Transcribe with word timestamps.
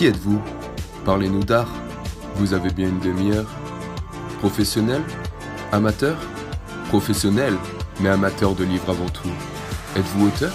Qui 0.00 0.06
êtes-vous? 0.06 0.40
Parlez-nous 1.04 1.44
d'art. 1.44 1.68
Vous 2.36 2.54
avez 2.54 2.70
bien 2.70 2.88
une 2.88 3.00
demi-heure 3.00 3.44
Professionnel? 4.38 5.02
Amateur? 5.72 6.16
Professionnel, 6.88 7.54
mais 8.00 8.08
amateur 8.08 8.54
de 8.54 8.64
livres 8.64 8.88
avant 8.88 9.10
tout. 9.10 9.28
Êtes-vous 9.94 10.28
auteur? 10.28 10.52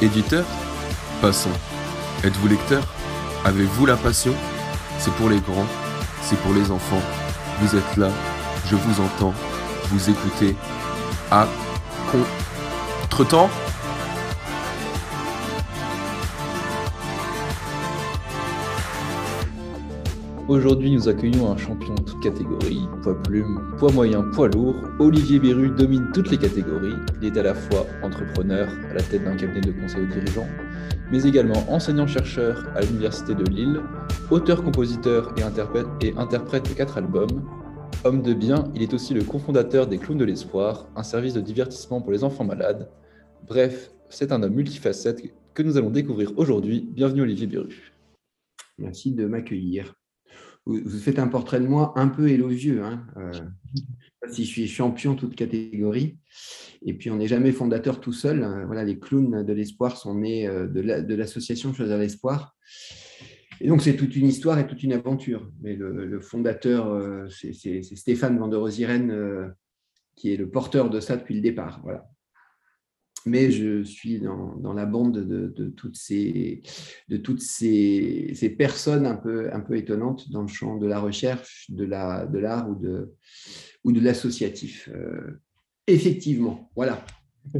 Éditeur? 0.00 0.46
Passons. 1.20 1.50
Êtes-vous 2.24 2.48
lecteur? 2.48 2.82
Avez-vous 3.44 3.84
la 3.84 3.96
passion? 3.96 4.32
C'est 4.98 5.12
pour 5.16 5.28
les 5.28 5.40
grands, 5.40 5.68
c'est 6.22 6.38
pour 6.38 6.54
les 6.54 6.70
enfants. 6.70 7.02
Vous 7.60 7.76
êtes 7.76 7.96
là, 7.98 8.08
je 8.64 8.76
vous 8.76 9.02
entends, 9.02 9.34
vous 9.90 10.08
écoutez. 10.08 10.56
À 11.30 11.46
contre-temps 13.10 13.50
Aujourd'hui, 20.54 20.92
nous 20.92 21.08
accueillons 21.08 21.50
un 21.50 21.56
champion 21.56 21.96
de 21.96 22.02
toute 22.02 22.22
catégorie, 22.22 22.86
poids 23.02 23.20
plume, 23.24 23.74
poids 23.76 23.90
moyen, 23.90 24.22
poids 24.22 24.46
lourd. 24.46 24.76
Olivier 25.00 25.40
Beru 25.40 25.70
domine 25.70 26.08
toutes 26.14 26.30
les 26.30 26.38
catégories. 26.38 26.94
Il 27.20 27.26
est 27.26 27.36
à 27.36 27.42
la 27.42 27.54
fois 27.54 27.84
entrepreneur 28.04 28.68
à 28.88 28.94
la 28.94 29.02
tête 29.02 29.24
d'un 29.24 29.34
cabinet 29.34 29.62
de 29.62 29.72
conseil 29.72 30.02
aux 30.02 30.06
dirigeants, 30.06 30.46
mais 31.10 31.24
également 31.24 31.58
enseignant-chercheur 31.68 32.68
à 32.76 32.82
l'Université 32.82 33.34
de 33.34 33.42
Lille, 33.50 33.80
auteur-compositeur 34.30 35.34
et 35.36 35.42
interprète, 35.42 35.88
et 36.00 36.14
interprète 36.16 36.68
de 36.68 36.74
quatre 36.74 36.98
albums. 36.98 37.42
Homme 38.04 38.22
de 38.22 38.32
bien, 38.32 38.70
il 38.76 38.82
est 38.82 38.94
aussi 38.94 39.12
le 39.12 39.24
cofondateur 39.24 39.88
des 39.88 39.98
Clowns 39.98 40.18
de 40.18 40.24
l'Espoir, 40.24 40.86
un 40.94 41.02
service 41.02 41.34
de 41.34 41.40
divertissement 41.40 42.00
pour 42.00 42.12
les 42.12 42.22
enfants 42.22 42.44
malades. 42.44 42.88
Bref, 43.48 43.90
c'est 44.08 44.30
un 44.30 44.40
homme 44.40 44.54
multifacette 44.54 45.20
que 45.52 45.64
nous 45.64 45.76
allons 45.76 45.90
découvrir 45.90 46.30
aujourd'hui. 46.36 46.88
Bienvenue 46.92 47.22
Olivier 47.22 47.48
Beru. 47.48 47.92
Merci 48.78 49.10
de 49.10 49.26
m'accueillir 49.26 49.96
vous, 50.66 50.98
faites 50.98 51.18
un 51.18 51.28
portrait 51.28 51.60
de 51.60 51.66
moi 51.66 51.92
un 51.96 52.08
peu 52.08 52.28
élogieux. 52.28 52.82
Hein 52.82 53.06
euh, 53.16 53.32
si 54.30 54.44
je 54.44 54.50
suis 54.50 54.68
champion 54.68 55.14
toute 55.14 55.36
catégorie. 55.36 56.18
Et 56.82 56.94
puis, 56.94 57.10
on 57.10 57.16
n'est 57.16 57.28
jamais 57.28 57.52
fondateur 57.52 58.00
tout 58.00 58.12
seul. 58.12 58.42
Hein. 58.42 58.64
Voilà, 58.66 58.84
les 58.84 58.98
clowns 58.98 59.44
de 59.44 59.52
l'espoir 59.52 59.96
sont 59.96 60.14
nés 60.14 60.46
euh, 60.46 60.66
de 60.66 61.14
l'association 61.14 61.72
Choisir 61.74 61.98
l'espoir. 61.98 62.56
Et 63.60 63.68
donc, 63.68 63.82
c'est 63.82 63.96
toute 63.96 64.16
une 64.16 64.26
histoire 64.26 64.58
et 64.58 64.66
toute 64.66 64.82
une 64.82 64.92
aventure. 64.92 65.50
Mais 65.60 65.76
le, 65.76 66.20
fondateur, 66.20 66.88
euh, 66.88 67.28
c'est 67.28 67.82
Stéphane 67.82 68.38
Van 68.38 68.48
der 68.48 69.54
qui 70.16 70.32
est 70.32 70.36
le 70.36 70.48
porteur 70.48 70.90
de 70.90 71.00
ça 71.00 71.16
depuis 71.16 71.34
le 71.34 71.40
départ. 71.40 71.80
Voilà 71.82 72.08
mais 73.26 73.50
je 73.50 73.82
suis 73.82 74.20
dans, 74.20 74.72
la 74.72 74.86
bande 74.86 75.26
de, 75.26 75.68
toutes, 75.70 75.96
ces, 75.96 76.62
de 77.08 77.16
toutes 77.16 77.40
ces, 77.40 78.54
personnes 78.58 79.06
un 79.06 79.16
peu, 79.16 79.52
un 79.52 79.60
peu 79.60 79.76
étonnantes 79.76 80.30
dans 80.30 80.42
le 80.42 80.48
champ 80.48 80.76
de 80.76 80.86
la 80.86 81.00
recherche, 81.00 81.70
de 81.70 81.84
l'art 81.84 82.28
de 82.28 82.70
ou 82.70 82.74
de, 82.74 83.14
ou 83.84 83.92
de 83.92 84.00
l'associatif. 84.00 84.88
Euh, 84.94 85.40
effectivement, 85.86 86.70
voilà. 86.76 87.04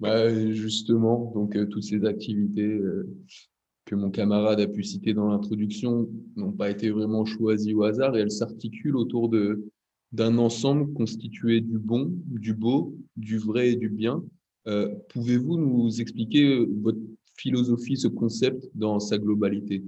Bah, 0.00 0.52
justement, 0.54 1.30
donc 1.34 1.54
euh, 1.56 1.66
toutes 1.66 1.82
ces 1.82 2.06
activités 2.06 2.72
euh, 2.72 3.06
que 3.84 3.94
mon 3.94 4.10
camarade 4.10 4.58
a 4.58 4.66
pu 4.66 4.82
citer 4.82 5.12
dans 5.12 5.28
l'introduction 5.28 6.08
n'ont 6.36 6.52
pas 6.52 6.70
été 6.70 6.88
vraiment 6.88 7.26
choisies 7.26 7.74
au 7.74 7.82
hasard 7.82 8.16
et 8.16 8.20
elles 8.20 8.30
s'articulent 8.30 8.96
autour 8.96 9.28
de 9.28 9.70
d'un 10.12 10.38
ensemble 10.38 10.92
constitué 10.94 11.60
du 11.60 11.78
bon, 11.78 12.10
du 12.26 12.52
beau, 12.54 12.96
du 13.16 13.38
vrai 13.38 13.72
et 13.72 13.76
du 13.76 13.88
bien, 13.88 14.24
euh, 14.70 14.88
pouvez-vous 15.08 15.58
nous 15.58 16.00
expliquer 16.00 16.44
euh, 16.44 16.68
votre 16.80 17.00
philosophie, 17.36 17.96
ce 17.96 18.06
concept 18.06 18.70
dans 18.74 19.00
sa 19.00 19.18
globalité? 19.18 19.82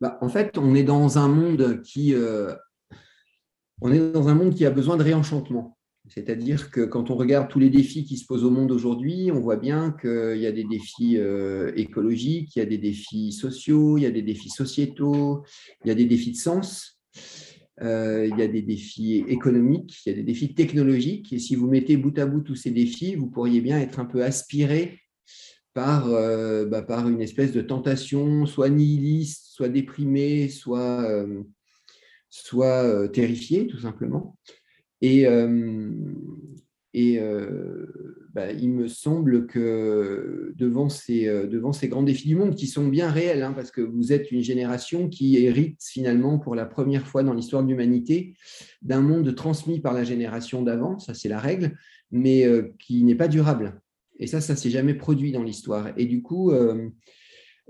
Bah, 0.00 0.18
En 0.20 0.28
fait, 0.28 0.58
on 0.58 0.74
est 0.74 0.82
dans 0.82 1.18
un 1.18 1.28
monde 1.28 1.80
qui, 1.82 2.14
euh, 2.14 2.52
on 3.80 3.92
est 3.92 4.12
dans 4.12 4.28
un 4.28 4.34
monde 4.34 4.54
qui 4.54 4.66
a 4.66 4.70
besoin 4.70 4.96
de 4.96 5.04
réenchantement. 5.04 5.76
C'est-à-dire 6.08 6.70
que 6.72 6.80
quand 6.80 7.10
on 7.10 7.14
regarde 7.14 7.48
tous 7.48 7.60
les 7.60 7.70
défis 7.70 8.04
qui 8.04 8.16
se 8.16 8.26
posent 8.26 8.42
au 8.42 8.50
monde 8.50 8.72
aujourd'hui, 8.72 9.30
on 9.32 9.38
voit 9.38 9.58
bien 9.58 9.92
qu'il 10.00 10.38
y 10.38 10.46
a 10.46 10.50
des 10.50 10.64
défis 10.64 11.18
écologiques, 11.76 12.56
il 12.56 12.58
y 12.58 12.62
a 12.62 12.66
des 12.66 12.78
défis 12.78 13.32
sociaux, 13.32 13.96
il 13.96 14.02
y 14.02 14.06
a 14.06 14.10
des 14.10 14.22
défis 14.22 14.48
sociétaux, 14.48 15.44
il 15.84 15.88
y 15.88 15.90
a 15.90 15.94
des 15.94 16.06
défis 16.06 16.32
de 16.32 16.36
sens. 16.36 16.98
Euh, 17.82 18.26
il 18.30 18.38
y 18.38 18.42
a 18.42 18.48
des 18.48 18.60
défis 18.60 19.24
économiques, 19.28 20.04
il 20.04 20.10
y 20.10 20.12
a 20.12 20.16
des 20.16 20.22
défis 20.22 20.54
technologiques. 20.54 21.32
Et 21.32 21.38
si 21.38 21.54
vous 21.54 21.66
mettez 21.66 21.96
bout 21.96 22.16
à 22.18 22.26
bout 22.26 22.40
tous 22.40 22.56
ces 22.56 22.70
défis, 22.70 23.14
vous 23.14 23.28
pourriez 23.28 23.60
bien 23.60 23.78
être 23.78 24.00
un 24.00 24.04
peu 24.04 24.22
aspiré 24.22 25.00
par, 25.72 26.08
euh, 26.08 26.66
bah, 26.66 26.82
par 26.82 27.08
une 27.08 27.22
espèce 27.22 27.52
de 27.52 27.62
tentation, 27.62 28.44
soit 28.44 28.68
nihiliste, 28.68 29.46
soit 29.46 29.68
déprimé, 29.68 30.48
soit, 30.48 31.02
euh, 31.08 31.42
soit 32.28 33.08
terrifié, 33.08 33.66
tout 33.66 33.78
simplement. 33.78 34.36
Et, 35.00 35.26
et 36.92 37.20
bah, 38.32 38.52
il 38.52 38.70
me 38.70 38.86
semble 38.86 39.46
que 39.46 40.52
devant 40.56 40.88
ces, 40.88 41.26
euh, 41.26 41.48
devant 41.48 41.72
ces 41.72 41.88
grands 41.88 42.04
défis 42.04 42.28
du 42.28 42.36
monde, 42.36 42.54
qui 42.54 42.68
sont 42.68 42.86
bien 42.86 43.10
réels, 43.10 43.42
hein, 43.42 43.52
parce 43.52 43.72
que 43.72 43.80
vous 43.80 44.12
êtes 44.12 44.30
une 44.30 44.42
génération 44.42 45.08
qui 45.08 45.36
hérite 45.36 45.82
finalement 45.82 46.38
pour 46.38 46.54
la 46.54 46.64
première 46.64 47.06
fois 47.08 47.24
dans 47.24 47.34
l'histoire 47.34 47.64
de 47.64 47.68
l'humanité 47.68 48.34
d'un 48.82 49.00
monde 49.00 49.34
transmis 49.34 49.80
par 49.80 49.94
la 49.94 50.04
génération 50.04 50.62
d'avant, 50.62 51.00
ça 51.00 51.12
c'est 51.12 51.28
la 51.28 51.40
règle, 51.40 51.76
mais 52.12 52.44
euh, 52.44 52.72
qui 52.78 53.02
n'est 53.02 53.16
pas 53.16 53.28
durable. 53.28 53.80
Et 54.20 54.28
ça, 54.28 54.40
ça 54.40 54.54
s'est 54.54 54.70
jamais 54.70 54.94
produit 54.94 55.32
dans 55.32 55.42
l'histoire. 55.42 55.88
Et 55.96 56.06
du 56.06 56.22
coup, 56.22 56.52
euh, 56.52 56.88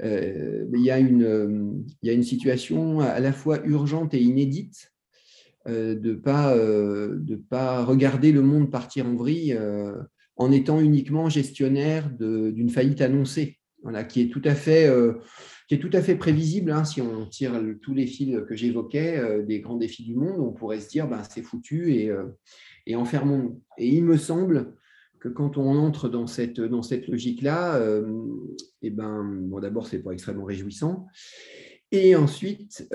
il, 0.02 0.80
y 0.82 0.90
a 0.90 0.98
une, 0.98 1.84
il 2.02 2.06
y 2.06 2.10
a 2.10 2.14
une 2.14 2.22
situation 2.22 3.00
à 3.00 3.20
la 3.20 3.32
fois 3.32 3.64
urgente 3.64 4.12
et 4.14 4.20
inédite 4.20 4.89
de 5.66 5.98
ne 6.02 6.14
pas, 6.14 6.56
de 6.56 7.36
pas 7.36 7.84
regarder 7.84 8.32
le 8.32 8.42
monde 8.42 8.70
partir 8.70 9.06
en 9.06 9.14
vrille 9.14 9.58
en 10.40 10.52
étant 10.52 10.80
uniquement 10.80 11.28
gestionnaire 11.28 12.10
d'une 12.18 12.70
faillite 12.70 13.02
annoncée, 13.02 13.58
voilà, 13.82 14.04
qui, 14.04 14.22
est 14.22 14.28
tout 14.28 14.40
à 14.44 14.54
fait, 14.54 14.88
euh, 14.88 15.18
qui 15.68 15.74
est 15.74 15.78
tout 15.78 15.90
à 15.92 16.00
fait 16.00 16.16
prévisible. 16.16 16.72
Hein, 16.72 16.84
si 16.84 17.02
on 17.02 17.26
tire 17.26 17.52
tous 17.82 17.92
les 17.92 18.06
fils 18.06 18.38
que 18.48 18.56
j'évoquais, 18.56 19.18
euh, 19.18 19.42
des 19.42 19.60
grands 19.60 19.76
défis 19.76 20.02
du 20.02 20.14
monde, 20.14 20.40
on 20.40 20.52
pourrait 20.52 20.80
se 20.80 20.88
dire 20.88 21.06
ben, 21.08 21.20
c'est 21.28 21.42
foutu 21.42 21.92
et, 21.92 22.08
euh, 22.08 22.24
et 22.86 22.96
enfermons-nous. 22.96 23.62
Et 23.76 23.88
il 23.88 24.02
me 24.02 24.16
semble 24.16 24.74
que 25.18 25.28
quand 25.28 25.58
on 25.58 25.76
entre 25.76 26.08
dans 26.08 26.26
cette, 26.26 26.58
dans 26.58 26.82
cette 26.82 27.06
logique-là, 27.06 27.78
eh 28.80 28.88
ben, 28.88 29.50
d'abord, 29.60 29.86
ce 29.86 29.96
n'est 29.96 30.02
pas 30.02 30.12
extrêmement 30.12 30.46
réjouissant. 30.46 31.06
Et 31.92 32.16
ensuite, 32.16 32.88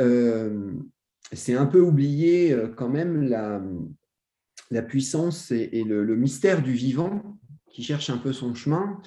c'est 1.32 1.56
un 1.56 1.66
peu 1.66 1.80
oublié 1.80 2.56
quand 2.78 2.90
même 2.90 3.24
la, 3.24 4.82
puissance 4.84 5.52
et, 5.52 5.84
le, 5.84 6.16
mystère 6.16 6.62
du 6.62 6.74
vivant 6.74 7.38
qui 7.72 7.84
cherche 7.84 8.10
un 8.10 8.18
peu 8.18 8.32
son 8.34 8.54
chemin. 8.54 9.02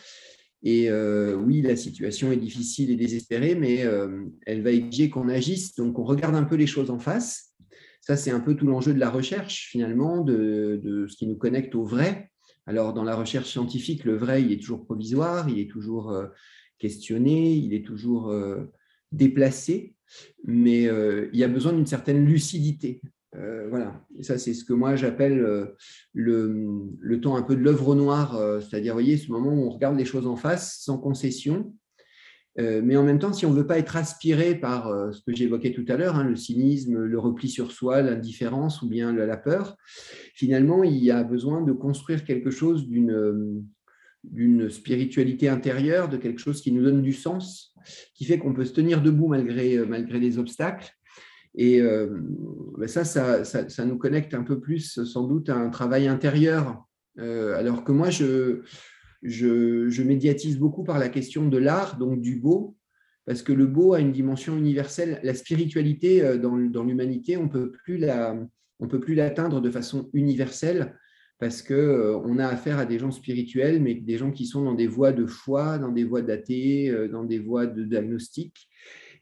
Et 0.63 0.91
euh, 0.91 1.37
oui, 1.37 1.63
la 1.63 1.77
situation 1.77 2.33
est 2.33 2.37
difficile 2.37 2.91
et 2.91 2.97
désespérée, 2.97 3.55
mais 3.55 3.85
euh, 3.85 4.25
elle 4.45 4.63
va 4.63 4.73
exiger 4.73 5.11
qu'on 5.11 5.29
agisse. 5.29 5.75
Donc, 5.75 5.99
on 5.99 6.05
regarde 6.05 6.35
un 6.35 6.45
peu 6.45 6.57
les 6.57 6.67
choses 6.67 6.91
en 6.91 6.99
face. 6.99 7.55
Ça, 8.01 8.17
c'est 8.17 8.31
un 8.31 8.41
peu 8.41 8.55
tout 8.55 8.67
l'enjeu 8.67 8.93
de 8.93 8.99
la 8.99 9.11
recherche, 9.11 9.69
finalement, 9.71 10.23
de, 10.23 11.07
ce 11.09 11.17
qui 11.17 11.27
nous 11.27 11.37
connecte 11.37 11.75
au 11.75 11.85
vrai. 11.85 12.31
Alors, 12.67 12.93
dans 12.93 13.05
la 13.05 13.15
recherche 13.15 13.51
scientifique, 13.51 14.05
le 14.05 14.17
vrai, 14.17 14.43
il 14.43 14.53
est 14.53 14.61
toujours 14.61 14.85
provisoire, 14.85 15.49
il 15.49 15.59
est 15.59 15.71
toujours 15.71 16.11
euh, 16.11 16.27
questionné, 16.79 17.55
il 17.55 17.73
est 17.73 17.85
toujours 17.85 18.33
déplacé, 19.11 19.95
mais 20.45 20.85
il 21.33 21.39
y 21.39 21.45
a 21.45 21.49
besoin 21.49 21.73
d'une 21.73 21.87
certaine 21.87 22.25
lucidité. 22.25 23.01
Euh, 23.37 23.67
voilà, 23.69 24.03
ça 24.23 24.39
c'est 24.39 24.55
ce 24.55 24.65
que 24.65 24.73
moi 24.73 24.97
j'appelle 24.97 25.41
euh, 25.41 25.67
le, 26.15 27.21
temps 27.21 27.37
un 27.37 27.43
peu 27.43 27.57
de 27.57 27.61
l'œuvre 27.61 27.95
noire, 27.95 28.37
euh, 28.37 28.61
c'est-à-dire, 28.61 28.95
voyez, 28.95 29.19
ce 29.19 29.31
moment 29.31 29.53
où 29.53 29.67
on 29.67 29.71
regarde 29.71 29.99
les 29.99 30.07
choses 30.07 30.27
en 30.27 30.37
face, 30.37 30.79
sans 30.81 30.99
concession, 30.99 31.75
mais 32.61 32.97
en 32.97 33.05
même 33.05 33.21
temps, 33.21 33.33
si 33.33 33.47
on 33.47 33.53
ne 33.53 33.57
veut 33.57 33.69
pas 33.69 33.79
être 33.79 33.97
aspiré 33.97 34.57
par 34.57 34.93
ce 35.15 35.21
que 35.23 35.33
j'évoquais 35.33 35.71
tout 35.71 35.85
à 35.87 35.97
l'heure, 35.97 36.17
hein, 36.17 36.25
le 36.25 36.35
cynisme, 36.35 36.99
le 36.99 37.19
repli 37.21 37.49
sur 37.49 37.71
soi, 37.71 38.03
l'indifférence 38.03 38.83
ou 38.83 38.89
bien 38.89 39.13
la 39.13 39.37
peur, 39.37 39.77
finalement, 40.35 40.83
il 40.83 40.97
y 40.97 41.13
a 41.13 41.23
besoin 41.23 41.63
de 41.63 41.71
construire 41.71 42.25
quelque 42.25 42.51
chose 42.51 42.89
d'une 42.89 43.65
d'une 44.31 44.71
spiritualité 44.71 45.49
intérieure, 45.49 46.09
de 46.09 46.17
quelque 46.17 46.41
chose 46.41 46.61
qui 46.61 46.73
nous 46.73 46.83
donne 46.83 47.03
du 47.03 47.13
sens, 47.13 47.75
qui 48.15 48.25
fait 48.25 48.39
qu'on 48.39 48.55
peut 48.55 48.65
se 48.65 48.73
tenir 48.73 49.03
debout 49.03 49.29
malgré, 49.29 49.79
malgré 49.87 50.19
les 50.19 50.39
obstacles, 50.39 50.93
et 51.55 51.81
euh, 51.81 52.07
ben 52.79 52.89
ça, 52.89 53.05
ça, 53.05 53.85
nous 53.85 53.99
connecte 53.99 54.33
un 54.33 54.45
peu 54.45 54.61
plus 54.61 55.03
sans 55.05 55.27
doute 55.27 55.49
à 55.49 55.57
un 55.57 55.71
travail 55.71 56.07
intérieur. 56.07 56.85
Euh, 57.19 57.59
alors 57.59 57.83
que 57.83 57.91
moi, 57.91 58.11
je, 58.11 58.61
je, 59.23 60.03
médiatise 60.03 60.57
beaucoup 60.57 60.85
par 60.85 61.01
la 61.01 61.09
question 61.09 61.49
de 61.49 61.59
l'art, 61.59 61.99
donc 61.99 62.21
du 62.21 62.37
beau, 62.37 62.77
parce 63.27 63.43
que 63.43 63.53
le 63.53 63.67
beau 63.67 63.95
a 63.95 64.01
une 64.01 64.13
dimension 64.13 64.57
universelle. 64.57 65.19
La 65.25 65.35
spiritualité 65.35 66.23
euh, 66.23 66.39
dans, 66.39 66.57
dans 66.57 66.85
l'humanité, 66.85 67.37
on 67.37 67.51
on 68.81 68.87
peut 68.87 69.01
plus 69.01 69.17
l'atteindre 69.17 69.61
de 69.61 69.71
façon 69.71 70.09
universelle 70.13 70.97
parce 71.39 71.63
qu'on 71.63 71.75
on 71.75 72.39
a 72.39 72.47
affaire 72.47 72.79
à 72.79 72.85
des 72.85 72.99
gens 72.99 73.11
spirituels, 73.11 73.81
mais 73.81 73.95
des 73.95 74.19
gens 74.19 74.33
qui 74.33 74.47
sont 74.47 74.65
dans 74.65 74.75
des 74.75 74.87
voies 74.87 75.13
de 75.13 75.27
foi, 75.27 75.79
dans 75.79 75.93
des 75.93 76.05
voies 76.05 76.23
d'athée, 76.23 76.93
dans 77.11 77.25
des 77.25 77.39
voies 77.39 77.67
de. 77.67 77.89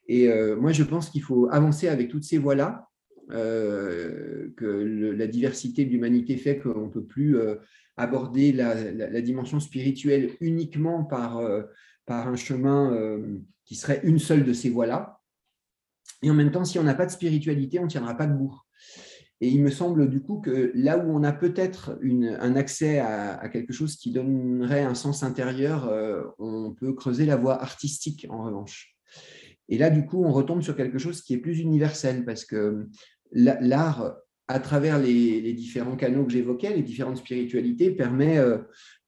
Et 0.09 0.29
moi, 0.57 0.73
je 0.73 0.83
pense 0.83 1.11
qu'il 1.11 1.23
faut 1.23 1.49
avancer 1.51 1.89
avec 1.89 2.09
toutes 2.09 2.25
ces 2.25 2.39
voies-là, 2.39 2.89
que 3.29 5.13
la 5.15 5.27
diversité 5.27 5.85
de 5.85 5.91
l'humanité 5.91 6.37
fait 6.39 6.59
qu'on 6.59 6.87
ne 6.87 6.91
peut 6.91 7.05
plus 7.05 7.37
aborder 7.99 8.53
la, 8.53 9.21
dimension 9.21 9.61
spirituelle 9.61 10.31
uniquement 10.41 11.05
par, 11.05 11.43
par 12.07 12.29
un 12.29 12.37
chemin 12.37 13.21
qui 13.67 13.75
serait 13.75 14.01
une 14.05 14.19
seule 14.19 14.45
de 14.45 14.55
ces 14.55 14.71
voies-là. 14.71 15.21
Et 16.23 16.31
en 16.31 16.35
même 16.35 16.51
temps, 16.51 16.65
si 16.65 16.79
on 16.79 16.83
n'a 16.83 16.95
pas 16.95 17.05
de 17.05 17.11
spiritualité, 17.11 17.79
on 17.79 17.85
ne 17.85 17.91
tiendra 17.91 18.17
pas 18.17 18.27
debout. 18.27 18.59
Et 19.41 19.49
il 19.49 19.63
me 19.63 19.71
semble 19.71 20.09
du 20.09 20.23
coup 20.23 20.41
que 20.41 20.73
là 20.75 20.99
où 20.99 21.15
on 21.15 21.23
a 21.23 21.33
peut-être 21.33 21.99
un 22.41 22.57
accès 22.57 22.99
à, 22.99 23.49
quelque 23.51 23.73
chose 23.73 23.97
qui 23.97 24.11
donnerait 24.11 24.83
un 24.83 24.95
sens 24.95 25.23
intérieur, 25.23 25.89
euh, 25.89 26.23
on 26.39 26.73
peut 26.73 26.95
creuser 26.95 27.27
la 27.27 27.37
voie 27.37 27.61
artistique 27.61 28.27
en 28.31 28.45
revanche. 28.45 28.97
Et 29.69 29.79
là, 29.79 29.91
du 29.91 30.07
coup, 30.07 30.25
on 30.25 30.33
retombe 30.33 30.63
sur 30.63 30.77
quelque 30.77 30.99
chose 30.99 31.23
qui 31.23 31.35
est 31.35 31.39
plus 31.39 31.59
universel 31.59 32.25
parce 32.25 32.45
que 32.45 32.87
l'art 33.33 34.17
à 34.49 34.61
travers 34.61 34.99
les, 34.99 35.53
différents 35.55 35.97
canaux 35.97 36.25
que 36.25 36.33
j'évoquais, 36.33 36.75
les 36.75 36.83
différentes 36.83 37.17
spiritualités, 37.17 37.91
permet, 37.91 38.39
euh, 38.39 38.59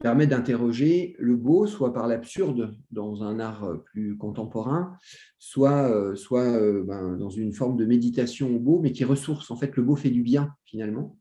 permet 0.01 0.27
d'interroger 0.27 1.15
le 1.19 1.37
beau, 1.37 1.67
soit 1.67 1.93
par 1.93 2.09
l'absurde 2.09 2.77
dans 2.91 3.23
un 3.23 3.39
art 3.39 3.83
plus 3.85 4.17
contemporain, 4.17 4.97
soit, 5.39 5.89
euh, 5.91 6.17
euh, 6.33 6.85
ben, 6.85 7.17
dans 7.17 7.31
une 7.31 7.53
forme 7.53 7.77
de 7.77 7.85
méditation 7.85 8.55
au 8.55 8.59
beau, 8.59 8.81
mais 8.81 8.91
qui 8.91 9.05
ressource. 9.05 9.51
En 9.51 9.57
fait, 9.57 9.77
le 9.77 9.83
beau 9.85 9.95
fait 9.95 10.11
du 10.11 10.23
bien, 10.23 10.51
finalement. 10.65 11.17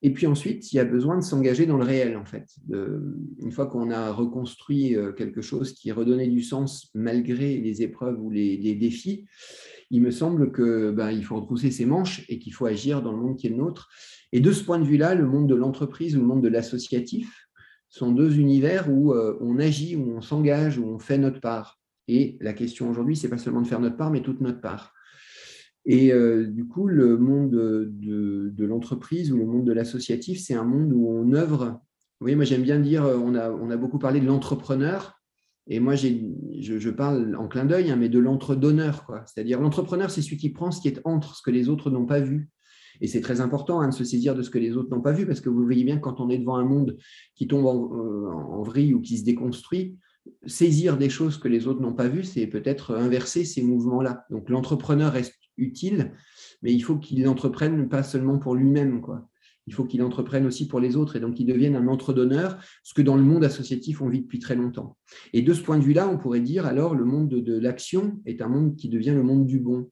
Et 0.00 0.12
puis 0.12 0.28
ensuite, 0.28 0.72
il 0.72 0.76
y 0.76 0.78
a 0.78 0.84
besoin 0.84 1.16
de 1.16 1.24
s'engager 1.24 1.66
dans 1.66 1.76
le 1.76 1.84
réel, 1.84 2.16
en 2.16 2.24
fait. 2.24 2.46
une 2.70 3.50
fois 3.50 3.66
qu'on 3.66 3.90
a 3.90 4.12
reconstruit 4.12 4.94
quelque 5.16 5.40
chose 5.40 5.72
qui 5.72 5.90
redonnait 5.90 6.28
du 6.28 6.40
sens 6.40 6.88
malgré 6.94 7.56
les 7.56 7.82
épreuves 7.82 8.22
ou 8.22 8.30
les 8.30 8.76
défis, 8.76 9.26
il 9.90 10.02
me 10.02 10.10
semble 10.10 10.52
qu'il 10.52 10.92
ben, 10.94 11.22
faut 11.22 11.36
retrousser 11.36 11.70
ses 11.70 11.86
manches 11.86 12.24
et 12.28 12.38
qu'il 12.38 12.52
faut 12.52 12.66
agir 12.66 13.02
dans 13.02 13.12
le 13.12 13.18
monde 13.18 13.36
qui 13.36 13.46
est 13.46 13.50
le 13.50 13.56
nôtre. 13.56 13.88
Et 14.32 14.40
de 14.40 14.52
ce 14.52 14.62
point 14.62 14.78
de 14.78 14.84
vue-là, 14.84 15.14
le 15.14 15.26
monde 15.26 15.48
de 15.48 15.54
l'entreprise 15.54 16.16
ou 16.16 16.20
le 16.20 16.26
monde 16.26 16.42
de 16.42 16.48
l'associatif 16.48 17.48
sont 17.88 18.12
deux 18.12 18.38
univers 18.38 18.90
où 18.92 19.14
euh, 19.14 19.38
on 19.40 19.58
agit, 19.58 19.96
où 19.96 20.12
on 20.14 20.20
s'engage, 20.20 20.78
où 20.78 20.84
on 20.86 20.98
fait 20.98 21.16
notre 21.16 21.40
part. 21.40 21.80
Et 22.06 22.36
la 22.40 22.52
question 22.52 22.90
aujourd'hui, 22.90 23.16
c'est 23.16 23.28
pas 23.28 23.38
seulement 23.38 23.62
de 23.62 23.66
faire 23.66 23.80
notre 23.80 23.96
part, 23.96 24.10
mais 24.10 24.22
toute 24.22 24.40
notre 24.40 24.60
part. 24.60 24.92
Et 25.86 26.12
euh, 26.12 26.46
du 26.46 26.66
coup, 26.66 26.86
le 26.86 27.16
monde 27.16 27.50
de, 27.50 28.50
de 28.54 28.64
l'entreprise 28.66 29.32
ou 29.32 29.38
le 29.38 29.46
monde 29.46 29.64
de 29.64 29.72
l'associatif, 29.72 30.38
c'est 30.40 30.54
un 30.54 30.64
monde 30.64 30.92
où 30.92 31.08
on 31.08 31.32
œuvre. 31.32 31.80
Vous 32.20 32.24
voyez, 32.24 32.36
moi 32.36 32.44
j'aime 32.44 32.62
bien 32.62 32.80
dire, 32.80 33.04
on 33.04 33.34
a, 33.34 33.50
on 33.50 33.70
a 33.70 33.76
beaucoup 33.76 33.98
parlé 33.98 34.20
de 34.20 34.26
l'entrepreneur, 34.26 35.17
et 35.70 35.80
moi, 35.80 35.94
je, 35.96 36.90
parle 36.90 37.36
en 37.36 37.46
clin 37.46 37.66
d'œil, 37.66 37.90
hein, 37.90 37.96
mais 37.96 38.08
de 38.08 38.18
l'entre-donneur. 38.18 39.06
C'est-à-dire, 39.26 39.60
l'entrepreneur, 39.60 40.10
c'est 40.10 40.22
celui 40.22 40.38
qui 40.38 40.48
prend 40.48 40.70
ce 40.70 40.80
qui 40.80 40.88
est 40.88 41.00
entre, 41.04 41.36
ce 41.36 41.42
que 41.42 41.50
les 41.50 41.68
autres 41.68 41.90
n'ont 41.90 42.06
pas 42.06 42.20
vu. 42.20 42.48
Et 43.00 43.06
c'est 43.06 43.20
très 43.20 43.40
important 43.40 43.80
hein, 43.80 43.88
de 43.88 43.94
se 43.94 44.02
saisir 44.02 44.34
de 44.34 44.42
ce 44.42 44.50
que 44.50 44.58
les 44.58 44.76
autres 44.76 44.90
n'ont 44.90 45.02
pas 45.02 45.12
vu, 45.12 45.26
parce 45.26 45.40
que 45.40 45.50
vous 45.50 45.62
voyez 45.62 45.84
bien, 45.84 45.98
quand 45.98 46.20
on 46.20 46.30
est 46.30 46.38
devant 46.38 46.56
un 46.56 46.64
monde 46.64 46.96
qui 47.34 47.46
tombe 47.46 47.66
en, 47.66 47.94
euh, 47.94 48.30
en 48.30 48.62
vrille 48.62 48.94
ou 48.94 49.02
qui 49.02 49.18
se 49.18 49.24
déconstruit, 49.24 49.98
saisir 50.46 50.96
des 50.96 51.10
choses 51.10 51.36
que 51.36 51.48
les 51.48 51.66
autres 51.66 51.80
n'ont 51.80 51.94
pas 51.94 52.08
vues, 52.08 52.24
c'est 52.24 52.46
peut-être 52.46 52.96
inverser 52.96 53.44
ces 53.44 53.62
mouvements-là. 53.62 54.24
Donc, 54.30 54.48
l'entrepreneur 54.48 55.12
reste 55.12 55.34
utile, 55.58 56.12
mais 56.62 56.72
il 56.72 56.80
faut 56.80 56.96
qu'il 56.96 57.28
entreprenne 57.28 57.88
pas 57.88 58.02
seulement 58.02 58.38
pour 58.38 58.54
lui-même. 58.54 59.02
Il 59.68 59.74
faut 59.74 59.84
qu'il 59.84 60.02
entreprenne 60.02 60.46
aussi 60.46 60.66
pour 60.66 60.80
les 60.80 60.96
autres 60.96 61.16
et 61.16 61.20
donc 61.20 61.34
qu'il 61.34 61.46
devienne 61.46 61.76
un 61.76 61.88
entre-donneur, 61.88 62.58
ce 62.82 62.94
que 62.94 63.02
dans 63.02 63.16
le 63.16 63.22
monde 63.22 63.44
associatif 63.44 64.00
on 64.00 64.08
vit 64.08 64.22
depuis 64.22 64.38
très 64.38 64.56
longtemps. 64.56 64.96
Et 65.34 65.42
de 65.42 65.52
ce 65.52 65.60
point 65.60 65.78
de 65.78 65.84
vue-là, 65.84 66.08
on 66.08 66.16
pourrait 66.16 66.40
dire 66.40 66.64
alors 66.64 66.94
le 66.94 67.04
monde 67.04 67.28
de, 67.28 67.58
l'action 67.58 68.18
est 68.24 68.40
un 68.40 68.48
monde 68.48 68.76
qui 68.76 68.88
devient 68.88 69.10
le 69.10 69.22
monde 69.22 69.46
du 69.46 69.58
bon. 69.58 69.90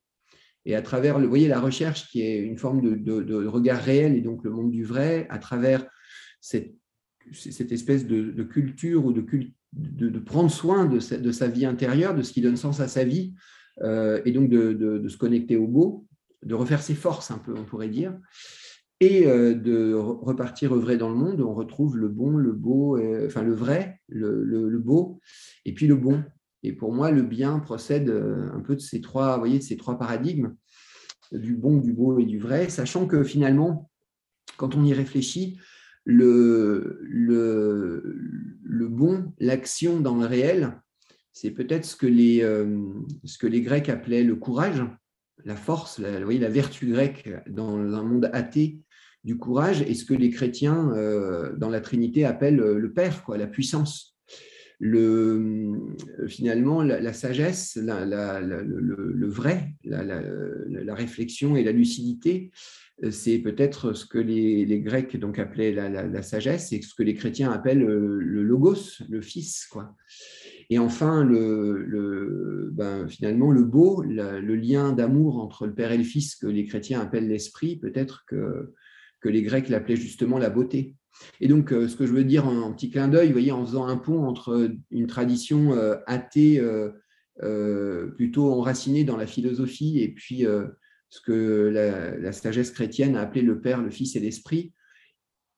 Et 0.64 0.74
à 0.74 0.80
travers, 0.80 1.20
voyez, 1.20 1.46
la 1.46 1.60
recherche 1.60 2.08
qui 2.08 2.22
est 2.22 2.38
une 2.38 2.56
forme 2.56 2.80
de, 2.80 3.46
regard 3.46 3.82
réel 3.82 4.16
et 4.16 4.22
donc 4.22 4.42
le 4.44 4.50
monde 4.50 4.70
du 4.70 4.82
vrai, 4.82 5.26
à 5.28 5.38
travers 5.38 5.86
cette, 6.40 6.72
espèce 7.70 8.06
de, 8.06 8.42
culture 8.44 9.04
ou 9.04 9.12
de, 9.12 9.22
de, 9.74 10.18
prendre 10.18 10.50
soin 10.50 10.86
de 10.86 11.00
sa, 11.00 11.48
vie 11.48 11.66
intérieure, 11.66 12.14
de 12.14 12.22
ce 12.22 12.32
qui 12.32 12.40
donne 12.40 12.56
sens 12.56 12.80
à 12.80 12.88
sa 12.88 13.04
vie, 13.04 13.34
euh, 13.82 14.22
et 14.24 14.32
donc 14.32 14.48
de, 14.48 15.06
se 15.06 15.18
connecter 15.18 15.56
au 15.56 15.66
beau, 15.66 16.06
de 16.42 16.54
refaire 16.54 16.80
ses 16.80 16.94
forces 16.94 17.30
un 17.30 17.38
peu, 17.38 17.54
on 17.54 17.64
pourrait 17.64 17.90
dire 17.90 18.18
et 19.00 19.26
euh, 19.26 19.54
de 19.54 19.94
repartir 19.94 20.72
œuvrer 20.72 20.96
dans 20.96 21.10
le 21.10 21.14
monde, 21.14 21.40
on 21.40 21.54
retrouve 21.54 21.96
le 21.96 22.08
bon, 22.08 22.36
le 22.36 22.52
beau, 22.52 22.96
euh, 22.96 23.26
enfin 23.26 23.42
le 23.42 23.54
vrai, 23.54 24.00
le, 24.08 24.78
beau, 24.78 25.20
et 25.64 25.74
puis 25.74 25.86
le 25.86 25.96
bon. 25.96 26.24
Et 26.62 26.72
pour 26.72 26.92
moi, 26.92 27.10
le 27.10 27.22
bien 27.22 27.58
procède 27.58 28.08
euh, 28.08 28.50
un 28.52 28.60
peu 28.60 28.74
de 28.74 28.80
ces 28.80 29.00
trois, 29.00 29.38
voyez, 29.38 29.60
ces 29.60 29.76
trois 29.76 29.98
paradigmes, 29.98 30.54
du 31.32 31.54
bon, 31.54 31.78
du 31.78 31.92
beau 31.92 32.18
et 32.18 32.24
du 32.24 32.38
vrai, 32.38 32.68
sachant 32.68 33.06
que 33.06 33.22
finalement, 33.22 33.90
quand 34.56 34.74
on 34.74 34.84
y 34.84 34.94
réfléchit, 34.94 35.58
le, 36.04 37.00
le, 37.02 38.16
le 38.62 38.88
bon, 38.88 39.32
l'action 39.38 40.00
dans 40.00 40.16
le 40.16 40.24
réel, 40.24 40.80
c'est 41.32 41.50
peut-être 41.50 41.84
ce, 41.84 41.96
que 41.96 42.06
les, 42.06 42.40
ce 43.24 43.38
que 43.38 43.48
les 43.48 43.60
Grecs 43.60 43.88
appelaient 43.88 44.22
le 44.22 44.36
courage, 44.36 44.84
la 45.44 45.56
force, 45.56 46.00
voyez, 46.00 46.38
la 46.38 46.48
vertu 46.48 46.86
grecque 46.86 47.28
dans 47.48 47.76
un 47.76 48.02
monde 48.04 48.30
athée 48.32 48.80
du 49.26 49.36
courage 49.36 49.82
et 49.82 49.94
ce 49.94 50.04
que 50.04 50.14
les 50.14 50.30
chrétiens 50.30 50.92
euh, 50.94 51.54
dans 51.56 51.68
la 51.68 51.80
Trinité 51.80 52.24
appellent 52.24 52.60
euh, 52.60 52.78
le 52.78 52.92
Père, 52.92 53.24
quoi, 53.24 53.36
la 53.36 53.48
puissance. 53.48 54.16
Le, 54.78 55.74
euh, 56.20 56.28
finalement, 56.28 56.80
la, 56.82 57.12
sagesse, 57.12 57.76
le, 57.76 59.26
vrai, 59.26 59.74
la, 59.84 60.94
réflexion 60.94 61.56
et 61.56 61.64
la 61.64 61.72
lucidité, 61.72 62.52
c'est 63.10 63.38
peut-être 63.38 63.94
ce 63.94 64.06
que 64.06 64.18
les, 64.18 64.80
Grecs 64.80 65.16
donc 65.18 65.40
appelaient 65.40 65.72
la, 65.72 66.22
sagesse 66.22 66.72
et 66.72 66.80
ce 66.80 66.94
que 66.94 67.02
les 67.02 67.14
chrétiens 67.14 67.50
appellent 67.50 67.84
le 67.84 68.42
logos, 68.42 69.02
le 69.08 69.20
Fils. 69.22 69.66
Quoi. 69.66 69.96
Et 70.70 70.78
enfin, 70.78 71.24
le, 71.24 72.70
ben, 72.72 73.08
finalement, 73.08 73.50
le 73.50 73.64
beau, 73.64 74.02
le 74.02 74.54
lien 74.54 74.92
d'amour 74.92 75.40
entre 75.40 75.66
le 75.66 75.74
Père 75.74 75.90
et 75.90 75.98
le 75.98 76.04
Fils 76.04 76.36
que 76.36 76.46
les 76.46 76.64
chrétiens 76.64 77.00
appellent 77.00 77.28
l'esprit, 77.28 77.76
peut-être 77.76 78.24
que 78.26 78.74
que 79.26 79.32
les 79.32 79.42
Grecs 79.42 79.68
l'appelaient 79.68 79.96
justement 79.96 80.38
la 80.38 80.50
beauté. 80.50 80.94
Et 81.40 81.48
donc, 81.48 81.72
euh, 81.72 81.88
ce 81.88 81.96
que 81.96 82.06
je 82.06 82.12
veux 82.12 82.22
dire 82.22 82.46
en, 82.46 82.72
petit 82.72 82.90
clin 82.90 83.08
d'œil, 83.08 83.26
vous 83.26 83.32
voyez, 83.32 83.50
en 83.50 83.66
faisant 83.66 83.88
un 83.88 83.96
pont 83.96 84.24
entre 84.24 84.70
une 84.92 85.08
tradition 85.08 85.72
euh, 85.72 85.96
athée 86.06 86.60
euh, 86.60 88.06
plutôt 88.12 88.52
enracinée 88.52 89.02
dans 89.02 89.16
la 89.16 89.26
philosophie 89.26 89.98
et 90.00 90.08
puis 90.14 90.44
ce 91.08 91.20
que 91.20 92.12
la, 92.22 92.32
sagesse 92.32 92.70
chrétienne 92.70 93.16
a 93.16 93.22
appelé 93.22 93.42
le 93.42 93.60
Père, 93.60 93.82
le 93.82 93.90
Fils 93.90 94.14
et 94.14 94.20
l'Esprit, 94.20 94.72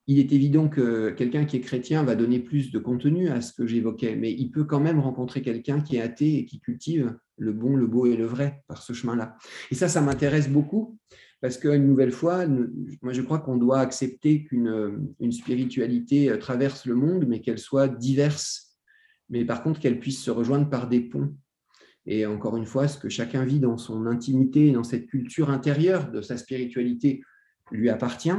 il 0.07 0.19
est 0.19 0.33
évident 0.33 0.71
que 0.71 1.11
quelqu'un 1.11 1.45
qui 1.45 1.57
est 1.57 1.61
chrétien 1.61 2.03
va 2.03 2.15
donner 2.15 2.39
plus 2.39 2.73
de 2.73 2.79
contenu 2.79 3.29
à 3.29 3.43
ce 3.43 3.53
que 3.53 3.67
j'évoquais, 3.67 4.17
mais 4.17 4.33
il 4.33 4.51
peut 4.51 4.65
quand 4.65 4.81
même 4.81 4.99
rencontrer 4.99 5.43
quelqu'un 5.43 5.83
qui 5.83 5.97
est 5.97 6.01
athée 6.01 6.39
et 6.39 6.47
qui 6.47 6.61
cultive 6.61 7.15
le 7.37 7.53
bon, 7.53 7.77
le 7.77 7.87
beau 7.87 8.07
et 8.07 8.17
le 8.17 8.25
vrai 8.25 8.65
par 8.69 8.83
ce 8.83 8.95
chemin-là. 8.95 9.37
Et 9.71 9.75
ça, 9.75 9.87
ça 9.87 10.01
m'intéresse 10.01 10.49
beaucoup 10.49 10.99
parce 11.41 11.57
qu'une 11.57 11.87
nouvelle 11.87 12.11
fois, 12.11 12.47
moi 13.03 13.13
je 13.13 13.23
crois 13.23 13.39
qu'on 13.39 13.57
doit 13.57 13.79
accepter 13.79 14.45
qu'une 14.45 15.15
une 15.21 15.33
spiritualité 15.33 16.31
euh, 16.31 16.37
traverse 16.37 16.87
le 16.87 16.95
monde, 16.95 17.27
mais 17.29 17.41
qu'elle 17.41 17.59
soit 17.59 17.89
diverse, 17.89 18.77
mais 19.29 19.45
par 19.45 19.63
contre 19.63 19.79
qu'elle 19.79 20.01
puisse 20.01 20.23
se 20.23 20.31
rejoindre 20.31 20.69
par 20.69 20.89
des 20.89 21.01
ponts. 21.01 21.35
Et 22.07 22.27
encore 22.27 22.57
une 22.57 22.67
fois, 22.67 22.89
ce 22.89 22.99
que 22.99 23.09
chacun 23.09 23.45
vit 23.45 23.61
dans 23.61 23.77
son 23.77 24.07
intimité, 24.07 24.73
dans 24.73 24.85
cette 24.85 25.07
culture 25.07 25.51
intérieure 25.51 26.11
de 26.11 26.23
sa 26.23 26.39
spiritualité, 26.39 27.23
lui 27.71 27.91
appartient. 27.91 28.33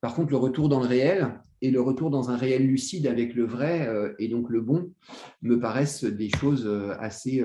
Par 0.00 0.14
contre, 0.14 0.30
le 0.32 0.38
retour 0.38 0.68
dans 0.68 0.80
le 0.80 0.86
réel 0.86 1.40
et 1.60 1.70
le 1.70 1.80
retour 1.80 2.10
dans 2.10 2.30
un 2.30 2.36
réel 2.36 2.66
lucide 2.66 3.06
avec 3.06 3.34
le 3.34 3.44
vrai 3.44 3.86
euh, 3.86 4.12
et 4.18 4.26
donc 4.28 4.50
le 4.50 4.60
bon 4.60 4.92
me 5.40 5.60
paraissent 5.60 6.04
des 6.04 6.28
choses 6.28 6.66
euh, 6.66 6.96
assez, 6.98 7.44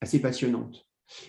assez 0.00 0.20
passionnantes. 0.20 0.83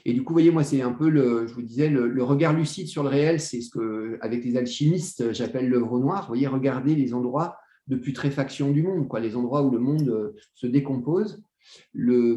Et 0.06 0.14
du 0.14 0.24
coup, 0.24 0.34
voyez, 0.34 0.52
moi, 0.52 0.64
c'est 0.64 0.82
un 0.82 0.92
peu, 0.92 1.10
le, 1.10 1.48
je 1.48 1.54
vous 1.54 1.62
disais, 1.62 1.90
le, 1.90 2.24
regard 2.24 2.54
lucide 2.54 2.88
sur 2.88 3.04
le 3.04 3.10
réel, 3.10 3.40
c'est 3.40 3.62
ce 3.62 3.70
que, 3.70 4.18
avec 4.22 4.44
les 4.44 4.58
alchimistes, 4.58 5.34
j'appelle 5.34 5.70
l'œuvre 5.70 6.00
noire. 6.00 6.22
Vous 6.22 6.30
voyez, 6.30 6.48
regarder 6.48 6.96
les 6.96 7.14
endroits 7.14 7.58
de 7.88 7.96
putréfaction 7.96 8.72
du 8.72 8.84
monde, 8.84 9.08
quoi, 9.08 9.20
les 9.20 9.36
endroits 9.36 9.64
où 9.64 9.72
le 9.72 9.80
monde 9.80 10.10
euh, 10.10 10.36
se 10.56 10.68
décompose. 10.68 11.44
Le, 11.94 12.36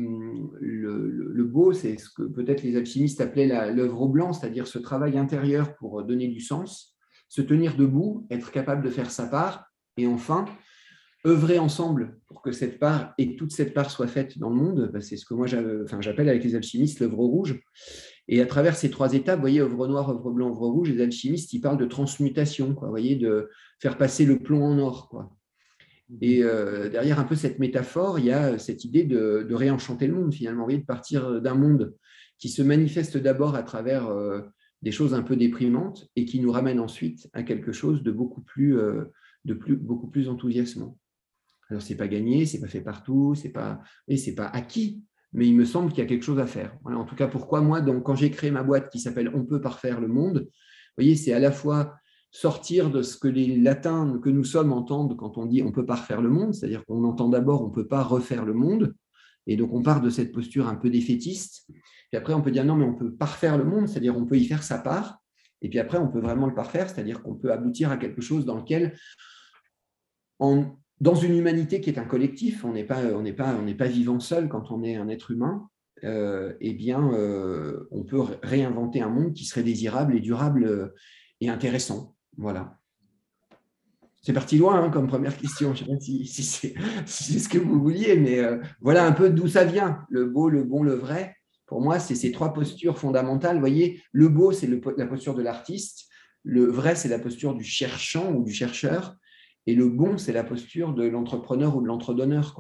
le, 0.61 1.45
beau, 1.45 1.73
c'est 1.73 1.99
ce 1.99 2.09
que 2.11 2.23
peut-être 2.23 2.63
les 2.63 2.77
alchimistes 2.77 3.21
appelaient 3.21 3.73
l'œuvre 3.75 4.03
au 4.03 4.09
blanc, 4.09 4.33
c'est-à-dire 4.33 4.67
ce 4.67 4.79
travail 4.79 5.19
intérieur 5.19 5.77
pour 5.77 6.03
donner 6.03 6.29
du 6.29 6.41
sens, 6.41 6.97
se 7.29 7.43
tenir 7.43 7.77
debout, 7.77 8.27
être 8.31 8.51
capable 8.51 8.83
de 8.83 8.91
faire 8.91 9.11
sa 9.11 9.27
part, 9.27 9.67
et 9.99 10.07
enfin, 10.07 10.47
œuvrer 11.27 11.59
ensemble 11.59 12.19
pour 12.27 12.43
que 12.43 12.53
cette 12.53 12.79
part 12.79 13.15
et 13.19 13.37
toute 13.37 13.51
cette 13.53 13.75
part 13.75 13.91
soit 13.91 14.07
faite 14.07 14.39
dans 14.39 14.51
le 14.51 14.57
monde, 14.57 14.91
bah, 14.93 15.01
c'est 15.01 15.17
ce 15.17 15.27
que 15.27 15.35
moi 15.35 15.47
j'appelle 15.47 16.29
avec 16.29 16.45
les 16.45 16.55
alchimistes 16.55 17.01
l'œuvre 17.01 17.19
rouge. 17.19 17.61
Et 18.29 18.41
à 18.41 18.47
travers 18.47 18.77
ces 18.77 18.91
trois 18.91 19.15
étapes, 19.15 19.37
vous 19.37 19.43
voyez, 19.43 19.61
œuvre 19.61 19.89
noire, 19.89 20.11
œuvre 20.11 20.31
blanc, 20.31 20.51
œuvre 20.51 20.69
rouge, 20.69 20.91
les 20.91 21.01
alchimistes, 21.01 21.53
ils 21.53 21.61
parlent 21.61 21.79
de 21.79 21.87
transmutation, 21.87 22.75
quoi, 22.75 22.89
vous 22.89 22.93
voyez, 22.93 23.17
de 23.17 23.49
faire 23.81 23.97
passer 23.97 24.27
le 24.27 24.39
plomb 24.39 24.63
en 24.63 24.79
or. 24.79 25.09
Quoi. 25.09 25.35
Et 26.21 26.43
euh, 26.43 26.89
derrière 26.89 27.21
un 27.21 27.25
peu 27.25 27.35
cette 27.35 27.59
métaphore, 27.59 28.19
il 28.19 28.27
y 28.27 28.33
a 28.33 28.59
cette 28.59 28.85
idée 28.85 29.05
de, 29.05 29.47
réenchanter 29.51 30.07
le 30.07 30.15
monde 30.15 30.33
finalement, 30.33 30.67
de 30.67 30.77
partir 30.79 31.41
d'un 31.41 31.55
monde 31.55 31.95
qui 32.39 32.49
se 32.49 32.63
manifeste 32.63 33.17
d'abord 33.17 33.55
à 33.55 33.63
travers 33.63 34.09
euh, 34.09 34.41
des 34.83 34.93
choses 34.93 35.13
un 35.13 35.23
peu 35.23 35.37
déprimantes 35.37 36.09
et 36.17 36.25
qui 36.25 36.41
nous 36.41 36.53
ramène 36.53 36.81
ensuite 36.81 37.29
à 37.33 37.43
quelque 37.43 37.73
chose 37.73 38.03
de 38.03 38.11
beaucoup 38.11 38.41
plus, 38.41 38.79
euh, 38.79 39.05
de 39.45 39.55
plus, 39.55 39.77
beaucoup 39.77 40.09
plus 40.09 40.29
enthousiasmant. 40.29 40.97
Alors 41.71 41.83
c'est 41.83 41.97
pas 41.97 42.09
gagné, 42.09 42.47
c'est 42.47 42.61
pas 42.61 42.69
fait 42.69 42.81
partout, 42.81 43.35
c'est 43.35 43.51
pas, 43.51 43.81
et 44.07 44.17
c'est 44.17 44.35
pas 44.35 44.47
acquis, 44.47 45.03
mais 45.33 45.47
il 45.47 45.55
me 45.55 45.65
semble 45.65 45.91
qu'il 45.91 45.99
y 45.99 46.03
a 46.03 46.07
quelque 46.07 46.25
chose 46.25 46.39
à 46.39 46.47
faire. 46.47 46.77
en 46.85 47.05
tout 47.05 47.15
cas, 47.15 47.27
pourquoi 47.27 47.61
moi, 47.61 47.81
donc, 47.81 48.05
quand 48.05 48.15
j'ai 48.15 48.31
créé 48.31 48.51
ma 48.51 48.63
boîte 48.63 48.91
qui 48.91 48.99
s'appelle 48.99 49.31
On 49.35 49.45
peut 49.45 49.61
parfaire 49.61 50.01
le 50.01 50.09
monde, 50.09 50.39
vous 50.49 51.05
voyez, 51.05 51.17
c'est 51.17 51.33
à 51.33 51.39
la 51.39 51.53
fois 51.53 51.95
sortir 52.31 52.91
de 52.91 53.03
ce 53.03 53.17
que 53.17 53.29
les 53.29 53.57
latins 53.57 54.19
que 54.23 54.31
nous 54.31 54.45
sommes 54.45 54.73
entendent 54.73 55.17
quand 55.17 55.39
on 55.39 55.47
dit 55.47 55.63
on 55.63 55.73
peut 55.73 55.87
pas 55.87 55.97
refaire 55.97 56.21
le 56.21 56.29
monde, 56.29 56.55
c'est-à-dire 56.55 56.85
qu'on 56.85 57.05
entend 57.05 57.29
d'abord 57.29 57.63
on 57.63 57.71
peut 57.71 57.87
pas 57.87 58.03
refaire 58.03 58.45
le 58.45 58.53
monde, 58.53 58.95
et 59.47 59.57
donc 59.57 59.73
on 59.73 59.83
part 59.83 60.01
de 60.01 60.11
cette 60.11 60.33
posture 60.33 60.69
un 60.69 60.75
peu 60.75 60.91
défaitiste, 60.91 61.65
puis 61.69 62.17
après 62.17 62.35
on 62.35 62.43
peut 62.43 62.51
dire 62.51 62.65
non 62.65 62.77
mais 62.77 62.85
on 62.85 62.95
peut 62.95 63.15
parfaire 63.15 63.57
le 63.57 63.65
monde, 63.65 63.89
c'est-à-dire 63.89 64.17
on 64.17 64.27
peut 64.27 64.37
y 64.37 64.45
faire 64.45 64.63
sa 64.63 64.79
part, 64.79 65.19
et 65.63 65.71
puis 65.71 65.79
après 65.79 65.99
on 65.99 66.09
peut 66.09 66.21
vraiment 66.21 66.47
le 66.47 66.55
parfaire, 66.55 66.91
c'est-à-dire 66.91 67.23
qu'on 67.23 67.35
peut 67.35 67.51
aboutir 67.51 67.91
à 67.91 67.97
quelque 67.97 68.21
chose 68.21 68.45
dans 68.45 68.57
lequel 68.57 68.97
dans 71.01 71.15
une 71.15 71.37
humanité 71.37 71.81
qui 71.81 71.91
est 71.91 71.99
un 71.99 72.05
collectif, 72.05 72.65
on 72.65 72.73
n'est 72.73 72.85
pas, 72.85 73.03
on 73.15 73.23
n'est 73.23 73.33
pas, 73.33 73.55
on 73.55 73.63
n'est 73.63 73.75
pas 73.75 73.87
vivant 73.87 74.21
seul 74.21 74.49
quand 74.49 74.71
on 74.71 74.83
est 74.83 74.97
un 74.97 75.09
être 75.09 75.31
humain. 75.31 75.69
Euh, 76.05 76.55
eh 76.61 76.75
bien, 76.75 77.13
euh, 77.13 77.89
on 77.91 78.05
peut 78.05 78.21
réinventer 78.43 79.01
un 79.01 79.09
monde 79.09 79.33
qui 79.33 79.45
serait 79.45 79.63
désirable 79.63 80.17
et 80.17 80.21
durable 80.21 80.65
euh, 80.65 80.95
et 81.41 81.49
intéressant. 81.49 82.15
Voilà. 82.37 82.79
C'est 84.23 84.33
parti 84.33 84.59
loin 84.59 84.83
hein, 84.83 84.91
comme 84.91 85.09
première 85.09 85.37
question. 85.37 85.75
Je 85.75 85.85
ne 85.85 85.89
sais 85.89 85.95
pas 85.95 86.01
si, 86.01 86.27
c'est 87.07 87.39
ce 87.39 87.49
que 87.49 87.59
vous 87.59 87.81
vouliez, 87.81 88.17
mais 88.17 88.41
voilà 88.81 89.07
un 89.07 89.13
peu 89.13 89.31
d'où 89.31 89.49
ça 89.49 89.65
vient. 89.65 90.05
Le 90.11 90.27
beau, 90.27 90.49
le 90.49 90.65
bon, 90.65 90.83
le 90.83 90.95
vrai. 90.95 91.37
Pour 91.67 91.81
moi, 91.81 91.99
c'est 91.99 92.17
ces 92.17 92.33
trois 92.33 92.53
postures 92.53 92.99
fondamentales. 92.99 93.55
Vous 93.55 93.61
voyez, 93.61 94.03
le 94.13 94.29
beau, 94.29 94.53
c'est 94.53 94.69
la 94.97 95.07
posture 95.07 95.35
de 95.35 95.43
l'artiste. 95.43 96.09
Le 96.43 96.65
vrai, 96.65 96.97
c'est 96.97 97.09
la 97.09 97.19
posture 97.19 97.55
du 97.55 97.65
cherchant 97.65 98.33
ou 98.33 98.43
du 98.43 98.53
chercheur. 98.53 99.17
Et 99.69 99.75
le 99.75 99.91
bon, 99.91 100.17
c'est 100.17 100.33
la 100.33 100.45
posture 100.45 100.95
de 100.95 101.03
l'entrepreneur 101.03 101.77
ou 101.77 101.83
de 101.83 101.87
l'entredonneur. 101.87 102.57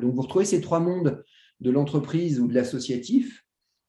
Donc, 0.00 0.14
vous 0.14 0.22
retrouvez 0.22 0.44
ces 0.44 0.60
trois 0.60 0.78
mondes 0.78 1.24
de 1.58 1.72
l'entreprise 1.72 2.38
ou 2.38 2.46
de 2.46 2.54
l'associatif, 2.54 3.44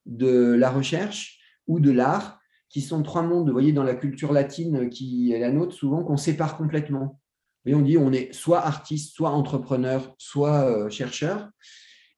de 0.07 0.55
la 0.55 0.71
recherche 0.71 1.37
ou 1.67 1.79
de 1.79 1.91
l'art, 1.91 2.39
qui 2.69 2.81
sont 2.81 3.03
trois 3.03 3.21
mondes, 3.21 3.45
vous 3.45 3.53
voyez, 3.53 3.73
dans 3.73 3.83
la 3.83 3.93
culture 3.93 4.33
latine 4.33 4.89
qui 4.89 5.31
est 5.33 5.39
la 5.39 5.51
nôtre, 5.51 5.75
souvent 5.75 6.03
qu'on 6.03 6.17
sépare 6.17 6.57
complètement. 6.57 7.21
Et 7.67 7.75
on 7.75 7.81
dit 7.81 7.95
on 7.95 8.11
est 8.11 8.33
soit 8.33 8.65
artiste, 8.65 9.13
soit 9.13 9.29
entrepreneur, 9.29 10.15
soit 10.17 10.67
euh, 10.67 10.89
chercheur. 10.89 11.51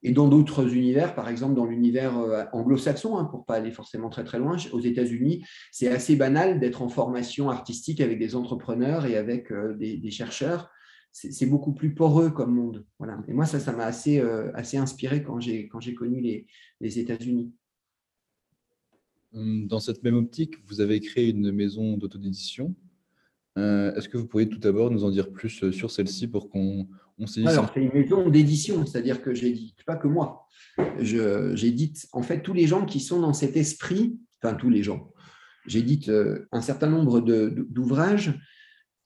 Et 0.02 0.12
dans 0.12 0.28
d'autres 0.28 0.74
univers, 0.74 1.14
par 1.14 1.28
exemple 1.28 1.56
dans 1.56 1.66
l'univers 1.66 2.18
euh, 2.18 2.44
anglo-saxon, 2.54 3.18
hein, 3.18 3.26
pour 3.26 3.46
pas 3.46 3.56
aller 3.56 3.72
forcément 3.72 4.10
très 4.10 4.24
très 4.24 4.40
loin, 4.40 4.58
aux 4.72 4.80
États-Unis, 4.80 5.46
c'est 5.72 5.90
assez 5.90 6.16
banal 6.16 6.60
d'être 6.60 6.82
en 6.82 6.90
formation 6.90 7.50
artistique 7.50 8.00
avec 8.00 8.18
des 8.18 8.36
entrepreneurs 8.36 9.06
et 9.06 9.18
avec 9.18 9.52
euh, 9.52 9.76
des, 9.76 10.12
chercheurs. 10.12 10.70
C'est 11.12 11.48
beaucoup 11.48 11.74
plus 11.74 11.96
poreux 11.96 12.30
comme 12.30 12.54
monde. 12.54 12.86
Voilà. 13.00 13.20
Et 13.28 13.34
moi, 13.34 13.46
ça, 13.46 13.60
ça 13.60 13.72
m'a 13.72 13.86
assez, 13.86 14.20
euh, 14.20 14.52
inspiré 14.56 15.24
quand 15.24 15.40
j'ai 15.40 15.68
connu 15.96 16.22
les, 16.22 16.46
les 16.80 17.00
États-Unis. 17.00 17.52
Hum, 19.34 19.68
dans 19.68 19.80
cette 19.80 20.04
même 20.04 20.16
optique, 20.16 20.56
vous 20.68 20.82
avez 20.82 21.00
créé 21.00 21.30
une 21.30 21.52
maison 21.52 21.98
d'autodédition. 21.98 22.76
Est-ce 23.96 24.10
que 24.10 24.18
vous 24.18 24.28
pourriez 24.28 24.50
tout 24.50 24.60
d'abord 24.60 24.92
nous 24.92 25.04
en 25.04 25.10
dire 25.10 25.32
plus 25.32 25.72
sur 25.72 25.92
celle-ci 25.92 26.28
pour 26.28 26.50
qu'on 26.50 26.88
alors, 27.46 27.72
c'est 27.74 27.82
une 27.82 27.94
maison 27.94 28.30
d'édition, 28.30 28.86
c'est-à-dire 28.86 29.22
que 29.22 29.34
j'édite 29.34 29.84
pas 29.86 29.98
que 29.98 30.08
moi. 30.08 30.48
J'édite 31.00 32.08
en 32.14 32.22
fait 32.22 32.42
tous 32.42 32.54
les 32.54 32.66
gens 32.66 32.86
qui 32.86 33.00
sont 33.00 33.20
dans 33.20 33.34
cet 33.34 33.58
esprit, 33.58 34.18
enfin 34.42 34.56
tous 34.56 34.70
les 34.70 34.84
gens. 34.84 35.12
J'édite 35.68 36.10
euh, 36.10 36.48
un 36.52 36.62
certain 36.62 36.88
nombre 36.88 37.20
d'ouvrages 37.20 38.40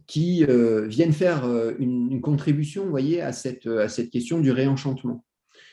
qui 0.05 0.45
euh, 0.45 0.85
viennent 0.85 1.13
faire 1.13 1.45
euh, 1.45 1.73
une, 1.79 2.11
une, 2.11 2.21
contribution, 2.21 2.83
vous 2.83 2.91
voyez, 2.91 3.21
à 3.21 3.33
cette, 3.33 3.65
à 3.65 3.89
cette 3.89 4.11
question 4.11 4.39
du 4.39 4.51
réenchantement. 4.51 5.25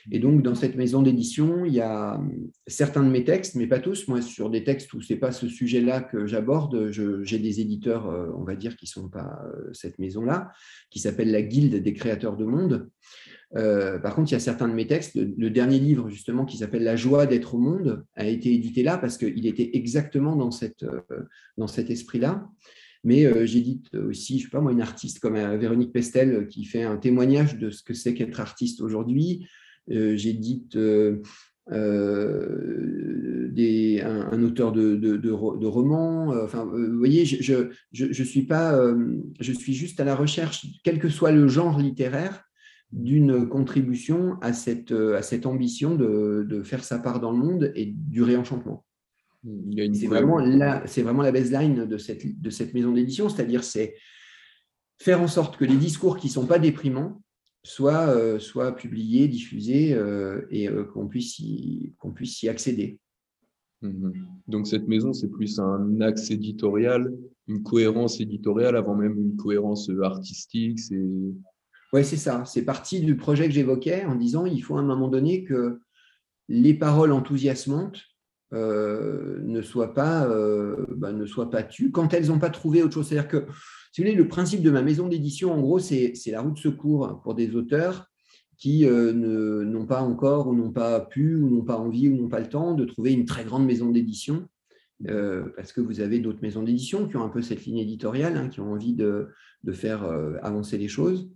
Et 0.09 0.19
donc, 0.19 0.41
dans 0.41 0.55
cette 0.55 0.75
maison 0.75 1.03
d'édition, 1.03 1.65
il 1.65 1.73
y 1.73 1.81
a 1.81 2.19
certains 2.65 3.03
de 3.03 3.09
mes 3.09 3.23
textes, 3.23 3.55
mais 3.55 3.67
pas 3.67 3.79
tous. 3.79 4.07
Moi, 4.07 4.21
sur 4.21 4.49
des 4.49 4.63
textes 4.63 4.93
où 4.93 5.01
ce 5.01 5.13
n'est 5.13 5.19
pas 5.19 5.31
ce 5.31 5.47
sujet-là 5.47 6.01
que 6.01 6.25
j'aborde, 6.25 6.89
j'ai 6.89 7.39
des 7.39 7.59
éditeurs, 7.59 8.09
euh, 8.09 8.29
on 8.35 8.43
va 8.43 8.55
dire, 8.55 8.75
qui 8.75 8.85
ne 8.85 8.89
sont 9.01 9.09
pas 9.09 9.39
euh, 9.45 9.69
cette 9.73 9.99
maison-là, 9.99 10.51
qui 10.89 10.99
s'appelle 10.99 11.31
la 11.31 11.41
Guilde 11.41 11.75
des 11.75 11.93
créateurs 11.93 12.35
de 12.35 12.45
monde. 12.45 12.89
Euh, 13.57 13.99
par 13.99 14.15
contre, 14.15 14.31
il 14.31 14.33
y 14.33 14.37
a 14.37 14.39
certains 14.39 14.67
de 14.67 14.73
mes 14.73 14.87
textes. 14.87 15.15
Le, 15.15 15.49
dernier 15.49 15.77
livre, 15.77 16.09
justement, 16.09 16.45
qui 16.45 16.57
s'appelle 16.57 16.83
La 16.83 16.95
joie 16.95 17.25
d'être 17.27 17.53
au 17.53 17.59
monde, 17.59 18.03
a 18.15 18.25
été 18.25 18.53
édité 18.53 18.81
là 18.81 18.97
parce 18.97 19.17
qu'il 19.17 19.45
était 19.45 19.71
exactement 19.73 20.35
dans, 20.35 20.49
dans 21.57 21.67
cet 21.67 21.89
esprit-là. 21.89 22.47
Mais 23.03 23.47
j'édite 23.47 23.95
aussi, 23.95 24.37
je 24.39 24.43
sais 24.43 24.49
pas 24.51 24.61
moi, 24.61 24.71
une 24.71 24.81
artiste 24.81 25.19
comme 25.19 25.33
Véronique 25.57 25.91
Pestel 25.91 26.47
qui 26.47 26.65
fait 26.65 26.83
un 26.83 26.97
témoignage 26.97 27.57
de 27.57 27.71
ce 27.71 27.81
que 27.81 27.95
c'est 27.95 28.13
qu'être 28.13 28.39
artiste 28.39 28.79
aujourd'hui. 28.79 29.47
Euh, 29.89 30.15
j'édite 30.15 30.75
euh, 30.75 31.21
euh, 31.71 33.49
des, 33.51 34.01
un, 34.01 34.41
auteur 34.43 34.71
de, 34.71 34.95
de, 34.95 35.31
romans. 35.31 36.29
Enfin, 36.43 36.65
vous 36.65 36.97
voyez, 36.97 37.25
je, 37.25 37.69
je, 37.91 38.23
suis 38.23 38.43
pas, 38.43 38.79
je 39.39 39.51
suis 39.51 39.73
juste 39.73 39.99
à 39.99 40.03
la 40.03 40.15
recherche, 40.15 40.65
quel 40.83 40.99
que 40.99 41.09
soit 41.09 41.31
le 41.31 41.47
genre 41.47 41.79
littéraire, 41.79 42.43
d'une 42.91 43.47
contribution 43.47 44.37
à 44.41 44.51
cette, 44.51 44.91
à 44.91 45.21
cette 45.21 45.45
ambition 45.45 45.95
de, 45.95 46.45
de, 46.47 46.61
faire 46.61 46.83
sa 46.83 46.99
part 46.99 47.21
dans 47.21 47.31
le 47.31 47.37
monde 47.37 47.71
et 47.75 47.85
du 47.85 48.21
réenchantement. 48.21 48.85
C'est 49.93 50.07
vraiment, 50.07 50.39
la, 50.39 50.83
vraiment 50.97 51.21
la 51.23 51.31
baseline 51.31 51.85
de 51.85 51.97
cette, 51.97 52.41
de 52.41 52.49
cette 52.49 52.73
maison 52.73 52.91
d'édition, 52.91 53.29
c'est-à-dire 53.29 53.63
c'est 53.63 53.95
faire 54.99 55.21
en 55.21 55.27
sorte 55.27 55.57
que 55.57 55.65
les 55.65 55.77
discours 55.77 56.17
qui 56.17 56.27
ne 56.27 56.33
sont 56.33 56.45
pas 56.45 56.59
déprimants 56.59 57.21
soit, 57.63 58.07
euh, 58.09 58.39
soit 58.39 58.75
publié, 58.75 59.27
diffusé 59.27 59.93
euh, 59.93 60.41
et 60.49 60.67
euh, 60.67 60.83
qu'on 60.83 61.07
puisse, 61.07 61.39
y, 61.39 61.93
puisse 62.15 62.43
y 62.43 62.49
accéder. 62.49 62.99
Mhm. 63.81 64.13
Donc 64.47 64.67
cette 64.67 64.87
maison, 64.87 65.13
c'est 65.13 65.29
plus 65.29 65.59
un 65.59 66.01
axe 66.01 66.31
éditorial, 66.31 67.13
une 67.47 67.63
cohérence 67.63 68.19
éditoriale 68.19 68.75
avant 68.75 68.95
même 68.95 69.17
une 69.17 69.35
cohérence 69.35 69.89
artistique. 70.03 70.79
C'est... 70.79 71.01
Oui, 71.93 72.05
c'est 72.05 72.17
ça. 72.17 72.45
C'est 72.45 72.63
parti 72.63 73.01
du 73.01 73.17
projet 73.17 73.47
que 73.47 73.53
j'évoquais 73.53 74.05
en 74.05 74.15
disant 74.15 74.45
il 74.45 74.61
faut 74.61 74.77
à 74.77 74.79
un 74.79 74.85
moment 74.85 75.09
donné 75.09 75.43
que 75.43 75.79
les 76.47 76.73
paroles 76.73 77.11
enthousiasmantes 77.11 78.01
ne, 78.53 79.61
soient 79.61 79.93
pas, 79.93 80.27
bah, 80.89 81.11
ne 81.11 81.25
soient 81.25 81.49
pas 81.49 81.63
tues 81.63 81.91
quand 81.91 82.13
elles 82.13 82.27
n'ont 82.27 82.39
pas 82.39 82.49
trouvé 82.49 82.83
autre 82.83 82.93
chose. 82.93 83.07
C'est-à-dire 83.07 83.29
que 83.29 83.45
si 83.91 84.01
vous 84.01 84.07
voulez, 84.07 84.17
le 84.17 84.27
principe 84.27 84.61
de 84.61 84.71
ma 84.71 84.81
maison 84.81 85.07
d'édition, 85.07 85.51
en 85.51 85.59
gros, 85.59 85.79
c'est 85.79 86.13
la 86.27 86.41
roue 86.41 86.51
de 86.51 86.59
secours 86.59 87.19
pour 87.23 87.35
des 87.35 87.55
auteurs 87.55 88.07
qui 88.57 88.85
euh, 88.85 89.11
n'ont 89.65 89.87
pas 89.87 90.01
encore 90.01 90.47
ou 90.47 90.53
n'ont 90.53 90.71
pas 90.71 91.01
pu 91.01 91.35
ou 91.35 91.49
n'ont 91.49 91.63
pas 91.63 91.77
envie 91.77 92.07
ou 92.07 92.15
n'ont 92.15 92.29
pas 92.29 92.39
le 92.39 92.47
temps 92.47 92.73
de 92.73 92.85
trouver 92.85 93.11
une 93.11 93.25
très 93.25 93.43
grande 93.43 93.65
maison 93.65 93.89
d'édition. 93.89 94.47
Euh, 95.09 95.45
parce 95.55 95.73
que 95.73 95.81
vous 95.81 95.99
avez 95.99 96.19
d'autres 96.19 96.43
maisons 96.43 96.61
d'édition 96.61 97.07
qui 97.07 97.17
ont 97.17 97.23
un 97.23 97.29
peu 97.29 97.41
cette 97.41 97.65
ligne 97.65 97.79
éditoriale, 97.79 98.37
hein, 98.37 98.49
qui 98.49 98.59
ont 98.59 98.71
envie 98.71 98.93
de, 98.93 99.29
faire 99.71 100.03
euh, 100.03 100.35
avancer 100.43 100.77
les 100.77 100.87
choses. 100.87 101.29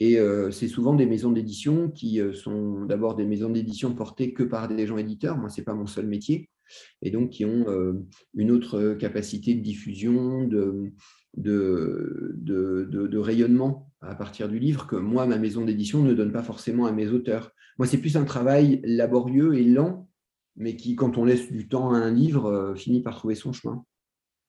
Et 0.00 0.18
c'est 0.50 0.68
souvent 0.68 0.94
des 0.94 1.06
maisons 1.06 1.32
d'édition 1.32 1.88
qui 1.88 2.20
sont 2.34 2.84
d'abord 2.84 3.14
des 3.14 3.24
maisons 3.24 3.48
d'édition 3.48 3.94
portées 3.94 4.34
que 4.34 4.42
par 4.42 4.68
des 4.68 4.86
gens 4.86 4.98
éditeurs. 4.98 5.38
Moi, 5.38 5.48
ce 5.48 5.58
n'est 5.58 5.64
pas 5.64 5.72
mon 5.72 5.86
seul 5.86 6.06
métier. 6.06 6.50
Et 7.02 7.10
donc, 7.10 7.30
qui 7.30 7.44
ont 7.44 7.66
une 8.34 8.50
autre 8.50 8.94
capacité 8.94 9.54
de 9.54 9.60
diffusion, 9.60 10.46
de, 10.46 10.92
de, 11.36 12.34
de, 12.90 13.18
rayonnement 13.18 13.92
à 14.00 14.14
partir 14.14 14.48
du 14.48 14.58
livre 14.58 14.86
que 14.86 14.96
moi, 14.96 15.26
ma 15.26 15.38
maison 15.38 15.64
d'édition 15.64 16.02
ne 16.02 16.14
donne 16.14 16.32
pas 16.32 16.42
forcément 16.42 16.86
à 16.86 16.92
mes 16.92 17.08
auteurs. 17.08 17.52
Moi, 17.78 17.86
c'est 17.86 17.98
plus 17.98 18.16
un 18.16 18.24
travail 18.24 18.80
laborieux 18.84 19.54
et 19.54 19.64
lent, 19.64 20.08
mais 20.56 20.76
qui, 20.76 20.96
quand 20.96 21.18
on 21.18 21.24
laisse 21.24 21.50
du 21.50 21.68
temps 21.68 21.92
à 21.92 21.98
un 21.98 22.12
livre, 22.12 22.46
euh, 22.46 22.74
finit 22.74 23.02
par 23.02 23.16
trouver 23.16 23.34
son 23.34 23.52
chemin. 23.52 23.84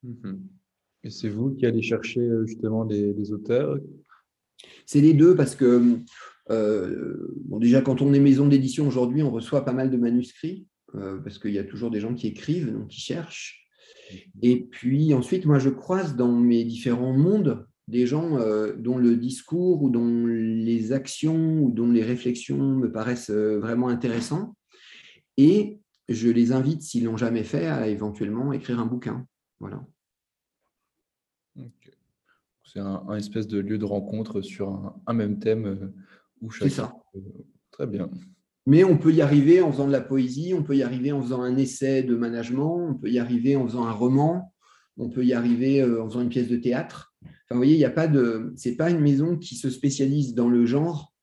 Mhm. 0.03 0.47
Et 1.03 1.09
c'est 1.09 1.29
vous 1.29 1.51
qui 1.51 1.65
allez 1.65 1.81
chercher 1.81 2.21
euh, 2.21 2.45
justement 2.45 2.83
les, 2.83 3.31
auteurs? 3.31 3.77
C'est 4.85 5.01
les 5.01 5.13
deux 5.13 5.35
parce 5.35 5.55
que, 5.55 5.99
euh, 6.49 7.35
bon, 7.45 7.59
déjà, 7.59 7.81
quand 7.81 8.01
on 8.01 8.13
est 8.13 8.19
maison 8.19 8.47
d'édition 8.47 8.87
aujourd'hui, 8.87 9.23
on 9.23 9.31
reçoit 9.31 9.65
pas 9.65 9.73
mal 9.73 9.91
de 9.91 9.97
manuscrits, 9.97 10.65
parce 10.93 11.37
qu'il 11.39 11.51
y 11.51 11.59
a 11.59 11.63
toujours 11.63 11.91
des 11.91 11.99
gens 11.99 12.13
qui 12.13 12.27
écrivent, 12.27 12.71
donc 12.71 12.87
qui 12.87 13.01
cherchent. 13.01 13.67
Et 14.41 14.63
puis 14.63 15.13
ensuite, 15.13 15.45
moi, 15.45 15.59
je 15.59 15.69
croise 15.69 16.15
dans 16.15 16.31
mes 16.31 16.63
différents 16.63 17.13
mondes 17.13 17.67
des 17.87 18.05
gens 18.05 18.37
euh, 18.37 18.73
dont 18.75 18.97
le 18.97 19.15
discours 19.15 19.81
ou 19.81 19.89
dont 19.89 20.25
les 20.25 20.91
actions 20.91 21.59
ou 21.59 21.71
dont 21.71 21.89
les 21.89 22.03
réflexions 22.03 22.75
me 22.75 22.91
paraissent 22.91 23.29
euh, 23.29 23.59
vraiment 23.59 23.87
intéressants. 23.87 24.55
Et 25.37 25.79
je 26.09 26.29
les 26.29 26.51
invite, 26.51 26.81
s'ils 26.81 27.05
l'ont 27.05 27.17
jamais 27.17 27.43
fait, 27.43 27.67
à 27.67 27.87
éventuellement 27.87 28.51
écrire 28.51 28.79
un 28.79 28.85
bouquin. 28.85 29.25
Voilà. 29.59 29.85
C'est 32.65 32.79
un, 32.79 33.15
espèce 33.15 33.47
de 33.47 33.59
lieu 33.59 33.77
de 33.77 33.85
rencontre 33.85 34.41
sur 34.41 34.99
un, 35.05 35.13
même 35.13 35.39
thème 35.39 35.93
où 36.41 36.49
chacun. 36.49 36.69
C'est 36.69 36.75
ça. 36.75 36.95
Très 37.71 37.87
bien. 37.87 38.09
Mais 38.67 38.83
on 38.83 38.97
peut 38.97 39.13
y 39.13 39.21
arriver 39.21 39.61
en 39.61 39.71
faisant 39.71 39.87
de 39.87 39.93
la 39.93 40.01
poésie, 40.01 40.53
on 40.53 40.61
peut 40.61 40.75
y 40.75 40.83
arriver 40.83 41.13
en 41.13 41.21
faisant 41.21 41.41
un 41.41 41.55
essai 41.55 42.03
de 42.03 42.17
management, 42.17 42.89
on 42.89 42.95
peut 42.95 43.09
y 43.09 43.17
arriver 43.17 43.55
en 43.55 43.65
faisant 43.65 43.85
un 43.85 43.93
roman, 43.93 44.53
on 44.97 45.09
peut 45.09 45.25
y 45.25 45.31
arriver 45.31 45.81
en 45.83 46.09
faisant 46.09 46.21
une 46.21 46.27
pièce 46.27 46.49
de 46.49 46.57
théâtre. 46.57 47.15
Enfin, 47.23 47.31
vous 47.51 47.57
voyez, 47.57 47.75
il 47.75 47.79
n'y 47.79 47.85
a 47.85 47.89
pas 47.89 48.11
c'est 48.57 48.75
pas 48.75 48.89
une 48.89 48.99
maison 48.99 49.37
qui 49.37 49.55
se 49.55 49.69
spécialise 49.69 50.35
dans 50.35 50.49
le 50.49 50.65
genre 50.65 51.13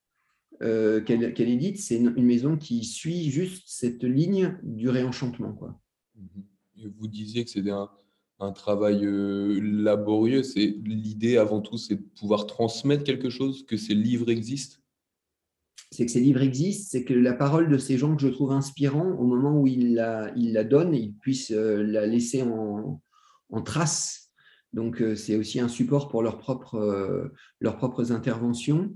euh, 0.62 1.02
qu'elle 1.02 1.48
édite, 1.50 1.78
c'est 1.78 1.96
une, 1.96 2.24
maison 2.24 2.56
qui 2.56 2.84
suit 2.84 3.28
juste 3.30 3.64
cette 3.66 4.04
ligne 4.04 4.56
du 4.62 4.88
réenchantement. 4.88 5.52
Quoi. 5.52 5.78
Mhm. 6.16 6.92
vous 6.96 7.08
disiez 7.08 7.44
que 7.44 7.50
c'était 7.50 7.72
un, 7.72 7.90
travail 8.54 9.04
euh, 9.04 9.60
laborieux. 9.60 10.42
C'est 10.42 10.76
l'idée 10.84 11.36
avant 11.36 11.60
tout, 11.60 11.76
c'est 11.76 11.96
de 11.96 12.04
pouvoir 12.18 12.46
transmettre 12.46 13.04
quelque 13.04 13.30
chose, 13.30 13.64
que 13.66 13.76
ces 13.76 13.94
livres 13.94 14.30
existent? 14.30 14.83
C'est 15.90 16.06
que 16.06 16.12
ces 16.12 16.20
livres 16.20 16.42
existent, 16.42 16.88
c'est 16.90 17.04
que 17.04 17.14
la 17.14 17.34
parole 17.34 17.68
de 17.68 17.78
ces 17.78 17.98
gens 17.98 18.16
que 18.16 18.22
je 18.22 18.28
trouve 18.28 18.52
inspirants, 18.52 19.12
au 19.18 19.26
moment 19.26 19.60
où 19.60 19.66
ils 19.66 19.94
la, 19.94 20.64
donnent, 20.64 20.94
ils 20.94 21.14
puissent 21.14 21.52
euh, 21.52 21.82
la 21.82 22.06
laisser 22.06 22.42
en, 22.42 23.00
trace. 23.64 24.32
Donc 24.72 25.00
c'est 25.14 25.36
aussi 25.36 25.60
un 25.60 25.68
support 25.68 26.08
pour 26.08 26.24
leurs 26.24 26.38
propres, 26.38 27.30
leurs 27.60 27.76
propres 27.76 28.10
interventions. 28.10 28.90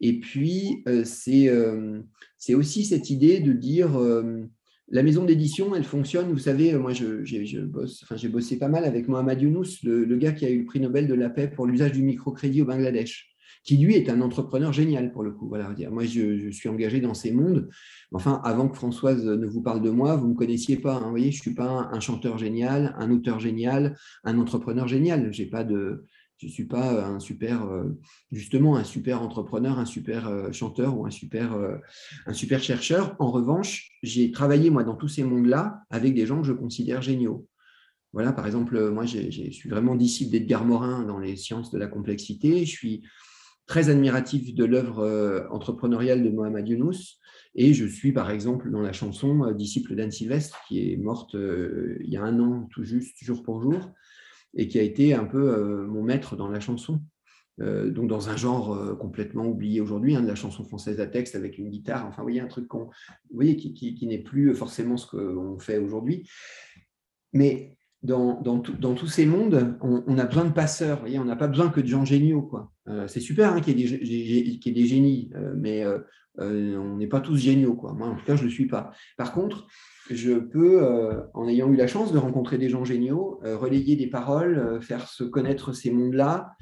Et 0.00 0.20
puis, 0.20 0.82
euh, 0.88 1.04
euh, 1.28 2.02
c'est 2.38 2.54
aussi 2.54 2.84
cette 2.84 3.10
idée 3.10 3.40
de 3.40 3.52
dire, 3.52 3.98
euh, 3.98 4.44
la 4.88 5.02
maison 5.02 5.24
d'édition, 5.24 5.74
elle 5.74 5.84
fonctionne, 5.84 6.30
vous 6.30 6.38
savez, 6.38 6.74
moi, 6.74 6.92
j'ai 6.92 8.28
bossé 8.28 8.58
pas 8.58 8.68
mal 8.68 8.84
avec 8.84 9.08
Mohamed 9.08 9.40
Younous, 9.40 9.82
le, 9.82 10.16
gars 10.16 10.32
qui 10.32 10.44
a 10.44 10.50
eu 10.50 10.60
le 10.60 10.64
prix 10.64 10.80
Nobel 10.80 11.08
de 11.08 11.14
la 11.14 11.30
paix 11.30 11.48
pour 11.48 11.66
l'usage 11.66 11.92
du 11.92 12.02
microcrédit 12.02 12.62
au 12.62 12.66
Bangladesh, 12.66 13.35
qui 13.64 13.76
lui 13.76 13.94
est 13.94 14.08
un 14.08 14.20
entrepreneur 14.20 14.72
génial 14.72 15.12
pour 15.12 15.22
le 15.22 15.32
coup. 15.32 15.48
Voilà, 15.48 15.74
moi, 15.90 16.04
je, 16.04 16.50
suis 16.50 16.68
engagé 16.68 17.00
dans 17.00 17.14
ces 17.14 17.32
mondes. 17.32 17.68
Enfin, 18.12 18.40
avant 18.44 18.68
que 18.68 18.76
Françoise 18.76 19.24
ne 19.24 19.46
vous 19.46 19.62
parle 19.62 19.82
de 19.82 19.90
moi, 19.90 20.16
vous 20.16 20.26
ne 20.26 20.32
me 20.32 20.36
connaissiez 20.36 20.76
pas. 20.76 20.96
Hein. 20.96 21.04
vous 21.04 21.10
voyez, 21.10 21.30
je 21.30 21.38
ne 21.38 21.42
suis 21.42 21.54
pas 21.54 21.88
un, 21.92 22.00
chanteur 22.00 22.38
génial, 22.38 22.94
un 22.98 23.10
auteur 23.10 23.40
génial, 23.40 23.96
un 24.24 24.38
entrepreneur 24.38 24.86
génial. 24.86 25.32
Je 25.32 25.42
n'ai 25.42 25.48
pas 25.48 25.64
de 25.64 26.04
je 26.38 26.46
ne 26.46 26.50
suis 26.50 26.66
pas 26.66 27.06
un 27.06 27.18
super, 27.18 27.64
euh, 27.64 27.98
justement, 28.30 28.76
un 28.76 28.84
super 28.84 29.22
entrepreneur, 29.22 29.78
un 29.78 29.86
super 29.86 30.28
euh, 30.28 30.52
chanteur 30.52 30.98
ou 30.98 31.06
un 31.06 31.10
super, 31.10 31.54
euh, 31.54 31.76
un 32.26 32.34
super 32.34 32.62
chercheur. 32.62 33.16
En 33.18 33.30
revanche, 33.30 33.90
j'ai 34.02 34.30
travaillé, 34.30 34.68
moi, 34.68 34.84
dans 34.84 34.96
tous 34.96 35.08
ces 35.08 35.24
mondes-là 35.24 35.82
avec 35.88 36.14
des 36.14 36.26
gens 36.26 36.40
que 36.40 36.46
je 36.46 36.52
considère 36.52 37.00
géniaux. 37.00 37.48
Voilà, 38.12 38.32
par 38.32 38.46
exemple, 38.46 38.90
moi, 38.90 39.04
je 39.06 39.50
suis 39.50 39.68
vraiment 39.68 39.94
disciple 39.94 40.32
d'Edgar 40.32 40.64
Morin 40.64 41.04
dans 41.04 41.18
les 41.18 41.36
sciences 41.36 41.70
de 41.70 41.78
la 41.78 41.86
complexité. 41.86 42.64
Je 42.64 42.70
suis 42.70 43.02
très 43.66 43.88
admiratif 43.88 44.54
de 44.54 44.64
l'œuvre 44.64 45.48
entrepreneuriale 45.50 46.22
de 46.22 46.30
Mohamed 46.30 46.68
Younous. 46.68 47.18
Et 47.54 47.72
je 47.74 47.86
suis, 47.86 48.12
par 48.12 48.30
exemple, 48.30 48.70
dans 48.70 48.80
la 48.80 48.92
chanson, 48.92 49.52
disciple 49.52 49.94
d'Anne 49.94 50.10
Sylvestre, 50.10 50.60
qui 50.68 50.92
est 50.92 50.96
morte 50.96 51.34
il 51.34 52.08
y 52.08 52.16
a 52.16 52.22
un 52.22 52.38
an, 52.38 52.68
tout 52.70 52.84
juste, 52.84 53.16
jour 53.22 53.42
pour 53.42 53.60
jour 53.60 53.92
et 54.56 54.68
qui 54.68 54.78
a 54.78 54.82
été 54.82 55.14
un 55.14 55.24
peu 55.24 55.54
euh, 55.54 55.86
mon 55.86 56.02
maître 56.02 56.34
dans 56.34 56.48
la 56.48 56.60
chanson. 56.60 57.00
Euh, 57.60 57.90
donc 57.90 58.08
dans 58.08 58.28
un 58.28 58.36
genre 58.36 58.74
euh, 58.74 58.94
complètement 58.94 59.46
oublié 59.46 59.80
aujourd'hui, 59.80 60.14
hein, 60.14 60.22
de 60.22 60.26
la 60.26 60.34
chanson 60.34 60.64
française 60.64 61.00
à 61.00 61.06
texte 61.06 61.36
avec 61.36 61.56
une 61.56 61.70
guitare, 61.70 62.06
enfin, 62.06 62.18
vous 62.18 62.28
voyez, 62.28 62.40
un 62.40 62.48
truc 62.48 62.68
qui, 63.38 63.94
qui, 63.94 64.06
n'est 64.06 64.22
plus 64.22 64.54
forcément 64.54 64.96
ce 64.96 65.06
qu'on 65.06 65.58
fait 65.58 65.78
aujourd'hui. 65.78 66.28
Mais 67.32 67.78
dans, 68.02 68.60
tous 68.60 69.06
ces 69.06 69.26
mondes, 69.26 69.76
on, 69.80 70.18
a 70.18 70.24
besoin 70.24 70.44
de 70.44 70.52
passeurs, 70.52 71.00
voyez, 71.00 71.18
on 71.18 71.24
n'a 71.24 71.36
pas 71.36 71.48
besoin 71.48 71.68
que 71.68 71.80
de 71.80 71.86
gens 71.86 72.04
géniaux. 72.04 72.42
Quoi. 72.42 72.72
c'est 73.08 73.20
super 73.20 73.52
hein, 73.52 73.60
qu'il 73.60 73.80
y, 73.80 73.84
ait 73.84 74.72
des, 74.72 74.86
génies, 74.86 75.30
mais 75.56 75.84
on 76.38 76.96
n'est 76.96 77.08
pas 77.08 77.20
tous 77.20 77.36
géniaux. 77.36 77.74
Quoi. 77.74 77.92
Moi, 77.92 78.08
en 78.08 78.14
tout 78.14 78.24
cas, 78.24 78.36
je 78.36 78.42
ne 78.42 78.48
le 78.48 78.52
suis 78.52 78.66
pas. 78.66 78.92
Par 79.16 79.32
contre, 79.32 79.66
je 80.10 80.32
peux, 80.32 80.82
euh, 80.82 81.20
en 81.34 81.48
ayant 81.48 81.70
eu 81.72 81.76
la 81.76 81.86
chance 81.86 82.12
de 82.12 82.18
rencontrer 82.18 82.58
des 82.58 82.68
gens 82.68 82.84
géniaux, 82.84 83.40
euh, 83.44 83.56
relayer 83.56 83.96
des 83.96 84.06
paroles, 84.06 84.58
euh, 84.58 84.80
faire 84.80 85.08
se 85.08 85.24
connaître 85.24 85.72
ces 85.72 85.90
mondes-là, 85.90 86.52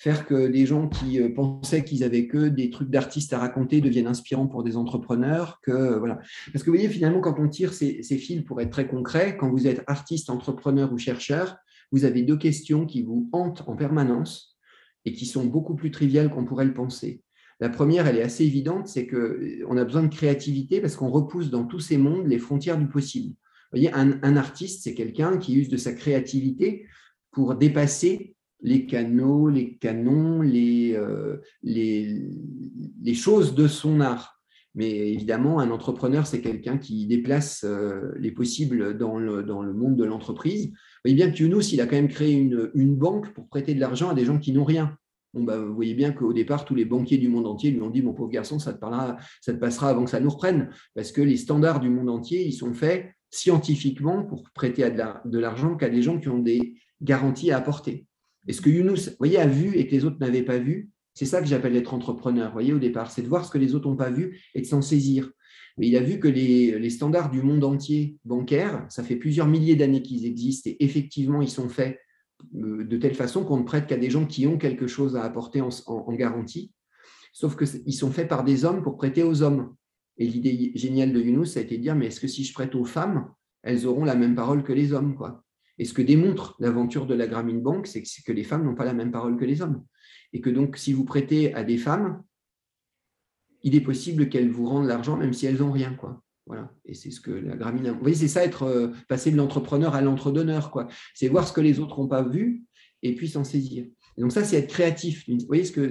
faire 0.00 0.26
que 0.26 0.48
des 0.48 0.64
gens 0.64 0.88
qui 0.88 1.20
pensaient 1.28 1.84
qu'ils 1.84 2.04
avaient 2.04 2.26
que 2.26 2.48
des 2.48 2.70
trucs 2.70 2.88
d'artistes 2.88 3.34
à 3.34 3.38
raconter 3.38 3.82
deviennent 3.82 4.06
inspirants 4.06 4.46
pour 4.46 4.64
des 4.64 4.78
entrepreneurs. 4.78 5.60
Que, 5.62 5.98
voilà. 5.98 6.18
Parce 6.52 6.64
que 6.64 6.70
vous 6.70 6.76
voyez, 6.76 6.88
finalement, 6.88 7.20
quand 7.20 7.38
on 7.38 7.48
tire 7.48 7.74
ces, 7.74 8.02
ces 8.02 8.16
fils 8.16 8.42
pour 8.42 8.62
être 8.62 8.70
très 8.70 8.88
concret, 8.88 9.36
quand 9.36 9.50
vous 9.50 9.66
êtes 9.66 9.84
artiste, 9.86 10.30
entrepreneur 10.30 10.90
ou 10.90 10.96
chercheur, 10.96 11.58
vous 11.92 12.06
avez 12.06 12.22
deux 12.22 12.38
questions 12.38 12.86
qui 12.86 13.02
vous 13.02 13.28
hantent 13.32 13.62
en 13.66 13.76
permanence 13.76 14.58
et 15.04 15.12
qui 15.12 15.26
sont 15.26 15.44
beaucoup 15.44 15.74
plus 15.74 15.90
triviales 15.90 16.30
qu'on 16.30 16.46
pourrait 16.46 16.64
le 16.64 16.74
penser. 16.74 17.22
La 17.60 17.68
première, 17.68 18.06
elle 18.06 18.16
est 18.16 18.22
assez 18.22 18.44
évidente, 18.44 18.88
c'est 18.88 19.06
qu'on 19.06 19.76
a 19.76 19.84
besoin 19.84 20.02
de 20.02 20.14
créativité 20.14 20.80
parce 20.80 20.96
qu'on 20.96 21.10
repousse 21.10 21.50
dans 21.50 21.64
tous 21.64 21.80
ces 21.80 21.98
mondes 21.98 22.26
les 22.26 22.38
frontières 22.38 22.78
du 22.78 22.88
possible. 22.88 23.34
Vous 23.72 23.78
voyez, 23.78 23.92
un, 23.92 24.36
artiste, 24.36 24.82
c'est 24.82 24.94
quelqu'un 24.94 25.36
qui 25.36 25.56
use 25.56 25.68
de 25.68 25.76
sa 25.76 25.92
créativité 25.92 26.86
pour 27.30 27.54
dépasser 27.54 28.34
les 28.62 28.86
canaux, 28.86 29.48
les 29.48 29.76
canons, 29.76 30.42
les, 30.42 30.94
euh, 30.94 31.38
les, 31.62 32.28
les, 33.02 33.14
choses 33.14 33.54
de 33.54 33.66
son 33.66 34.00
art. 34.00 34.40
Mais 34.74 34.90
évidemment, 34.90 35.58
un 35.58 35.70
entrepreneur, 35.70 36.26
c'est 36.26 36.40
quelqu'un 36.40 36.78
qui 36.78 37.06
déplace 37.06 37.64
euh, 37.64 38.12
les 38.18 38.30
possibles 38.30 38.96
dans 38.96 39.18
le, 39.18 39.42
dans 39.42 39.62
le 39.62 39.72
monde 39.72 39.96
de 39.96 40.04
l'entreprise. 40.04 40.66
Vous 40.66 40.76
voyez 41.04 41.16
bien 41.16 41.30
que 41.30 41.38
Yunus, 41.38 41.72
il 41.72 41.80
a 41.80 41.86
quand 41.86 41.96
même 41.96 42.08
créé 42.08 42.34
une, 42.34 42.70
une 42.74 42.94
banque 42.94 43.32
pour 43.32 43.48
prêter 43.48 43.74
de 43.74 43.80
l'argent 43.80 44.10
à 44.10 44.14
des 44.14 44.24
gens 44.24 44.38
qui 44.38 44.52
n'ont 44.52 44.64
rien. 44.64 44.96
Bah, 45.34 45.58
vous 45.58 45.74
voyez 45.74 45.94
bien 45.94 46.12
qu'au 46.12 46.32
départ, 46.32 46.64
tous 46.64 46.74
les 46.74 46.84
banquiers 46.84 47.18
du 47.18 47.28
monde 47.28 47.46
entier 47.46 47.70
lui 47.70 47.80
ont 47.82 47.90
dit 47.90 48.02
Mon 48.02 48.14
pauvre 48.14 48.30
garçon, 48.30 48.58
ça 48.58 48.72
te, 48.72 48.84
ça 49.40 49.52
te 49.52 49.58
passera 49.58 49.90
avant 49.90 50.04
que 50.04 50.10
ça 50.10 50.20
nous 50.20 50.30
reprenne. 50.30 50.70
Parce 50.94 51.12
que 51.12 51.20
les 51.20 51.36
standards 51.36 51.80
du 51.80 51.88
monde 51.88 52.10
entier, 52.10 52.44
ils 52.44 52.52
sont 52.52 52.74
faits 52.74 53.10
scientifiquement 53.30 54.24
pour 54.24 54.50
prêter 54.54 54.88
de 54.90 55.38
l'argent 55.38 55.76
qu'à 55.76 55.88
des 55.88 56.02
gens 56.02 56.18
qui 56.18 56.28
ont 56.28 56.40
des 56.40 56.74
garanties 57.00 57.52
à 57.52 57.58
apporter. 57.58 58.06
Et 58.50 58.52
ce 58.52 58.60
que 58.60 58.68
Younous, 58.68 59.10
a 59.38 59.46
vu 59.46 59.76
et 59.76 59.86
que 59.86 59.92
les 59.92 60.04
autres 60.04 60.16
n'avaient 60.18 60.42
pas 60.42 60.58
vu, 60.58 60.90
c'est 61.14 61.24
ça 61.24 61.40
que 61.40 61.46
j'appelle 61.46 61.76
être 61.76 61.94
entrepreneur, 61.94 62.50
voyez, 62.50 62.72
au 62.72 62.80
départ, 62.80 63.12
c'est 63.12 63.22
de 63.22 63.28
voir 63.28 63.44
ce 63.44 63.50
que 63.52 63.58
les 63.58 63.76
autres 63.76 63.88
n'ont 63.88 63.94
pas 63.94 64.10
vu 64.10 64.40
et 64.56 64.60
de 64.60 64.66
s'en 64.66 64.82
saisir. 64.82 65.30
Mais 65.78 65.86
il 65.86 65.96
a 65.96 66.02
vu 66.02 66.18
que 66.18 66.26
les, 66.26 66.90
standards 66.90 67.30
du 67.30 67.42
monde 67.42 67.62
entier 67.62 68.16
bancaire, 68.24 68.84
ça 68.88 69.04
fait 69.04 69.14
plusieurs 69.14 69.46
milliers 69.46 69.76
d'années 69.76 70.02
qu'ils 70.02 70.26
existent 70.26 70.68
et 70.68 70.84
effectivement, 70.84 71.42
ils 71.42 71.48
sont 71.48 71.68
faits 71.68 72.00
euh, 72.56 72.82
de 72.82 72.96
telle 72.96 73.14
façon 73.14 73.44
qu'on 73.44 73.58
ne 73.58 73.62
prête 73.62 73.86
qu'à 73.86 73.96
des 73.96 74.10
gens 74.10 74.26
qui 74.26 74.48
ont 74.48 74.58
quelque 74.58 74.88
chose 74.88 75.14
à 75.14 75.22
apporter 75.22 75.60
en, 75.60 76.12
garantie. 76.14 76.72
Sauf 77.32 77.54
qu'ils 77.56 77.94
sont 77.94 78.10
faits 78.10 78.26
par 78.26 78.42
des 78.42 78.64
hommes 78.64 78.82
pour 78.82 78.96
prêter 78.96 79.22
aux 79.22 79.42
hommes. 79.42 79.76
Et 80.18 80.26
l'idée 80.26 80.72
géniale 80.74 81.12
de 81.12 81.20
Yunus, 81.20 81.52
ça 81.52 81.60
a 81.60 81.62
été 81.62 81.76
de 81.76 81.82
dire, 81.82 81.94
mais 81.94 82.06
est-ce 82.06 82.18
que 82.18 82.26
si 82.26 82.42
je 82.42 82.52
prête 82.52 82.74
aux 82.74 82.84
femmes, 82.84 83.30
elles 83.62 83.86
auront 83.86 84.04
la 84.04 84.16
même 84.16 84.34
parole 84.34 84.64
que 84.64 84.72
les 84.72 84.92
hommes 84.92 85.14
Et 85.80 85.86
ce 85.86 85.94
que 85.94 86.02
démontre 86.02 86.56
l'aventure 86.58 87.06
de 87.06 87.14
la 87.14 87.26
Grameen 87.26 87.62
Bank, 87.62 87.86
c'est 87.86 88.02
que 88.02 88.32
les 88.32 88.44
femmes 88.44 88.64
n'ont 88.64 88.74
pas 88.74 88.84
la 88.84 88.92
même 88.92 89.10
parole 89.10 89.38
que 89.38 89.46
les 89.46 89.62
hommes. 89.62 89.82
Et 90.34 90.42
que 90.42 90.50
donc, 90.50 90.76
si 90.76 90.92
vous 90.92 91.06
prêtez 91.06 91.54
à 91.54 91.64
des 91.64 91.78
femmes, 91.78 92.22
il 93.62 93.74
est 93.74 93.80
possible 93.80 94.28
qu'elles 94.28 94.50
vous 94.50 94.66
rendent 94.66 94.88
l'argent 94.88 95.16
même 95.16 95.32
si 95.32 95.46
elles 95.46 95.56
n'ont 95.56 95.72
rien. 95.72 95.94
quoi. 95.94 96.22
Voilà. 96.44 96.70
Et 96.84 96.92
c'est 96.92 97.10
ce 97.10 97.22
que 97.22 97.30
la 97.30 97.56
Gramine. 97.56 97.92
Vous 97.92 98.00
voyez, 98.00 98.14
c'est 98.14 98.28
ça, 98.28 98.44
être 98.44 98.64
euh, 98.64 98.88
passer 99.08 99.30
de 99.30 99.38
l'entrepreneur 99.38 99.94
à 99.94 100.02
l'entre-donneur. 100.02 100.70
C'est 101.14 101.28
voir 101.28 101.48
ce 101.48 101.54
que 101.54 101.62
les 101.62 101.80
autres 101.80 101.98
n'ont 101.98 102.08
pas 102.08 102.24
vu 102.24 102.62
et 103.02 103.14
puis 103.14 103.30
s'en 103.30 103.44
saisir. 103.44 103.86
Donc, 104.18 104.32
ça, 104.32 104.44
c'est 104.44 104.56
être 104.56 104.68
créatif. 104.68 105.24
Vous 105.28 105.38
voyez 105.46 105.64
ce 105.64 105.72
que. 105.72 105.90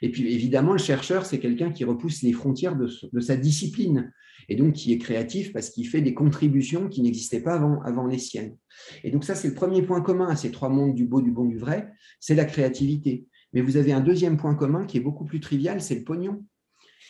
Et 0.00 0.10
puis, 0.10 0.32
évidemment, 0.32 0.72
le 0.72 0.78
chercheur, 0.78 1.26
c'est 1.26 1.38
quelqu'un 1.38 1.70
qui 1.70 1.84
repousse 1.84 2.22
les 2.22 2.32
frontières 2.32 2.76
de, 2.76 2.88
sa 3.20 3.36
discipline 3.36 4.12
et 4.48 4.56
donc 4.56 4.72
qui 4.72 4.92
est 4.92 4.98
créatif 4.98 5.52
parce 5.52 5.70
qu'il 5.70 5.86
fait 5.86 6.00
des 6.00 6.14
contributions 6.14 6.88
qui 6.88 7.02
n'existaient 7.02 7.42
pas 7.42 7.54
avant, 7.54 7.80
avant 7.82 8.06
les 8.06 8.18
siennes. 8.18 8.56
Et 9.04 9.10
donc, 9.10 9.24
ça, 9.24 9.34
c'est 9.34 9.48
le 9.48 9.54
premier 9.54 9.82
point 9.82 10.00
commun 10.00 10.28
à 10.28 10.36
ces 10.36 10.50
trois 10.50 10.68
mondes 10.68 10.94
du 10.94 11.04
beau, 11.04 11.20
du 11.20 11.30
bon, 11.30 11.44
du 11.44 11.58
vrai 11.58 11.92
c'est 12.20 12.34
la 12.34 12.44
créativité. 12.44 13.26
Mais 13.52 13.60
vous 13.60 13.76
avez 13.76 13.92
un 13.92 14.00
deuxième 14.00 14.38
point 14.38 14.54
commun 14.54 14.86
qui 14.86 14.96
est 14.96 15.00
beaucoup 15.00 15.24
plus 15.24 15.40
trivial 15.40 15.82
c'est 15.82 15.96
le 15.96 16.04
pognon 16.04 16.44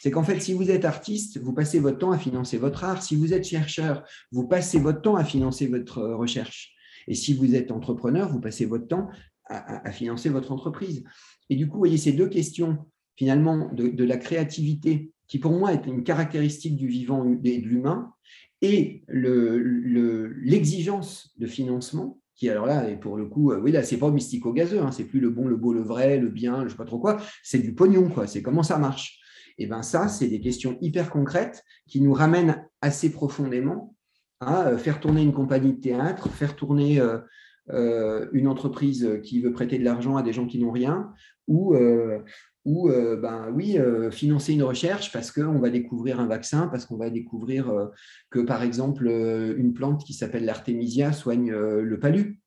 c'est 0.02 0.10
qu'en 0.10 0.24
fait, 0.24 0.40
si 0.40 0.52
vous 0.52 0.68
êtes 0.68 0.84
artiste, 0.84 1.38
vous 1.38 1.52
passez 1.52 1.78
votre 1.78 1.98
temps 1.98 2.10
à 2.10 2.18
financer 2.18 2.58
votre 2.58 2.82
art. 2.82 3.00
Si 3.04 3.14
vous 3.14 3.32
êtes 3.34 3.44
chercheur, 3.44 4.02
vous 4.32 4.48
passez 4.48 4.80
votre 4.80 5.00
temps 5.00 5.14
à 5.14 5.22
financer 5.22 5.68
votre 5.68 6.02
recherche. 6.02 6.74
Et 7.06 7.14
si 7.14 7.34
vous 7.34 7.54
êtes 7.54 7.70
entrepreneur, 7.70 8.28
vous 8.28 8.40
passez 8.40 8.66
votre 8.66 8.88
temps 8.88 9.08
à, 9.52 9.92
financer 9.92 10.28
votre 10.28 10.52
entreprise. 10.52 11.04
Et 11.50 11.56
du 11.56 11.66
coup, 11.66 11.74
vous 11.74 11.80
voyez 11.80 11.98
ces 11.98 12.12
deux 12.12 12.28
questions, 12.28 12.78
finalement, 13.16 13.70
de, 13.72 14.04
la 14.04 14.16
créativité, 14.16 15.12
qui 15.28 15.38
pour 15.38 15.52
moi 15.52 15.72
est 15.72 15.86
une 15.86 16.04
caractéristique 16.04 16.76
du 16.76 16.88
vivant 16.88 17.24
et 17.44 17.58
de 17.58 17.66
l'humain, 17.66 18.12
et 18.60 19.02
l'exigence 19.08 21.32
le, 21.36 21.44
de 21.44 21.50
financement, 21.50 22.18
qui 22.34 22.48
alors 22.48 22.66
là, 22.66 22.88
et 22.88 22.96
pour 22.96 23.16
le 23.16 23.26
coup, 23.26 23.52
euh, 23.52 23.60
oui, 23.60 23.72
là, 23.72 23.82
c'est 23.82 23.98
pas 23.98 24.10
mystico-gazeux, 24.10 24.80
hein, 24.80 24.92
c'est 24.92 25.04
plus 25.04 25.20
le 25.20 25.30
bon, 25.30 25.46
le 25.46 25.56
beau, 25.56 25.72
le 25.72 25.82
vrai, 25.82 26.18
le 26.18 26.28
bien, 26.28 26.64
je 26.64 26.70
sais 26.70 26.76
pas 26.76 26.84
trop 26.84 26.98
quoi, 26.98 27.20
c'est 27.42 27.58
du 27.58 27.74
pognon, 27.74 28.08
quoi, 28.08 28.26
c'est 28.26 28.42
comment 28.42 28.62
ça 28.62 28.78
marche. 28.78 29.18
Et 29.58 29.66
bien 29.66 29.82
ça, 29.82 30.08
c'est 30.08 30.28
des 30.28 30.40
questions 30.40 30.78
hyper 30.80 31.10
concrètes 31.10 31.62
qui 31.86 32.00
nous 32.00 32.12
ramènent 32.12 32.64
assez 32.80 33.10
profondément 33.10 33.94
à 34.40 34.68
euh, 34.68 34.78
faire 34.78 34.98
tourner 34.98 35.22
une 35.22 35.32
compagnie 35.32 35.74
de 35.74 35.80
théâtre, 35.80 36.28
faire 36.30 36.56
tourner 36.56 37.00
euh, 37.70 38.28
une 38.32 38.48
entreprise 38.48 39.20
qui 39.22 39.40
veut 39.40 39.52
prêter 39.52 39.78
de 39.78 39.84
l'argent 39.84 40.16
à 40.16 40.22
des 40.22 40.32
gens 40.32 40.46
qui 40.46 40.58
n'ont 40.58 40.72
rien, 40.72 41.12
ou, 41.48 41.74
ou 42.64 42.88
ben, 42.88 43.50
oui, 43.52 43.76
financer 44.12 44.52
une 44.52 44.62
recherche 44.62 45.12
parce 45.12 45.32
qu'on 45.32 45.58
va 45.58 45.70
découvrir 45.70 46.20
un 46.20 46.26
vaccin, 46.26 46.68
parce 46.68 46.86
qu'on 46.86 46.96
va 46.96 47.10
découvrir 47.10 47.90
que, 48.30 48.38
par 48.38 48.62
exemple, 48.62 49.08
une 49.08 49.74
plante 49.74 50.04
qui 50.04 50.12
s'appelle 50.12 50.44
l'artémisia 50.44 51.12
soigne 51.12 51.52
le 51.52 51.98
palu 51.98 52.42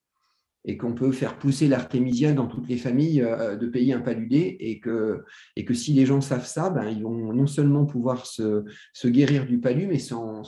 et 0.66 0.78
qu'on 0.78 0.94
peut 0.94 1.12
faire 1.12 1.38
pousser 1.38 1.68
l'artémisia 1.68 2.34
dans 2.34 2.48
toutes 2.48 2.68
les 2.68 2.78
familles 2.78 3.22
euh, 3.22 3.56
de 3.56 3.68
pays 3.68 3.94
impaludés 3.94 4.58
et 4.60 4.80
que, 4.80 5.24
si 5.74 5.94
les 5.94 6.06
gens 6.06 6.22
savent 6.22 6.48
ça, 6.48 6.70
ben, 6.70 6.90
ils 6.90 7.04
vont 7.04 7.34
non 7.34 7.48
seulement 7.48 7.86
pouvoir 7.86 8.26
se, 8.26 8.66
guérir 9.06 9.46
du 9.46 9.60
palu, 9.60 9.88
mais 9.88 10.00
s'en 10.00 10.44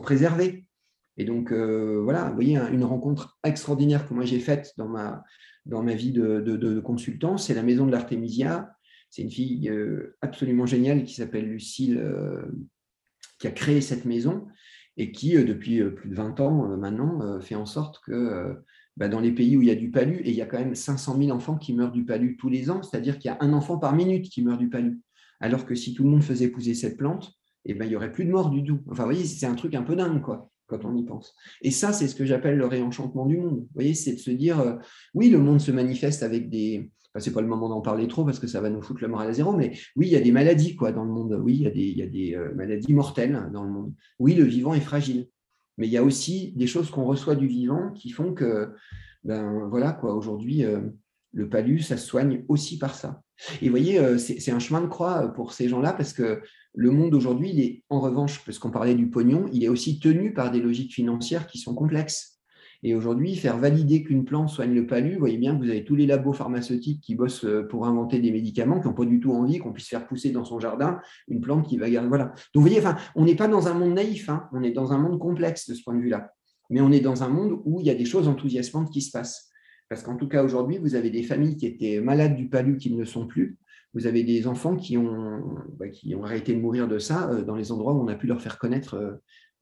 préserver. 0.00 0.64
Et 1.16 1.24
donc, 1.24 1.52
euh, 1.52 2.00
voilà, 2.02 2.28
vous 2.28 2.34
voyez, 2.34 2.56
une 2.56 2.84
rencontre 2.84 3.38
extraordinaire 3.44 4.06
que 4.06 4.14
moi 4.14 4.24
j'ai 4.24 4.40
faite 4.40 4.74
dans 4.76 4.88
ma, 4.88 5.24
dans 5.64 5.82
ma 5.82 5.94
vie 5.94 6.12
de, 6.12 6.80
consultant, 6.80 7.38
c'est 7.38 7.54
la 7.54 7.62
maison 7.62 7.86
de 7.86 7.92
l'artémisia. 7.92 8.70
C'est 9.10 9.22
une 9.22 9.30
fille 9.30 9.68
euh, 9.70 10.16
absolument 10.20 10.66
géniale 10.66 11.04
qui 11.04 11.14
s'appelle 11.14 11.48
Lucille, 11.48 12.02
qui 13.38 13.46
a 13.46 13.50
créé 13.50 13.80
cette 13.80 14.04
maison 14.04 14.46
et 14.98 15.12
qui, 15.12 15.32
depuis 15.44 15.82
plus 15.90 16.10
de 16.10 16.14
20 16.14 16.40
ans 16.40 16.76
maintenant, 16.76 17.40
fait 17.40 17.54
en 17.54 17.66
sorte 17.66 18.00
que 18.04 18.56
bah, 18.96 19.08
dans 19.08 19.20
les 19.20 19.32
pays 19.32 19.56
où 19.56 19.62
il 19.62 19.68
y 19.68 19.70
a 19.70 19.74
du 19.74 19.90
palu, 19.90 20.20
et 20.24 20.30
il 20.30 20.36
y 20.36 20.40
a 20.40 20.46
quand 20.46 20.58
même 20.58 20.74
500 20.74 21.18
000 21.18 21.30
enfants 21.30 21.56
qui 21.56 21.74
meurent 21.74 21.92
du 21.92 22.04
palu 22.06 22.36
tous 22.38 22.48
les 22.48 22.70
ans, 22.70 22.82
c'est-à-dire 22.82 23.18
qu'il 23.18 23.30
y 23.30 23.32
a 23.32 23.36
un 23.40 23.52
enfant 23.52 23.78
par 23.78 23.94
minute 23.94 24.30
qui 24.30 24.42
meurt 24.42 24.58
du 24.58 24.70
palu. 24.70 25.00
Alors 25.40 25.66
que 25.66 25.74
si 25.74 25.92
tout 25.92 26.04
le 26.04 26.10
monde 26.10 26.22
faisait 26.22 26.48
pousser 26.48 26.74
cette 26.74 26.96
plante, 26.96 27.32
eh 27.66 27.74
ben, 27.74 27.84
il 27.84 27.88
n'y 27.88 27.96
aurait 27.96 28.12
plus 28.12 28.24
de 28.24 28.30
mort 28.30 28.48
du 28.48 28.64
tout. 28.64 28.80
Enfin, 28.88 29.02
vous 29.02 29.10
voyez, 29.10 29.24
c'est 29.24 29.44
un 29.44 29.54
truc 29.54 29.74
un 29.74 29.82
peu 29.82 29.96
dingue, 29.96 30.22
quoi, 30.22 30.50
quand 30.66 30.84
on 30.84 30.96
y 30.96 31.04
pense. 31.04 31.34
Et 31.62 31.70
ça, 31.70 31.92
c'est 31.92 32.08
ce 32.08 32.14
que 32.14 32.24
j'appelle 32.24 32.56
le 32.56 32.66
réenchantement 32.66 33.26
du 33.26 33.38
monde. 33.38 33.60
Vous 33.60 33.68
voyez, 33.74 33.94
c'est 33.94 34.14
de 34.14 34.18
se 34.18 34.30
dire, 34.30 34.60
euh, 34.60 34.74
oui, 35.14 35.30
le 35.30 35.38
monde 35.38 35.60
se 35.60 35.70
manifeste 35.70 36.22
avec 36.22 36.48
des... 36.50 36.90
Enfin, 37.10 37.20
ce 37.24 37.30
n'est 37.30 37.34
pas 37.34 37.40
le 37.40 37.46
moment 37.46 37.68
d'en 37.68 37.80
parler 37.80 38.08
trop 38.08 38.24
parce 38.24 38.38
que 38.38 38.46
ça 38.46 38.60
va 38.60 38.68
nous 38.68 38.82
foutre 38.82 39.02
le 39.02 39.08
moral 39.08 39.28
à 39.28 39.32
zéro, 39.32 39.56
mais 39.56 39.72
oui, 39.94 40.08
il 40.08 40.12
y 40.12 40.16
a 40.16 40.20
des 40.20 40.32
maladies 40.32 40.76
quoi, 40.76 40.92
dans 40.92 41.04
le 41.04 41.12
monde. 41.12 41.40
Oui, 41.42 41.54
il 41.54 41.62
y 41.62 41.66
a 41.66 41.70
des, 41.70 41.86
il 41.86 41.96
y 41.96 42.02
a 42.02 42.06
des 42.06 42.34
euh, 42.34 42.54
maladies 42.54 42.92
mortelles 42.92 43.50
dans 43.52 43.64
le 43.64 43.70
monde. 43.70 43.94
Oui, 44.18 44.34
le 44.34 44.44
vivant 44.44 44.74
est 44.74 44.80
fragile. 44.80 45.28
Mais 45.78 45.86
il 45.86 45.92
y 45.92 45.98
a 45.98 46.02
aussi 46.02 46.52
des 46.56 46.66
choses 46.66 46.90
qu'on 46.90 47.04
reçoit 47.04 47.36
du 47.36 47.46
vivant 47.46 47.92
qui 47.92 48.10
font 48.10 48.32
que, 48.32 48.72
ben 49.24 49.66
voilà, 49.68 49.92
quoi, 49.92 50.14
aujourd'hui, 50.14 50.64
euh, 50.64 50.80
le 51.32 51.48
palu, 51.48 51.80
ça 51.80 51.96
se 51.96 52.06
soigne 52.06 52.44
aussi 52.48 52.78
par 52.78 52.94
ça. 52.94 53.22
Et 53.60 53.66
vous 53.66 53.70
voyez, 53.70 53.98
euh, 53.98 54.18
c'est 54.18 54.50
un 54.50 54.58
chemin 54.58 54.80
de 54.80 54.86
croix 54.86 55.28
pour 55.28 55.52
ces 55.52 55.68
gens-là 55.68 55.92
parce 55.92 56.12
que 56.12 56.40
le 56.74 56.90
monde 56.90 57.14
aujourd'hui, 57.14 57.60
est, 57.60 57.84
en 57.88 58.00
revanche, 58.00 58.44
parce 58.44 58.58
qu'on 58.58 58.70
parlait 58.70 58.94
du 58.94 59.08
pognon, 59.08 59.46
il 59.52 59.64
est 59.64 59.68
aussi 59.68 59.98
tenu 59.98 60.34
par 60.34 60.50
des 60.50 60.60
logiques 60.60 60.94
financières 60.94 61.46
qui 61.46 61.58
sont 61.58 61.74
complexes. 61.74 62.36
Et 62.82 62.94
aujourd'hui, 62.94 63.34
faire 63.34 63.56
valider 63.56 64.02
qu'une 64.02 64.24
plante 64.24 64.50
soigne 64.50 64.74
le 64.74 64.86
palu, 64.86 65.14
vous 65.14 65.20
voyez 65.20 65.38
bien 65.38 65.56
que 65.56 65.64
vous 65.64 65.70
avez 65.70 65.84
tous 65.84 65.96
les 65.96 66.06
labos 66.06 66.34
pharmaceutiques 66.34 67.00
qui 67.00 67.14
bossent 67.14 67.44
euh, 67.44 67.62
pour 67.62 67.86
inventer 67.86 68.20
des 68.20 68.30
médicaments, 68.30 68.80
qui 68.80 68.86
n'ont 68.86 68.94
pas 68.94 69.06
du 69.06 69.18
tout 69.18 69.32
envie 69.32 69.58
qu'on 69.58 69.72
puisse 69.72 69.88
faire 69.88 70.06
pousser 70.06 70.30
dans 70.30 70.44
son 70.44 70.60
jardin 70.60 71.00
une 71.28 71.40
plante 71.40 71.66
qui 71.66 71.78
va 71.78 71.88
garder. 71.88 72.08
Voilà. 72.08 72.26
Donc 72.54 72.62
vous 72.62 72.68
voyez, 72.68 72.82
on 73.14 73.24
n'est 73.24 73.34
pas 73.34 73.48
dans 73.48 73.68
un 73.68 73.74
monde 73.74 73.94
naïf, 73.94 74.28
hein. 74.28 74.48
on 74.52 74.62
est 74.62 74.70
dans 74.70 74.92
un 74.92 74.98
monde 74.98 75.18
complexe 75.18 75.68
de 75.68 75.74
ce 75.74 75.82
point 75.82 75.94
de 75.94 76.00
vue-là. 76.00 76.32
Mais 76.68 76.80
on 76.80 76.92
est 76.92 77.00
dans 77.00 77.22
un 77.22 77.28
monde 77.28 77.60
où 77.64 77.80
il 77.80 77.86
y 77.86 77.90
a 77.90 77.94
des 77.94 78.04
choses 78.04 78.28
enthousiasmantes 78.28 78.90
qui 78.90 79.00
se 79.00 79.10
passent. 79.10 79.50
Parce 79.88 80.02
qu'en 80.02 80.16
tout 80.16 80.28
cas, 80.28 80.42
aujourd'hui, 80.42 80.78
vous 80.78 80.94
avez 80.94 81.10
des 81.10 81.22
familles 81.22 81.56
qui 81.56 81.66
étaient 81.66 82.00
malades 82.00 82.36
du 82.36 82.48
palu 82.48 82.76
qui 82.76 82.92
ne 82.92 82.98
le 82.98 83.04
sont 83.04 83.26
plus. 83.26 83.58
Vous 83.94 84.06
avez 84.06 84.24
des 84.24 84.46
enfants 84.46 84.76
qui 84.76 84.98
ont, 84.98 85.42
bah, 85.78 85.86
arrêté 86.22 86.54
de 86.54 86.60
mourir 86.60 86.88
de 86.88 86.98
ça 86.98 87.30
euh, 87.30 87.42
dans 87.42 87.56
les 87.56 87.72
endroits 87.72 87.94
où 87.94 88.02
on 88.02 88.08
a 88.08 88.14
pu 88.14 88.26
leur 88.26 88.42
faire 88.42 88.58
connaître 88.58 88.94
euh, 88.94 89.12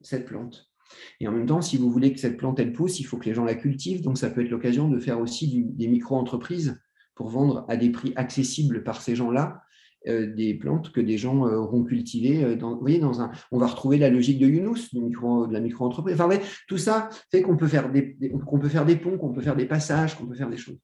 cette 0.01 0.25
plante. 0.25 0.71
Et 1.19 1.27
en 1.27 1.31
même 1.31 1.45
temps, 1.45 1.61
si 1.61 1.77
vous 1.77 1.89
voulez 1.89 2.13
que 2.13 2.19
cette 2.19 2.37
plante 2.37 2.59
elle 2.59 2.73
pousse, 2.73 2.99
il 2.99 3.03
faut 3.03 3.17
que 3.17 3.25
les 3.25 3.33
gens 3.33 3.45
la 3.45 3.55
cultivent. 3.55 4.01
Donc, 4.01 4.17
ça 4.17 4.29
peut 4.29 4.41
être 4.41 4.49
l'occasion 4.49 4.89
de 4.89 4.99
faire 4.99 5.19
aussi 5.19 5.65
des 5.65 5.87
micro-entreprises 5.87 6.79
pour 7.15 7.29
vendre 7.29 7.65
à 7.69 7.77
des 7.77 7.91
prix 7.91 8.13
accessibles 8.15 8.83
par 8.83 9.01
ces 9.01 9.15
gens-là 9.15 9.61
des 10.05 10.53
plantes 10.53 10.91
que 10.91 11.01
des 11.01 11.17
gens 11.17 11.47
euh, 11.47 11.55
auront 11.55 11.83
cultivées. 11.83 12.43
Euh, 12.43 12.55
dans, 12.55 12.75
vous 12.75 12.79
voyez, 12.79 12.99
dans 12.99 13.21
un, 13.21 13.31
on 13.51 13.57
va 13.57 13.67
retrouver 13.67 13.97
la 13.97 14.09
logique 14.09 14.39
de 14.39 14.47
Yunus, 14.47 14.93
de, 14.93 15.53
la 15.53 15.59
micro-entreprise. 15.59 16.19
Enfin, 16.19 16.37
tout 16.67 16.77
ça 16.77 17.09
fait 17.31 17.41
qu'on 17.41 17.57
peut, 17.57 17.67
faire 17.67 17.91
des, 17.91 18.17
qu'on 18.45 18.59
peut 18.59 18.69
faire 18.69 18.85
des 18.85 18.95
ponts, 18.95 19.17
qu'on 19.17 19.33
peut 19.33 19.41
faire 19.41 19.55
des 19.55 19.65
passages, 19.65 20.15
qu'on 20.15 20.25
peut 20.25 20.35
faire 20.35 20.49
des 20.49 20.57
choses. 20.57 20.77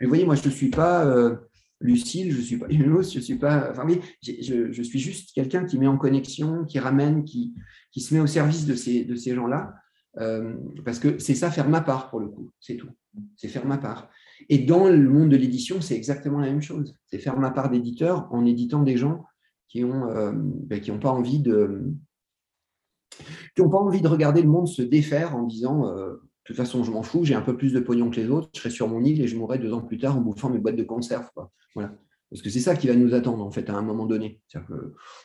Mais 0.00 0.06
vous 0.06 0.10
voyez, 0.10 0.24
moi, 0.24 0.34
je 0.34 0.46
ne 0.46 0.52
suis 0.52 0.70
pas 0.70 1.04
Lucille, 1.80 2.30
je 2.32 2.38
ne 2.38 2.42
suis 2.42 2.56
pas 2.56 2.66
Yunus, 2.70 3.12
je 3.12 3.20
suis 3.20 3.36
pas. 3.36 3.70
Enfin, 3.70 3.86
je, 4.22 4.72
je, 4.72 4.82
suis 4.82 4.98
juste 4.98 5.32
quelqu'un 5.34 5.64
qui 5.64 5.78
met 5.78 5.86
en 5.86 5.96
connexion, 5.96 6.64
qui 6.64 6.78
ramène, 6.78 7.24
qui, 7.24 7.54
qui 7.90 8.00
se 8.00 8.14
met 8.14 8.20
au 8.20 8.26
service 8.26 8.66
de 8.66 8.74
ces, 8.74 9.04
de 9.04 9.14
ces 9.16 9.34
gens-là. 9.34 9.74
parce 10.84 10.98
que 10.98 11.18
c'est 11.18 11.34
ça, 11.34 11.50
faire 11.50 11.68
ma 11.68 11.80
part 11.80 12.10
pour 12.10 12.20
le 12.20 12.28
coup, 12.28 12.52
c'est 12.60 12.76
tout. 12.76 12.90
C'est 13.36 13.48
faire 13.48 13.66
ma 13.66 13.78
part. 13.78 14.08
Et 14.48 14.58
dans 14.58 14.88
le 14.88 15.08
monde 15.08 15.30
de 15.30 15.36
l'édition, 15.36 15.80
c'est 15.80 15.94
exactement 15.94 16.40
la 16.40 16.46
même 16.46 16.62
chose. 16.62 16.94
C'est 17.06 17.18
faire 17.18 17.38
ma 17.38 17.50
part 17.50 17.70
d'éditeur 17.70 18.28
en 18.30 18.44
éditant 18.44 18.82
des 18.82 18.96
gens 18.96 19.24
qui 19.68 19.82
n'ont 19.82 20.08
euh, 20.10 20.32
ben, 20.34 20.80
pas 21.00 21.10
envie 21.10 21.40
de 21.40 21.92
qui 23.54 23.62
pas 23.62 23.78
envie 23.78 24.00
de 24.00 24.08
regarder 24.08 24.42
le 24.42 24.48
monde 24.48 24.68
se 24.68 24.82
défaire 24.82 25.36
en 25.36 25.42
disant 25.42 25.86
euh, 25.86 26.14
de 26.42 26.44
toute 26.44 26.56
façon, 26.56 26.82
je 26.82 26.90
m'en 26.90 27.02
fous, 27.02 27.24
j'ai 27.24 27.36
un 27.36 27.42
peu 27.42 27.56
plus 27.56 27.72
de 27.72 27.78
pognon 27.78 28.10
que 28.10 28.16
les 28.16 28.28
autres, 28.28 28.48
je 28.54 28.60
serai 28.60 28.70
sur 28.70 28.88
mon 28.88 29.04
île 29.04 29.20
et 29.20 29.28
je 29.28 29.36
mourrai 29.36 29.58
deux 29.58 29.72
ans 29.72 29.80
plus 29.80 29.98
tard 29.98 30.16
en 30.16 30.20
bouffant 30.20 30.50
mes 30.50 30.58
boîtes 30.58 30.76
de 30.76 30.82
conserve. 30.82 31.28
Voilà. 31.76 31.94
Parce 32.30 32.42
que 32.42 32.50
c'est 32.50 32.60
ça 32.60 32.74
qui 32.74 32.88
va 32.88 32.96
nous 32.96 33.14
attendre, 33.14 33.44
en 33.44 33.50
fait, 33.52 33.70
à 33.70 33.74
un 33.74 33.82
moment 33.82 34.06
donné. 34.06 34.40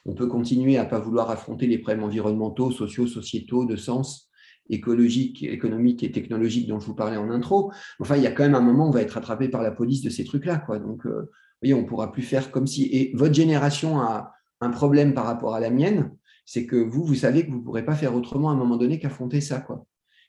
On 0.06 0.13
peut 0.13 0.27
continuer 0.27 0.77
à 0.77 0.84
ne 0.84 0.89
pas 0.89 0.99
vouloir 0.99 1.32
affronter 1.32 1.65
les 1.65 1.80
problèmes 1.80 2.03
environnementaux, 2.03 2.69
sociaux, 2.69 3.08
sociétaux, 3.08 3.65
de 3.65 3.75
sens, 3.77 4.26
écologique, 4.69 5.43
économique 5.43 6.03
et 6.03 6.12
technologique 6.12 6.67
dont 6.67 6.80
je 6.80 6.86
vous 6.86 6.95
parlais 6.95 7.17
en 7.17 7.30
intro. 7.30 7.71
Enfin, 7.99 8.17
il 8.17 8.23
y 8.23 8.27
a 8.27 8.32
quand 8.32 8.43
même 8.43 8.56
un 8.56 8.62
moment 8.62 8.86
où 8.86 8.89
on 8.89 8.91
va 8.91 9.01
être 9.01 9.17
attrapé 9.17 9.49
par 9.49 9.63
la 9.63 9.71
police 9.71 10.01
de 10.01 10.10
ces 10.10 10.23
trucs-là. 10.23 10.58
Quoi. 10.58 10.80
Donc, 10.80 11.06
euh, 11.06 11.21
vous 11.21 11.62
voyez, 11.62 11.73
on 11.73 11.82
ne 11.82 11.88
pourra 11.88 12.12
plus 12.12 12.21
faire 12.21 12.51
comme 12.51 12.67
si. 12.67 12.86
Et 12.91 13.12
votre 13.15 13.34
génération 13.34 13.99
a 13.99 14.34
un 14.62 14.69
problème 14.69 15.13
par 15.13 15.25
rapport 15.25 15.56
à 15.56 15.60
la 15.60 15.69
mienne, 15.69 16.12
c'est 16.45 16.65
que 16.65 16.75
vous, 16.75 17.03
vous 17.03 17.15
savez 17.15 17.45
que 17.45 17.51
vous 17.51 17.58
ne 17.58 17.63
pourrez 17.63 17.86
pas 17.86 17.95
faire 17.95 18.15
autrement 18.15 18.49
à 18.49 18.53
un 18.53 18.58
moment 18.58 18.77
donné 18.77 18.99
qu'affronter 18.99 19.41
ça. 19.41 19.60
Quoi. 19.60 19.86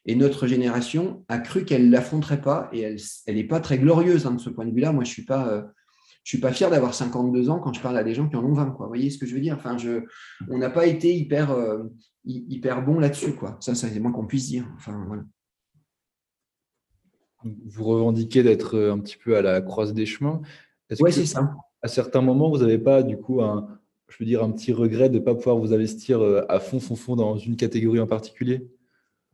Et 0.07 0.15
notre 0.15 0.47
génération 0.47 1.25
a 1.29 1.39
cru 1.39 1.65
qu'elle 1.65 1.87
ne 1.87 1.93
l'affronterait 1.93 2.41
pas, 2.41 2.71
et 2.73 2.81
elle 3.27 3.35
n'est 3.35 3.45
pas 3.45 3.61
très 3.61 3.79
glorieuse 3.79 4.27
hein, 4.27 4.33
de 4.33 4.41
ce 4.41 4.51
point 4.51 4.65
de 4.67 4.73
vue-là. 4.73 4.93
Moi, 4.93 5.05
je 5.05 5.11
ne 5.11 5.15
suis 5.15 5.25
pas. 5.25 5.49
Euh, 5.49 5.63
je 6.25 6.31
suis 6.31 6.41
pas 6.41 6.53
fier 6.53 6.71
d'avoir 6.71 6.95
52 6.95 7.49
ans 7.49 7.59
quand 7.59 7.73
je 7.73 7.81
parle 7.81 7.97
à 7.97 8.05
des 8.05 8.15
gens 8.15 8.29
qui 8.29 8.37
en 8.37 8.45
ont 8.45 8.53
20. 8.53 8.73
Quoi. 8.73 8.87
Vous 8.87 8.91
voyez 8.91 9.11
ce 9.11 9.19
que 9.19 9.27
je 9.27 9.35
veux 9.35 9.41
dire? 9.41 9.55
Enfin, 9.57 9.79
je, 9.79 10.05
On 10.51 10.59
n'a 10.59 10.71
pas 10.71 10.87
été 10.87 11.15
hyper, 11.15 11.53
euh, 11.53 11.85
hyper 12.25 12.85
bon 12.85 12.99
là-dessus. 12.99 13.33
Quoi. 13.33 13.57
Ça, 13.61 13.75
c'est 13.75 13.99
moins 13.99 14.13
qu'on 14.13 14.27
puisse 14.27 14.49
dire. 14.49 14.67
Enfin, 14.77 15.05
voilà. 15.07 15.23
Vous 17.45 17.85
revendiquez 17.85 18.43
d'être 18.43 18.77
euh, 18.77 18.93
un 18.93 18.99
petit 18.99 19.17
peu 19.17 19.37
à 19.37 19.43
la 19.43 19.61
croise 19.61 19.95
des 19.95 20.07
chemins. 20.07 20.43
Oui, 21.01 21.13
c'est 21.13 21.27
ça. 21.27 21.55
À 21.83 21.89
certains 21.89 22.21
moments, 22.21 22.51
vous 22.51 22.59
n'avez 22.59 22.79
pas 22.79 23.03
du 23.03 23.17
coup 23.17 23.41
un, 23.41 23.79
je 24.09 24.17
veux 24.19 24.27
dire, 24.27 24.43
un 24.43 24.51
petit 24.51 24.73
regret 24.73 25.09
de 25.09 25.19
ne 25.19 25.25
pas 25.25 25.35
pouvoir 25.35 25.57
vous 25.57 25.73
investir 25.73 26.21
euh, 26.21 26.45
à 26.49 26.61
fond, 26.61 26.81
fond, 26.81 26.97
fond 26.97 27.17
dans 27.17 27.37
une 27.37 27.57
catégorie 27.57 28.01
en 28.01 28.07
particulier? 28.07 28.69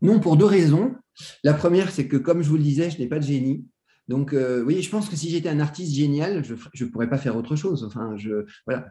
Non, 0.02 0.20
pour 0.20 0.36
deux 0.36 0.44
raisons. 0.44 0.94
La 1.42 1.54
première, 1.54 1.90
c'est 1.90 2.06
que 2.06 2.16
comme 2.16 2.42
je 2.42 2.48
vous 2.48 2.56
le 2.56 2.62
disais, 2.62 2.90
je 2.90 2.98
n'ai 2.98 3.06
pas 3.06 3.18
de 3.18 3.24
génie. 3.24 3.64
Donc, 4.08 4.34
euh, 4.34 4.62
oui, 4.62 4.82
je 4.82 4.90
pense 4.90 5.08
que 5.08 5.16
si 5.16 5.30
j'étais 5.30 5.48
un 5.48 5.60
artiste 5.60 5.94
génial, 5.94 6.44
je 6.44 6.84
ne 6.84 6.90
pourrais 6.90 7.08
pas 7.08 7.16
faire 7.16 7.36
autre 7.36 7.56
chose. 7.56 7.84
Enfin, 7.84 8.16
je, 8.16 8.44
voilà. 8.66 8.88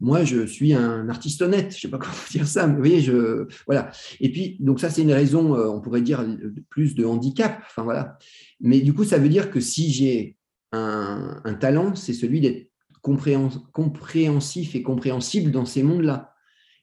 Moi, 0.00 0.24
je 0.24 0.46
suis 0.46 0.72
un 0.72 1.08
artiste 1.08 1.42
honnête. 1.42 1.70
Je 1.72 1.76
ne 1.76 1.80
sais 1.80 1.88
pas 1.88 1.98
comment 2.00 2.12
dire 2.30 2.46
ça, 2.46 2.66
mais 2.66 2.74
vous 2.74 2.78
voyez, 2.78 3.00
je, 3.00 3.46
voilà. 3.66 3.90
Et 4.20 4.32
puis, 4.32 4.56
donc 4.60 4.80
ça, 4.80 4.88
c'est 4.88 5.02
une 5.02 5.12
raison, 5.12 5.54
euh, 5.54 5.68
on 5.68 5.80
pourrait 5.80 6.00
dire, 6.00 6.24
plus 6.70 6.94
de 6.94 7.04
handicap. 7.04 7.62
Enfin, 7.66 7.82
voilà. 7.82 8.18
Mais 8.60 8.80
du 8.80 8.94
coup, 8.94 9.04
ça 9.04 9.18
veut 9.18 9.28
dire 9.28 9.50
que 9.50 9.60
si 9.60 9.92
j'ai 9.92 10.36
un, 10.72 11.54
talent, 11.60 11.94
c'est 11.94 12.14
celui 12.14 12.40
d'être 12.40 12.70
compréhensif 13.02 14.74
et 14.74 14.82
compréhensible 14.82 15.50
dans 15.50 15.66
ces 15.66 15.82
mondes-là. 15.82 16.34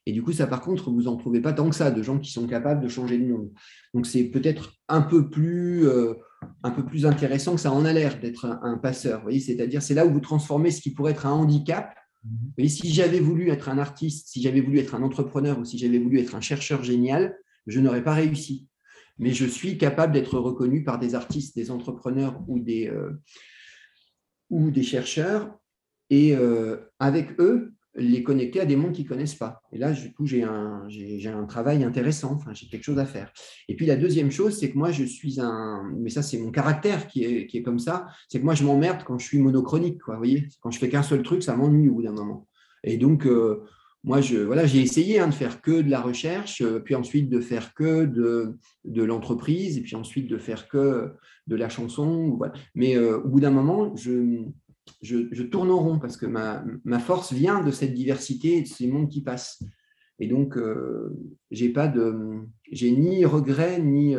Et 0.06 0.14
du 0.14 0.24
coup, 0.24 0.34
ça, 0.34 0.48
par 0.48 0.62
contre, 0.62 0.92
vous 0.92 1.04
n'en 1.04 1.16
trouvez 1.16 1.42
pas 1.42 1.54
tant 1.54 1.70
que 1.70 1.76
ça, 1.76 1.92
de 1.92 2.02
gens 2.02 2.20
qui 2.20 2.32
sont 2.32 2.48
capables 2.48 2.82
de 2.82 2.88
changer 2.88 3.18
le 3.18 3.28
monde. 3.28 3.52
Donc, 3.94 4.06
c'est 4.06 4.26
peut-être 4.26 4.74
un 4.88 5.02
peu 5.02 5.30
plus... 5.30 5.88
Euh, 5.88 6.14
un 6.64 6.72
peu 6.72 6.86
plus 6.86 7.06
intéressant 7.06 7.56
que 7.56 7.62
ça 7.62 7.72
en 7.72 7.86
a 7.86 7.94
l'air 7.94 8.20
d'être 8.20 8.46
un, 8.46 8.78
passeur. 8.78 9.24
C'est-à-dire, 9.40 9.82
c'est 9.82 9.94
là 9.94 10.06
où 10.06 10.12
vous 10.12 10.20
transformez 10.20 10.72
ce 10.72 10.82
qui 10.82 10.92
pourrait 10.92 11.12
être 11.12 11.26
un 11.26 11.32
handicap. 11.32 11.96
Mhm. 12.24 12.68
si 12.68 12.94
j'avais 12.94 13.20
voulu 13.20 13.50
être 13.50 13.68
un 13.68 13.80
artiste, 13.80 14.28
si 14.28 14.44
j'avais 14.44 14.62
voulu 14.62 14.78
être 14.78 14.94
un 14.94 15.02
entrepreneur 15.02 15.58
ou 15.58 15.66
si 15.66 15.80
j'avais 15.80 15.98
voulu 15.98 16.20
être 16.20 16.36
un 16.36 16.42
chercheur 16.42 16.84
génial, 16.84 17.36
je 17.66 17.80
n'aurais 17.80 18.04
pas 18.04 18.14
réussi. 18.14 18.68
Mais 19.18 19.34
je 19.34 19.46
suis 19.46 19.78
capable 19.78 20.14
d'être 20.14 20.38
reconnu 20.38 20.84
par 20.84 21.00
des 21.00 21.16
artistes, 21.16 21.56
des 21.56 21.72
entrepreneurs 21.72 22.40
ou 22.48 22.60
des, 22.60 22.88
euh, 22.88 23.12
ou 24.50 24.70
des 24.70 24.84
chercheurs. 24.84 25.58
Et 26.12 26.36
euh, 26.36 26.78
avec 27.00 27.40
eux, 27.40 27.74
les 27.96 28.24
connecter 28.24 28.62
à 28.62 28.66
des 28.66 28.76
mondes 28.76 28.94
qu'ils 28.94 29.04
ne 29.06 29.10
connaissent 29.10 29.36
pas. 29.36 29.62
Et 29.74 29.78
là, 29.78 29.92
du 29.92 30.14
coup, 30.14 30.26
j'ai 30.26 30.44
un, 30.44 30.88
un 30.88 31.46
travail 31.46 31.84
intéressant, 31.84 32.34
enfin, 32.34 32.54
j'ai 32.54 32.68
quelque 32.68 32.84
chose 32.84 33.00
à 33.00 33.06
faire. 33.06 33.32
Et 33.68 33.76
puis 33.76 33.86
la 33.86 33.96
deuxième 33.96 34.32
chose, 34.32 34.58
c'est 34.58 34.72
que 34.72 34.78
moi, 34.78 34.92
je 34.92 35.04
suis 35.04 35.40
un, 35.42 35.92
mais 35.98 36.10
ça, 36.10 36.22
c'est 36.22 36.38
mon 36.38 36.52
caractère 36.52 37.08
qui 37.08 37.24
est, 37.24 37.48
qui 37.48 37.58
est 37.58 37.64
comme 37.64 37.80
ça, 37.80 38.08
c'est 38.30 38.40
que 38.40 38.46
moi, 38.46 38.56
je 38.56 38.64
m'emmerde 38.64 39.04
quand 39.06 39.20
je 39.20 39.26
suis 39.26 39.40
monochronique. 39.40 40.00
Vous 40.08 40.16
voyez 40.16 40.48
quand 40.62 40.72
je 40.72 40.80
fais 40.80 40.90
qu'un 40.90 41.04
seul 41.04 41.22
truc, 41.24 41.44
ça 41.44 41.56
m'ennuie 41.56 41.90
au 41.90 41.96
bout 41.96 42.04
d'un 42.04 42.14
moment. 42.14 42.48
Et 42.84 42.98
donc, 42.98 43.26
euh, 43.26 43.64
moi, 44.04 44.22
je, 44.22 44.38
voilà, 44.38 44.66
j'ai 44.66 44.82
essayé 44.82 45.20
hein, 45.20 45.28
de 45.28 45.34
faire 45.34 45.62
que 45.62 45.82
de 45.82 45.90
la 45.90 46.02
recherche, 46.02 46.62
euh, 46.62 46.80
puis 46.80 46.96
ensuite 46.96 47.30
de 47.30 47.40
faire 47.40 47.74
que 47.76 48.06
de, 48.06 48.58
de 48.84 49.04
l'entreprise, 49.04 49.78
et 49.78 49.82
puis 49.82 49.96
ensuite 49.96 50.28
de 50.28 50.38
faire 50.38 50.68
que 50.68 51.12
de 51.46 51.56
la 51.56 51.70
chanson. 51.70 52.40
Mais 52.74 52.96
euh, 52.98 53.20
au 53.20 53.28
bout 53.28 53.40
d'un 53.40 53.52
moment, 53.52 53.96
je, 53.96 54.46
je, 55.02 55.44
tourne 55.44 55.72
en 55.72 55.80
rond 55.80 56.00
parce 56.00 56.18
que 56.18 56.26
ma, 56.26 57.00
force 57.00 57.34
vient 57.34 57.64
de 57.64 57.72
cette 57.72 57.94
diversité 57.94 58.58
et 58.58 58.62
de 58.62 58.68
ces 58.68 58.88
mondes 58.88 59.10
qui 59.10 59.22
passent. 59.22 59.64
Et 60.20 60.28
donc, 60.28 60.56
euh, 60.56 61.18
j'ai 61.50 61.70
pas 61.70 61.88
de, 61.88 62.42
j'ai 62.72 62.92
ni 62.92 63.26
regret 63.26 63.82
ni 63.82 64.16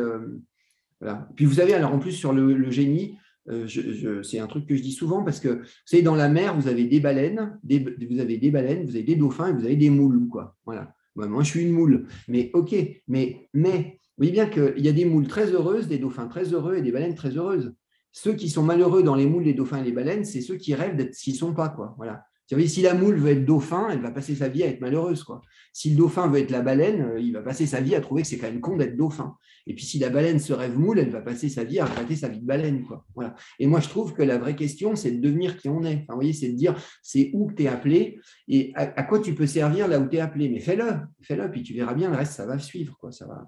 voilà. 0.99 1.27
Puis 1.35 1.45
vous 1.45 1.55
savez, 1.55 1.73
alors 1.73 1.93
en 1.93 1.99
plus 1.99 2.13
sur 2.13 2.33
le 2.33 2.71
génie, 2.71 3.17
euh, 3.49 4.23
c'est 4.23 4.39
un 4.39 4.47
truc 4.47 4.65
que 4.67 4.75
je 4.75 4.81
dis 4.81 4.91
souvent 4.91 5.23
parce 5.23 5.39
que 5.39 5.49
vous 5.49 5.65
savez, 5.85 6.01
dans 6.01 6.15
la 6.15 6.29
mer, 6.29 6.57
vous 6.57 6.67
avez 6.67 6.85
des 6.85 6.99
baleines, 6.99 7.59
vous 7.63 8.19
avez 8.19 8.37
des 8.37 8.51
baleines, 8.51 8.85
vous 8.85 8.95
avez 8.95 9.03
des 9.03 9.15
dauphins 9.15 9.49
et 9.49 9.53
vous 9.53 9.65
avez 9.65 9.75
des 9.75 9.89
moules. 9.89 10.27
Voilà. 10.65 10.93
moi, 11.15 11.43
je 11.43 11.49
suis 11.49 11.63
une 11.63 11.71
moule. 11.71 12.07
Mais 12.27 12.51
OK, 12.53 12.75
mais, 13.07 13.49
mais 13.53 13.99
vous 14.17 14.25
voyez 14.25 14.31
bien 14.31 14.47
qu'il 14.47 14.79
y 14.79 14.87
a 14.87 14.93
des 14.93 15.05
moules 15.05 15.27
très 15.27 15.47
heureuses, 15.51 15.87
des 15.87 15.97
dauphins 15.97 16.27
très 16.27 16.53
heureux 16.53 16.75
et 16.75 16.81
des 16.81 16.91
baleines 16.91 17.15
très 17.15 17.35
heureuses. 17.35 17.73
Ceux 18.13 18.35
qui 18.35 18.49
sont 18.49 18.63
malheureux 18.63 19.03
dans 19.03 19.15
les 19.15 19.25
moules, 19.25 19.43
les 19.43 19.53
dauphins 19.53 19.81
et 19.81 19.83
les 19.83 19.91
baleines, 19.91 20.23
c'est 20.23 20.39
ceux 20.39 20.55
qui 20.55 20.73
rêvent 20.73 20.95
d'être 20.95 21.13
ce 21.13 21.23
qu'ils 21.23 21.33
ne 21.33 21.39
sont 21.39 21.53
pas. 21.53 21.67
Quoi. 21.67 21.93
Voilà 21.97 22.23
si 22.67 22.81
la 22.81 22.93
moule 22.93 23.17
veut 23.17 23.31
être 23.31 23.45
dauphin, 23.45 23.89
elle 23.91 24.01
va 24.01 24.11
passer 24.11 24.35
sa 24.35 24.47
vie 24.47 24.63
à 24.63 24.67
être 24.67 24.81
malheureuse. 24.81 25.23
Quoi. 25.23 25.41
Si 25.71 25.89
le 25.89 25.95
dauphin 25.95 26.27
veut 26.27 26.39
être 26.39 26.51
la 26.51 26.61
baleine, 26.61 27.01
euh, 27.01 27.19
il 27.19 27.33
va 27.33 27.41
passer 27.41 27.65
sa 27.65 27.81
vie 27.81 27.95
à 27.95 28.01
trouver 28.01 28.21
que 28.21 28.27
c'est 28.27 28.37
quand 28.37 28.47
même 28.47 28.61
con 28.61 28.77
d'être 28.77 28.95
dauphin. 28.95 29.35
Et 29.65 29.73
puis 29.73 29.85
si 29.85 29.97
la 29.97 30.09
baleine 30.09 30.39
se 30.39 30.53
rêve 30.53 30.77
moule, 30.77 30.99
elle 30.99 31.09
va 31.09 31.21
passer 31.21 31.49
sa 31.49 31.63
vie 31.63 31.79
à 31.79 31.85
regretter 31.85 32.15
sa 32.15 32.27
vie 32.27 32.39
de 32.39 32.45
baleine. 32.45 32.83
Quoi. 32.83 33.05
Voilà. 33.15 33.35
Et 33.59 33.67
moi, 33.67 33.79
je 33.79 33.89
trouve 33.89 34.13
que 34.13 34.23
la 34.23 34.37
vraie 34.37 34.55
question, 34.55 34.95
c'est 34.95 35.11
de 35.11 35.21
devenir 35.21 35.57
qui 35.57 35.69
on 35.69 35.83
est. 35.83 36.05
Enfin, 36.07 36.19
c'est 36.33 36.49
de 36.49 36.57
dire 36.57 36.75
c'est 37.01 37.31
où 37.33 37.47
que 37.47 37.55
tu 37.55 37.63
es 37.63 37.67
appelé 37.67 38.19
et 38.47 38.71
à, 38.75 39.03
quoi 39.03 39.19
tu 39.19 39.33
peux 39.33 39.47
servir 39.47 39.87
là 39.87 39.99
où 39.99 40.07
tu 40.07 40.17
es 40.17 40.19
appelé. 40.19 40.49
Mais 40.49 40.59
fais-le, 40.59 40.91
fais-le, 41.21 41.49
puis 41.49 41.63
tu 41.63 41.73
verras 41.73 41.93
bien, 41.93 42.09
le 42.09 42.17
reste, 42.17 42.33
ça 42.33 42.45
va 42.45 42.59
suivre. 42.59 42.97
Quoi. 42.99 43.11
Ça, 43.11 43.25
va, 43.25 43.47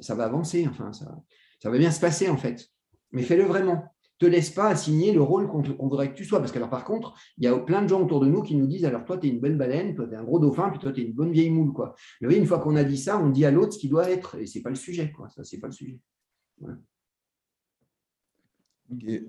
ça, 0.00 0.14
va 0.14 0.24
avancer. 0.24 0.66
Enfin, 0.70 0.92
ça 0.92 1.70
va 1.70 1.78
bien 1.78 1.90
se 1.90 2.00
passer, 2.00 2.28
en 2.28 2.36
fait. 2.36 2.70
Mais 3.12 3.22
fais-le 3.22 3.44
vraiment 3.44 3.90
te 4.20 4.26
laisse 4.26 4.50
pas 4.50 4.68
assigner 4.68 5.12
le 5.12 5.22
rôle 5.22 5.48
qu'on 5.48 5.62
voudrait 5.62 6.12
que 6.12 6.16
tu 6.16 6.26
sois. 6.26 6.38
Parce 6.40 6.52
que 6.52 6.58
alors, 6.58 6.68
par 6.68 6.84
contre, 6.84 7.14
il 7.38 7.44
y 7.44 7.46
a 7.46 7.58
plein 7.58 7.82
de 7.82 7.88
gens 7.88 8.02
autour 8.02 8.20
de 8.20 8.26
nous 8.26 8.42
qui 8.42 8.54
nous 8.54 8.66
disent 8.66 8.84
alors 8.84 9.04
toi, 9.04 9.16
tu 9.16 9.26
es 9.26 9.30
une 9.30 9.40
belle 9.40 9.56
baleine, 9.56 9.94
toi, 9.94 10.06
tu 10.06 10.12
es 10.12 10.16
un 10.16 10.22
gros 10.22 10.38
dauphin, 10.38 10.68
puis 10.68 10.78
toi, 10.78 10.92
tu 10.92 11.00
es 11.00 11.04
une 11.04 11.14
bonne 11.14 11.32
vieille 11.32 11.50
moule. 11.50 11.72
Quoi. 11.72 11.94
Mais 12.20 12.28
oui, 12.28 12.36
une 12.36 12.46
fois 12.46 12.58
qu'on 12.58 12.76
a 12.76 12.84
dit 12.84 12.98
ça, 12.98 13.18
on 13.18 13.30
dit 13.30 13.46
à 13.46 13.50
l'autre 13.50 13.72
ce 13.72 13.78
qu'il 13.78 13.88
doit 13.88 14.10
être. 14.10 14.36
Et 14.36 14.46
ce 14.46 14.58
n'est 14.58 14.62
pas 14.62 14.68
le 14.68 14.76
sujet. 14.76 15.10
Quoi. 15.10 15.30
Ça, 15.30 15.42
c'est 15.42 15.58
pas 15.58 15.68
le 15.68 15.72
sujet. 15.72 15.98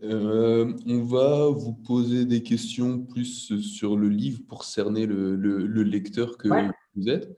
Euh, 0.04 0.74
on 0.86 1.04
va 1.04 1.48
vous 1.50 1.74
poser 1.74 2.26
des 2.26 2.44
questions 2.44 3.00
plus 3.00 3.58
sur 3.62 3.96
le 3.96 4.10
livre 4.10 4.42
pour 4.50 4.66
cerner 4.66 5.06
le, 5.06 5.84
lecteur 5.84 6.38
que 6.38 6.50
vous 6.96 7.08
êtes. 7.08 7.30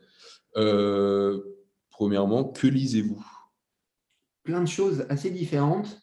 Euh, 0.55 1.39
premièrement, 1.91 2.45
que 2.45 2.65
lisez-vous? 2.65 3.23
Plein 4.43 4.61
de 4.61 4.67
choses 4.67 5.05
assez 5.09 5.29
différentes 5.29 6.02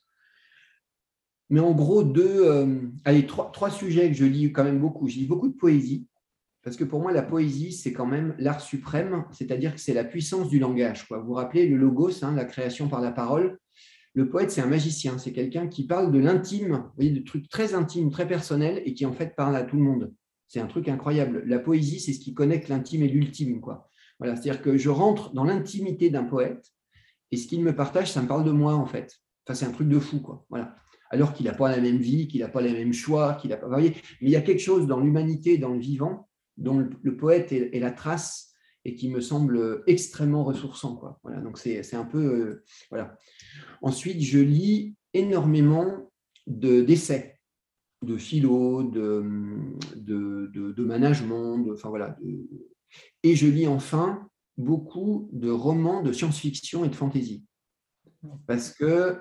mais 1.51 1.61
en 1.61 1.73
gros, 1.73 2.05
deux, 2.05 2.47
euh, 2.47 2.81
allez, 3.05 3.27
trois, 3.27 3.51
trois, 3.51 3.71
sujets 3.71 4.09
que 4.09 4.17
je 4.17 4.25
lis 4.25 4.53
quand 4.53 4.63
même 4.63 4.79
beaucoup. 4.79 5.09
Je 5.09 5.17
lis 5.17 5.27
beaucoup 5.27 5.49
de 5.49 5.57
poésie, 5.57 6.07
parce 6.63 6.77
que 6.77 6.85
pour 6.85 7.01
moi, 7.01 7.13
la 7.13 7.23
poésie, 7.23 7.73
c'est 7.73 7.93
quand 7.93 8.07
même 8.07 8.37
l'art 8.39 8.61
suprême, 8.61 9.25
c'est-à-dire 9.33 9.75
que 9.75 9.81
c'est 9.81 9.93
la 9.93 10.05
puissance 10.05 10.49
du 10.49 10.61
langage. 10.61 11.07
Vous 11.11 11.27
vous 11.27 11.33
rappelez 11.33 11.67
le 11.67 11.77
logos, 11.77 12.23
hein, 12.23 12.35
la 12.37 12.45
création 12.45 12.89
par 12.89 13.01
la 13.01 13.11
parole 13.11 13.59
Le 14.15 14.29
poète, 14.31 14.53
c'est 14.53 14.61
un 14.61 14.67
magicien, 14.67 15.19
c'est 15.19 15.33
quelqu'un 15.33 15.67
qui 15.67 15.89
parle 15.89 16.13
de 16.13 16.21
l'intime, 16.21 16.85
de 16.99 17.19
trucs 17.19 17.49
très 17.49 17.75
intimes, 17.75 18.11
très 18.11 18.29
personnels, 18.29 18.81
et 18.87 18.95
qui 18.95 19.05
en 19.05 19.13
fait 19.13 19.35
parle 19.35 19.57
à 19.57 19.65
tout 19.65 19.77
le 19.77 19.83
monde. 19.83 20.15
C'est 20.47 20.61
un 20.61 20.67
truc 20.67 20.89
incroyable. 20.89 21.43
La 21.47 21.59
poésie, 21.59 21.99
c'est 21.99 22.13
ce 22.13 22.21
qui 22.21 22.33
connecte 22.33 22.69
l'intime 22.69 23.03
et 23.03 23.09
l'ultime. 23.09 23.61
Voilà, 24.21 24.37
c'est-à-dire 24.37 24.63
que 24.63 24.77
je 24.77 24.89
rentre 24.89 25.33
dans 25.33 25.45
l'intimité 25.45 26.11
d'un 26.11 26.25
poète, 26.25 26.65
et 27.33 27.37
ce 27.37 27.49
qu'il 27.49 27.65
me 27.65 27.75
partage, 27.75 28.13
ça 28.13 28.23
me 28.23 28.29
parle 28.29 28.45
de 28.45 28.53
moi, 28.53 28.75
en 28.75 28.87
fait. 28.87 29.17
Enfin, 29.47 29.55
c'est 29.55 29.67
un 29.67 29.73
truc 29.73 29.89
de 29.89 29.99
fou. 29.99 30.21
Quoi. 30.21 30.45
Voilà 30.49 30.77
alors 31.11 31.33
qu'il 31.35 31.46
n'a 31.46 31.55
pas 31.55 31.70
la 31.70 31.81
même 31.81 31.99
vie, 31.99 32.29
qu'il 32.29 32.40
n'a 32.40 32.49
pas 32.49 32.62
les 32.62 32.73
mêmes 32.73 32.92
choix, 32.92 33.35
qu'il 33.35 33.53
a 33.53 33.57
pas. 33.57 33.68
Voyez 33.68 33.90
Mais 34.20 34.29
il 34.29 34.31
y 34.31 34.37
a 34.37 34.40
quelque 34.40 34.61
chose 34.61 34.87
dans 34.87 35.01
l'humanité, 35.01 35.59
dans 35.59 35.70
le 35.70 35.81
vivant, 35.81 36.29
dont 36.57 36.88
le, 37.03 37.16
poète 37.16 37.53
est, 37.53 37.79
la 37.79 37.90
trace 37.90 38.55
et 38.85 38.94
qui 38.94 39.11
me 39.11 39.20
semble 39.20 39.83
extrêmement 39.87 40.44
ressourçant. 40.44 40.96
Quoi. 40.96 41.18
Voilà, 41.23 41.40
donc 41.40 41.59
c'est 41.59 41.94
un 41.94 42.05
peu. 42.05 42.25
Euh, 42.25 42.64
voilà. 42.90 43.16
Ensuite, 43.83 44.20
je 44.20 44.38
lis 44.38 44.94
énormément 45.12 46.11
d'essais, 46.46 47.40
de, 48.03 48.16
philo, 48.16 48.85
de, 48.85 49.25
de, 49.96 50.46
de, 50.53 50.85
management, 50.85 51.66
enfin 51.73 51.88
voilà. 51.88 52.16
et 53.23 53.35
je 53.35 53.46
lis 53.46 53.66
enfin 53.66 54.29
beaucoup 54.57 55.29
de 55.33 55.51
romans 55.51 56.03
de 56.03 56.12
science-fiction 56.12 56.85
et 56.85 56.88
de 56.88 56.94
fantasy. 56.94 57.44
Parce 58.46 58.73
que 58.73 59.18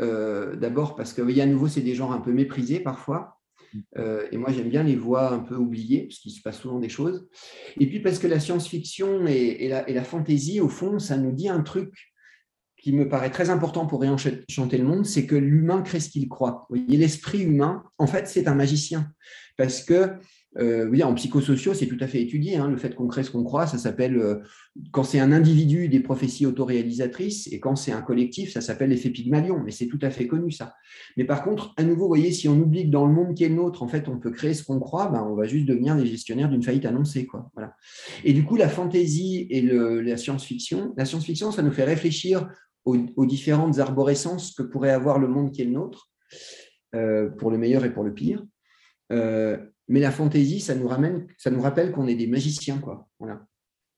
euh, 0.00 0.56
d'abord 0.56 0.96
parce 0.96 1.12
que, 1.12 1.40
à 1.40 1.46
nouveau, 1.46 1.68
c'est 1.68 1.80
des 1.80 1.94
genres 1.94 2.12
un 2.12 2.20
peu 2.20 2.32
méprisés 2.32 2.80
parfois. 2.80 3.38
Euh, 3.96 4.26
et 4.32 4.38
moi, 4.38 4.50
j'aime 4.50 4.68
bien 4.68 4.82
les 4.82 4.96
voix 4.96 5.32
un 5.32 5.40
peu 5.40 5.56
oubliées, 5.56 6.06
parce 6.06 6.20
qu'il 6.20 6.32
se 6.32 6.40
passe 6.40 6.58
souvent 6.58 6.78
des 6.78 6.88
choses. 6.88 7.28
Et 7.78 7.86
puis 7.86 8.00
parce 8.00 8.18
que 8.18 8.26
la 8.26 8.40
science-fiction 8.40 9.26
et, 9.26 9.68
la, 9.68 9.88
et 9.88 9.94
fantaisie, 10.02 10.60
au 10.60 10.68
fond, 10.68 10.98
ça 10.98 11.16
nous 11.16 11.32
dit 11.32 11.48
un 11.48 11.60
truc 11.60 11.92
qui 12.80 12.92
me 12.92 13.08
paraît 13.08 13.30
très 13.30 13.50
important 13.50 13.86
pour 13.86 14.00
réenchanter 14.00 14.78
le 14.78 14.84
monde, 14.84 15.04
c'est 15.04 15.26
que 15.26 15.34
l'humain 15.34 15.82
crée 15.82 16.00
ce 16.00 16.08
qu'il 16.08 16.28
croit. 16.28 16.66
Voyez, 16.68 16.96
l'esprit 16.96 17.42
humain, 17.42 17.82
en 17.98 18.06
fait, 18.06 18.28
c'est 18.28 18.46
un 18.46 18.54
magicien. 18.54 19.10
Parce 19.56 19.82
que 19.82 20.12
euh, 20.56 21.00
en 21.02 21.14
psychosociaux, 21.14 21.74
c'est 21.74 21.86
tout 21.86 21.98
à 22.00 22.06
fait 22.06 22.22
étudié. 22.22 22.56
Hein, 22.56 22.68
le 22.68 22.76
fait 22.76 22.94
qu'on 22.94 23.06
crée 23.06 23.22
ce 23.22 23.30
qu'on 23.30 23.44
croit, 23.44 23.66
ça 23.66 23.78
s'appelle, 23.78 24.16
euh, 24.16 24.36
quand 24.92 25.04
c'est 25.04 25.20
un 25.20 25.30
individu, 25.30 25.88
des 25.88 26.00
prophéties 26.00 26.46
autoréalisatrices, 26.46 27.52
et 27.52 27.60
quand 27.60 27.76
c'est 27.76 27.92
un 27.92 28.00
collectif, 28.00 28.52
ça 28.52 28.60
s'appelle 28.60 28.90
l'effet 28.90 29.10
Pygmalion. 29.10 29.60
Mais 29.62 29.70
c'est 29.70 29.86
tout 29.86 29.98
à 30.02 30.10
fait 30.10 30.26
connu, 30.26 30.50
ça. 30.50 30.74
Mais 31.16 31.24
par 31.24 31.44
contre, 31.44 31.74
à 31.76 31.82
nouveau, 31.82 32.08
voyez, 32.08 32.32
si 32.32 32.48
on 32.48 32.58
oublie 32.58 32.84
que 32.86 32.90
dans 32.90 33.06
le 33.06 33.12
monde 33.12 33.34
qui 33.34 33.44
est 33.44 33.48
le 33.48 33.56
nôtre, 33.56 33.82
en 33.82 33.88
fait, 33.88 34.08
on 34.08 34.18
peut 34.18 34.30
créer 34.30 34.54
ce 34.54 34.64
qu'on 34.64 34.80
croit, 34.80 35.08
ben, 35.08 35.22
on 35.22 35.34
va 35.34 35.46
juste 35.46 35.66
devenir 35.66 35.94
les 35.94 36.06
gestionnaires 36.06 36.48
d'une 36.48 36.62
faillite 36.62 36.86
annoncée. 36.86 37.26
Quoi. 37.26 37.50
Voilà. 37.54 37.74
Et 38.24 38.32
du 38.32 38.44
coup, 38.44 38.56
la 38.56 38.68
fantaisie 38.68 39.46
et 39.50 39.62
la 39.62 40.16
science-fiction, 40.16 40.94
la 40.96 41.04
science-fiction, 41.04 41.52
ça 41.52 41.62
nous 41.62 41.72
fait 41.72 41.84
réfléchir 41.84 42.48
aux, 42.84 43.26
différentes 43.26 43.78
arborescences 43.78 44.54
que 44.54 44.62
pourrait 44.62 44.90
avoir 44.90 45.18
le 45.18 45.28
monde 45.28 45.52
qui 45.52 45.60
est 45.60 45.66
le 45.66 45.72
nôtre, 45.72 46.10
euh, 46.94 47.28
pour 47.28 47.50
le 47.50 47.58
meilleur 47.58 47.84
et 47.84 47.92
pour 47.92 48.02
le 48.02 48.14
pire. 48.14 48.42
Mais 49.88 50.00
la 50.00 50.10
fantaisie, 50.10 50.60
ça 50.60 50.74
nous, 50.74 50.86
ramène, 50.86 51.26
ça 51.38 51.50
nous 51.50 51.60
rappelle 51.60 51.92
qu'on 51.92 52.06
est 52.06 52.14
des 52.14 52.26
magiciens. 52.26 52.78
Quoi. 52.78 53.08
Voilà. 53.18 53.46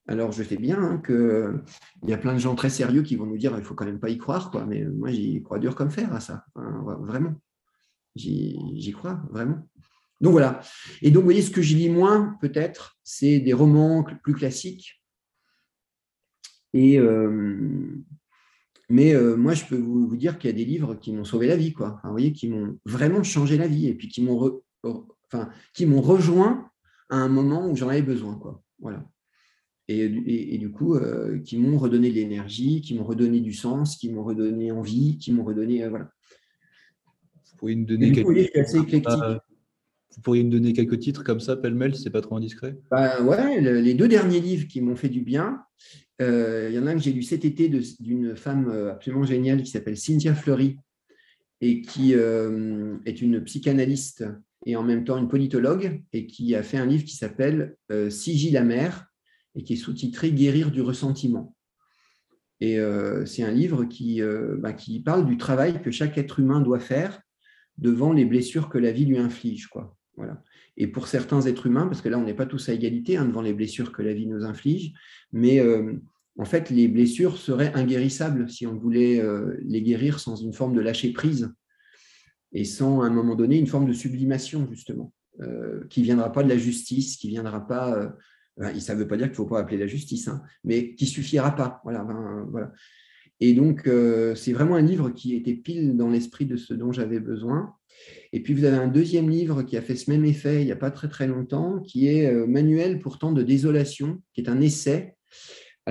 Alors, 0.06 0.32
je 0.32 0.42
sais 0.42 0.56
bien 0.56 1.02
qu'il 1.04 1.62
y 2.06 2.12
a 2.12 2.18
plein 2.18 2.34
de 2.34 2.38
gens 2.38 2.54
très 2.54 2.70
sérieux 2.70 3.02
qui 3.02 3.16
vont 3.16 3.26
nous 3.26 3.38
dire 3.38 3.56
ne 3.56 3.62
faut 3.62 3.74
quand 3.74 3.84
même 3.84 4.00
pas 4.00 4.10
y 4.10 4.18
croire, 4.18 4.50
quoi. 4.50 4.66
mais 4.66 4.84
moi, 4.84 5.10
j'y 5.10 5.42
crois 5.42 5.58
dur 5.58 5.74
comme 5.74 5.90
fer 5.90 6.12
à 6.12 6.20
ça. 6.20 6.44
vraiment. 6.54 7.34
J'y 8.16 8.92
crois, 8.92 9.22
vraiment. 9.30 9.68
Donc 10.20 10.32
voilà. 10.32 10.60
Et 11.02 11.10
donc, 11.10 11.22
vous 11.22 11.26
voyez, 11.26 11.42
ce 11.42 11.50
que 11.50 11.62
je 11.62 11.76
lis 11.76 11.88
moins, 11.88 12.36
peut-être, 12.40 12.98
c'est 13.02 13.40
des 13.40 13.52
romans 13.52 14.04
plus 14.22 14.34
classiques. 14.34 15.02
Et, 16.72 16.98
euh, 16.98 18.02
mais 18.88 19.14
euh, 19.14 19.36
moi, 19.36 19.54
je 19.54 19.64
peux 19.64 19.78
vous, 19.78 20.16
dire 20.16 20.38
qu'il 20.38 20.50
y 20.50 20.52
a 20.52 20.56
des 20.56 20.64
livres 20.64 20.94
qui 20.94 21.12
m'ont 21.12 21.24
sauvé 21.24 21.46
la 21.46 21.56
vie, 21.56 21.72
quoi. 21.72 22.00
vous 22.04 22.10
voyez, 22.10 22.32
qui 22.32 22.48
m'ont 22.48 22.78
vraiment 22.84 23.22
changé 23.22 23.56
la 23.56 23.68
vie 23.68 23.86
et 23.86 23.94
puis 23.94 24.08
qui 24.08 24.22
m'ont 24.22 24.60
enfin, 25.32 25.50
qui 25.74 25.86
m'ont 25.86 26.00
rejoint 26.00 26.70
à 27.08 27.16
un 27.16 27.28
moment 27.28 27.68
où 27.68 27.76
j'en 27.76 27.88
avais 27.88 28.02
besoin. 28.02 28.36
Quoi. 28.36 28.62
Voilà. 28.78 29.04
Et, 29.88 30.54
et, 30.54 30.58
du 30.58 30.70
coup, 30.70 30.94
euh, 30.94 31.40
qui 31.40 31.56
m'ont 31.56 31.76
redonné 31.76 32.10
de 32.10 32.14
l'énergie, 32.14 32.80
qui 32.80 32.94
m'ont 32.94 33.02
redonné 33.02 33.40
du 33.40 33.52
sens, 33.52 33.96
qui 33.96 34.08
m'ont 34.08 34.22
redonné 34.22 34.70
envie, 34.70 35.18
qui 35.18 35.32
m'ont 35.32 35.42
redonné. 35.42 35.82
Euh, 35.82 35.88
voilà. 35.90 36.12
Vous 37.50 37.56
pourriez 37.56 37.74
me 37.74 37.84
donner 37.84 38.12
quelques... 38.12 39.42
Vous 40.16 40.22
pourriez 40.22 40.42
me 40.42 40.50
donner 40.50 40.72
quelques 40.72 40.98
titres 40.98 41.22
comme 41.22 41.38
ça, 41.38 41.56
pêle-mêle, 41.56 41.94
si 41.94 42.02
c'est 42.02 42.10
pas 42.10 42.20
trop 42.20 42.36
indiscret? 42.36 42.76
Bah, 42.90 43.22
ouais, 43.22 43.60
les 43.60 43.94
deux 43.94 44.08
derniers 44.08 44.40
livres 44.40 44.66
qui 44.66 44.80
m'ont 44.80 44.96
fait 44.96 45.08
du 45.08 45.20
bien. 45.20 45.62
Euh, 46.20 46.68
il 46.68 46.74
y 46.74 46.78
en 46.78 46.86
a 46.86 46.90
un 46.90 46.94
que 46.94 47.00
j'ai 47.00 47.12
lu 47.12 47.22
cet 47.22 47.44
été 47.44 47.68
d'une 47.68 48.34
femme 48.34 48.70
absolument 48.90 49.24
géniale 49.24 49.62
qui 49.62 49.70
s'appelle 49.70 49.96
Cynthia 49.96 50.34
Fleury 50.34 50.78
et 51.60 51.80
qui 51.80 52.12
est 52.12 53.22
une 53.22 53.44
psychanalyste 53.44 54.24
et 54.66 54.76
en 54.76 54.82
même 54.82 55.04
temps 55.04 55.16
une 55.16 55.28
politologue, 55.28 56.02
et 56.12 56.26
qui 56.26 56.54
a 56.54 56.62
fait 56.62 56.76
un 56.76 56.86
livre 56.86 57.04
qui 57.04 57.16
s'appelle 57.16 57.76
euh, 57.90 58.10
Sigil 58.10 58.52
la 58.52 58.62
mer, 58.62 59.06
et 59.54 59.64
qui 59.64 59.74
est 59.74 59.76
sous-titré 59.76 60.32
Guérir 60.32 60.70
du 60.70 60.82
ressentiment. 60.82 61.56
Et 62.60 62.78
euh, 62.78 63.24
c'est 63.24 63.42
un 63.42 63.50
livre 63.50 63.84
qui, 63.84 64.20
euh, 64.20 64.56
bah, 64.58 64.74
qui 64.74 65.00
parle 65.00 65.26
du 65.26 65.38
travail 65.38 65.80
que 65.82 65.90
chaque 65.90 66.18
être 66.18 66.40
humain 66.40 66.60
doit 66.60 66.78
faire 66.78 67.20
devant 67.78 68.12
les 68.12 68.26
blessures 68.26 68.68
que 68.68 68.76
la 68.76 68.92
vie 68.92 69.06
lui 69.06 69.18
inflige. 69.18 69.66
Quoi. 69.68 69.96
Voilà. 70.16 70.42
Et 70.76 70.86
pour 70.86 71.08
certains 71.08 71.40
êtres 71.42 71.66
humains, 71.66 71.86
parce 71.86 72.02
que 72.02 72.10
là, 72.10 72.18
on 72.18 72.24
n'est 72.24 72.34
pas 72.34 72.46
tous 72.46 72.68
à 72.68 72.74
égalité 72.74 73.16
hein, 73.16 73.24
devant 73.24 73.40
les 73.40 73.54
blessures 73.54 73.92
que 73.92 74.02
la 74.02 74.12
vie 74.12 74.26
nous 74.26 74.44
inflige, 74.44 74.92
mais 75.32 75.60
en 76.38 76.44
fait, 76.44 76.70
les 76.70 76.88
blessures 76.88 77.38
seraient 77.38 77.72
inguérissables 77.74 78.48
si 78.48 78.66
on 78.66 78.74
voulait 78.74 79.22
les 79.62 79.82
guérir 79.82 80.20
sans 80.20 80.36
une 80.36 80.52
forme 80.52 80.74
de 80.74 80.80
lâcher 80.80 81.12
prise 81.12 81.52
et 82.52 82.64
sans 82.64 83.02
à 83.02 83.06
un 83.06 83.10
moment 83.10 83.34
donné 83.34 83.58
une 83.58 83.66
forme 83.66 83.86
de 83.86 83.92
sublimation 83.92 84.66
justement, 84.70 85.12
euh, 85.40 85.84
qui 85.88 86.02
viendra 86.02 86.32
pas 86.32 86.42
de 86.42 86.48
la 86.48 86.58
justice, 86.58 87.16
qui 87.16 87.28
viendra 87.28 87.66
pas 87.66 88.12
euh, 88.60 88.80
ça 88.80 88.94
ne 88.94 89.00
veut 89.00 89.08
pas 89.08 89.16
dire 89.16 89.26
qu'il 89.26 89.32
ne 89.32 89.36
faut 89.36 89.46
pas 89.46 89.60
appeler 89.60 89.78
la 89.78 89.86
justice, 89.86 90.28
hein, 90.28 90.42
mais 90.64 90.94
qui 90.94 91.06
suffira 91.06 91.54
pas. 91.54 91.80
Voilà, 91.84 92.06
voilà. 92.50 92.72
Et 93.40 93.54
donc, 93.54 93.86
euh, 93.86 94.34
c'est 94.34 94.52
vraiment 94.52 94.74
un 94.74 94.82
livre 94.82 95.10
qui 95.10 95.34
était 95.34 95.54
pile 95.54 95.96
dans 95.96 96.10
l'esprit 96.10 96.44
de 96.44 96.56
ce 96.56 96.74
dont 96.74 96.92
j'avais 96.92 97.20
besoin. 97.20 97.74
Et 98.32 98.42
puis, 98.42 98.52
vous 98.52 98.64
avez 98.64 98.76
un 98.76 98.88
deuxième 98.88 99.30
livre 99.30 99.62
qui 99.62 99.76
a 99.76 99.82
fait 99.82 99.96
ce 99.96 100.10
même 100.10 100.24
effet 100.24 100.62
il 100.62 100.66
n'y 100.66 100.72
a 100.72 100.76
pas 100.76 100.90
très 100.90 101.08
très 101.08 101.26
longtemps, 101.26 101.80
qui 101.80 102.08
est 102.08 102.26
euh, 102.26 102.46
Manuel 102.46 102.98
pourtant 102.98 103.32
de 103.32 103.42
désolation, 103.42 104.22
qui 104.34 104.42
est 104.42 104.50
un 104.50 104.60
essai 104.60 105.16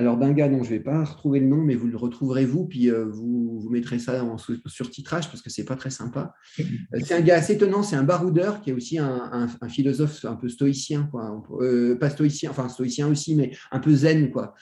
alors 0.00 0.16
d'un 0.16 0.32
gars 0.32 0.48
dont 0.48 0.62
je 0.62 0.72
ne 0.72 0.78
vais 0.78 0.82
pas 0.82 1.04
retrouver 1.04 1.40
le 1.40 1.46
nom, 1.46 1.58
mais 1.58 1.74
vous 1.74 1.86
le 1.86 1.96
retrouverez 1.98 2.46
vous, 2.46 2.64
puis 2.64 2.90
euh, 2.90 3.04
vous, 3.04 3.60
vous 3.60 3.68
mettrez 3.68 3.98
ça 3.98 4.24
en 4.24 4.38
surtitrage 4.38 5.28
parce 5.28 5.42
que 5.42 5.50
c'est 5.50 5.66
pas 5.66 5.76
très 5.76 5.90
sympa. 5.90 6.34
Euh, 6.58 6.64
c'est 7.04 7.12
un 7.12 7.20
gars 7.20 7.36
assez 7.36 7.52
étonnant, 7.52 7.82
c'est 7.82 7.96
un 7.96 8.02
baroudeur 8.02 8.62
qui 8.62 8.70
est 8.70 8.72
aussi 8.72 8.98
un, 8.98 9.46
philosophe 9.68 10.24
un 10.24 10.36
peu 10.36 10.48
stoïcien, 10.48 11.06
quoi. 11.10 11.42
Euh, 11.60 11.96
pas 11.96 12.08
stoïcien, 12.08 12.48
enfin 12.48 12.70
stoïcien 12.70 13.08
aussi, 13.08 13.34
mais 13.34 13.52
un 13.72 13.78
peu 13.78 13.94
zen, 13.94 14.30
quoi. 14.30 14.54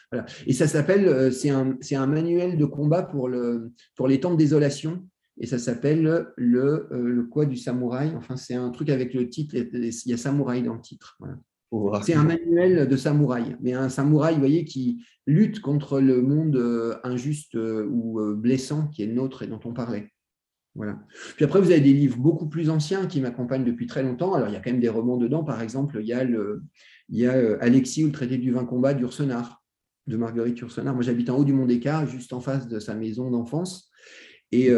Et 0.44 0.52
ça 0.52 0.66
s'appelle, 0.66 1.32
c'est 1.32 1.50
un, 1.50 1.78
un, 1.92 2.06
manuel 2.08 2.58
de 2.58 2.64
combat 2.64 3.04
pour, 3.04 3.28
le, 3.28 3.72
pour 3.94 4.08
les 4.08 4.18
temps 4.18 4.32
de 4.32 4.38
désolation. 4.38 5.06
Et 5.40 5.46
ça 5.46 5.58
s'appelle 5.58 6.32
le, 6.36 6.88
le 6.90 7.22
quoi 7.22 7.46
du 7.46 7.56
samouraï. 7.56 8.12
Enfin, 8.16 8.34
c'est 8.36 8.56
un 8.56 8.70
truc 8.70 8.90
avec 8.90 9.14
le 9.14 9.28
titre, 9.30 9.54
il 9.54 9.92
y 10.06 10.12
a 10.12 10.16
samouraï 10.16 10.64
dans 10.64 10.74
le 10.74 10.80
titre. 10.80 11.14
Voilà. 11.20 11.36
C'est 12.02 12.14
un 12.14 12.24
manuel 12.24 12.88
de 12.88 12.96
samouraï, 12.96 13.56
mais 13.60 13.74
un 13.74 13.88
samouraï, 13.88 14.34
vous 14.34 14.40
voyez, 14.40 14.64
qui 14.64 15.04
lutte 15.26 15.60
contre 15.60 16.00
le 16.00 16.22
monde 16.22 16.56
euh, 16.56 16.96
injuste 17.04 17.56
euh, 17.56 17.86
ou 17.90 18.20
euh, 18.20 18.34
blessant 18.34 18.88
qui 18.88 19.02
est 19.02 19.06
le 19.06 19.12
nôtre 19.12 19.42
et 19.42 19.46
dont 19.46 19.60
on 19.64 19.74
parlait. 19.74 20.10
Voilà. 20.74 20.98
Puis 21.36 21.44
après, 21.44 21.60
vous 21.60 21.70
avez 21.70 21.80
des 21.80 21.92
livres 21.92 22.18
beaucoup 22.18 22.48
plus 22.48 22.70
anciens 22.70 23.06
qui 23.06 23.20
m'accompagnent 23.20 23.64
depuis 23.64 23.86
très 23.86 24.02
longtemps. 24.02 24.32
Alors, 24.32 24.48
il 24.48 24.54
y 24.54 24.56
a 24.56 24.60
quand 24.60 24.70
même 24.70 24.80
des 24.80 24.88
romans 24.88 25.16
dedans. 25.16 25.44
Par 25.44 25.60
exemple, 25.60 25.98
il 26.00 26.06
y 26.06 26.12
a, 26.12 26.24
le, 26.24 26.62
il 27.08 27.18
y 27.18 27.26
a 27.26 27.58
Alexis 27.60 28.04
ou 28.04 28.06
le 28.06 28.12
traité 28.12 28.38
du 28.38 28.52
vin 28.52 28.64
combat 28.64 28.94
d'Ursenard, 28.94 29.62
de 30.06 30.16
Marguerite 30.16 30.60
Ursenard. 30.60 30.94
Moi, 30.94 31.02
j'habite 31.02 31.30
en 31.30 31.36
haut 31.36 31.44
du 31.44 31.52
Mont 31.52 31.66
des 31.66 31.82
juste 32.06 32.32
en 32.32 32.40
face 32.40 32.68
de 32.68 32.78
sa 32.78 32.94
maison 32.94 33.30
d'enfance. 33.30 33.90
Et 34.52 34.70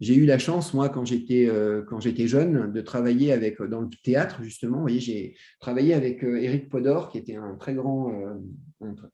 j'ai 0.00 0.16
eu 0.16 0.26
la 0.26 0.38
chance, 0.38 0.74
moi, 0.74 0.88
quand 0.88 1.04
j'étais 1.04 1.46
euh, 1.48 1.84
jeune, 2.26 2.72
de 2.72 2.80
travailler 2.80 3.32
avec 3.32 3.62
dans 3.62 3.80
le 3.80 3.88
théâtre 4.02 4.42
justement. 4.42 4.82
Vous 4.82 4.88
j'ai 4.88 5.36
travaillé 5.60 5.94
avec 5.94 6.24
euh, 6.24 6.42
Éric 6.42 6.68
Podor, 6.68 7.10
qui 7.10 7.18
était 7.18 7.36
un 7.36 7.54
très 7.54 7.74
grand 7.74 8.12
euh, 8.12 8.34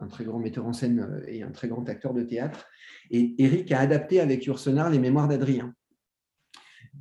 un, 0.00 0.08
très 0.08 0.24
grand 0.24 0.38
metteur 0.38 0.66
en 0.66 0.72
scène 0.72 1.22
et 1.28 1.42
un 1.42 1.50
très 1.50 1.68
grand 1.68 1.88
acteur 1.88 2.14
de 2.14 2.22
théâtre. 2.22 2.66
Et 3.10 3.34
Éric 3.42 3.70
a 3.72 3.80
adapté 3.80 4.20
avec 4.20 4.46
Ursenard 4.46 4.90
les 4.90 4.98
Mémoires 4.98 5.28
d'Adrien 5.28 5.74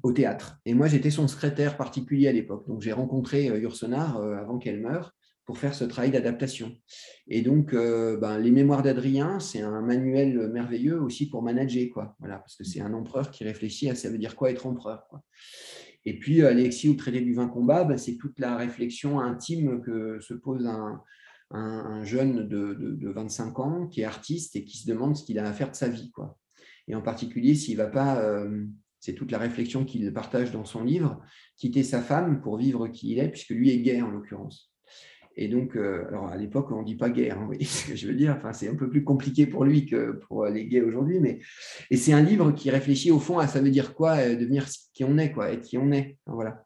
au 0.04 0.12
théâtre. 0.12 0.60
Et 0.66 0.74
moi, 0.74 0.88
j'étais 0.88 1.10
son 1.10 1.28
secrétaire 1.28 1.78
particulier 1.78 2.28
à 2.28 2.32
l'époque. 2.32 2.68
Donc, 2.68 2.82
j'ai 2.82 2.92
rencontré 2.92 3.48
Ursenard 3.48 4.22
avant 4.22 4.60
qu'elle 4.60 4.80
meure 4.80 5.16
pour 5.50 5.58
faire 5.58 5.74
ce 5.74 5.84
travail 5.84 6.12
d'adaptation. 6.12 6.78
Et 7.28 7.42
donc, 7.42 7.74
euh, 7.74 8.18
ben, 8.18 8.38
les 8.38 8.52
mémoires 8.52 8.84
d'Adrien, 8.84 9.40
c'est 9.40 9.62
un 9.62 9.82
manuel 9.82 10.48
merveilleux 10.50 11.02
aussi 11.02 11.28
pour 11.28 11.42
manager, 11.42 11.90
quoi. 11.92 12.16
Voilà, 12.20 12.38
parce 12.38 12.56
que 12.56 12.64
c'est 12.64 12.82
un 12.82 12.94
empereur 12.94 13.32
qui 13.32 13.44
réfléchit 13.44 13.90
à 13.90 13.96
ça 13.96 14.12
veut 14.12 14.20
dire 14.20 14.36
quoi 14.36 14.52
être 14.52 14.68
empereur. 14.68 15.08
Et 16.06 16.20
puis, 16.20 16.44
Alexis 16.44 16.88
ou 16.88 16.94
traité 16.94 17.22
du 17.22 17.34
vin 17.34 17.48
combat, 17.48 17.84
ben, 17.84 17.98
c'est 17.98 18.18
toute 18.18 18.38
la 18.38 18.58
réflexion 18.58 19.20
intime 19.20 19.82
que 19.82 20.20
se 20.20 20.36
pose 20.36 20.68
un, 20.68 21.02
un, 21.50 22.04
jeune 22.04 22.48
de, 22.48 22.76
de, 22.76 23.10
25 23.10 23.60
ans 23.60 23.88
qui 23.88 24.02
est 24.02 24.06
artiste 24.06 24.56
et 24.56 24.64
qui 24.64 24.78
se 24.78 24.88
demande 24.88 25.18
ce 25.18 25.24
qu'il 25.24 25.40
a 25.40 25.50
à 25.50 25.52
faire 25.52 25.72
de 25.72 25.76
sa 25.76 25.90
vie. 25.90 26.12
Quoi. 26.12 26.38
Et 26.88 26.94
en 26.94 27.02
particulier, 27.02 27.56
s'il 27.56 27.78
va 27.78 27.88
pas, 27.88 28.22
euh, 28.22 28.68
c'est 29.00 29.16
toute 29.16 29.32
la 29.32 29.40
réflexion 29.40 29.84
qu'il 29.84 30.14
partage 30.14 30.52
dans 30.52 30.66
son 30.66 30.84
livre, 30.84 31.20
quitter 31.58 31.82
sa 31.82 32.04
femme 32.04 32.40
pour 32.40 32.58
vivre 32.58 32.88
qui 32.88 33.14
il 33.14 33.18
est, 33.18 33.30
puisque 33.30 33.50
lui 33.50 33.72
est 33.72 33.80
gay 33.80 34.00
en 34.04 34.12
l'occurrence. 34.12 34.69
Et 35.42 35.48
donc, 35.48 35.78
euh, 35.78 36.06
alors 36.10 36.28
à 36.28 36.36
l'époque, 36.36 36.70
on 36.72 36.82
ne 36.82 36.86
dit 36.86 36.98
pas 36.98 37.10
guerre, 37.10 37.38
hein, 37.38 37.42
vous 37.42 37.48
voyez 37.48 37.64
ce 37.66 37.88
que 37.88 37.96
je 37.96 38.08
veux 38.08 38.14
dire 38.14 38.36
enfin, 38.38 38.52
C'est 38.52 38.68
un 38.68 38.76
peu 38.76 38.90
plus 38.90 39.06
compliqué 39.06 39.48
pour 39.48 39.64
lui 39.64 39.86
que 39.86 40.20
pour 40.28 40.46
les 40.46 40.68
gays 40.68 40.82
aujourd'hui. 40.82 41.22
Mais... 41.22 41.40
Et 41.90 41.96
c'est 41.96 42.12
un 42.12 42.22
livre 42.22 42.52
qui 42.52 42.70
réfléchit 42.70 43.10
au 43.10 43.20
fond 43.20 43.40
à 43.40 43.48
ça 43.48 43.62
veut 43.62 43.72
dire 43.72 43.96
quoi 43.96 44.18
euh, 44.18 44.36
devenir 44.36 44.66
qui 44.94 45.06
on 45.06 45.18
est, 45.18 45.32
quoi, 45.32 45.52
être 45.52 45.62
qui 45.62 45.78
on 45.78 45.94
est. 45.94 46.18
voilà. 46.26 46.66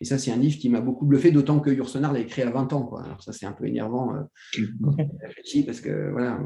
Et 0.00 0.06
ça, 0.06 0.18
c'est 0.18 0.30
un 0.30 0.36
livre 0.36 0.58
qui 0.58 0.70
m'a 0.70 0.80
beaucoup 0.80 1.04
bluffé, 1.04 1.30
d'autant 1.30 1.60
que 1.60 1.70
Yourcenar 1.70 2.12
l'a 2.12 2.18
écrit 2.18 2.42
à 2.42 2.50
20 2.50 2.72
ans. 2.72 2.82
Quoi. 2.82 3.04
Alors 3.04 3.22
ça, 3.22 3.32
c'est 3.32 3.46
un 3.46 3.52
peu 3.52 3.66
énervant 3.66 4.14
euh, 4.14 4.66
parce 5.66 5.80
que 5.80 6.10
voilà, 6.10 6.40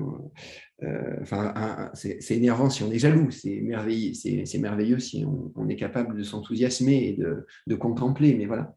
enfin, 1.23 1.91
c'est 1.95 2.31
énervant 2.33 2.71
si 2.71 2.83
on 2.83 2.91
est 2.91 2.99
jaloux, 2.99 3.31
c'est 3.31 3.61
merveilleux, 3.61 4.15
c'est 4.15 4.59
merveilleux 4.59 4.99
si 4.99 5.25
on, 5.55 5.69
est 5.69 5.77
capable 5.77 6.17
de 6.17 6.23
s'enthousiasmer 6.25 7.09
et 7.09 7.13
de, 7.15 7.47
de, 7.67 7.75
contempler. 7.75 8.35
Mais 8.35 8.47
voilà, 8.47 8.77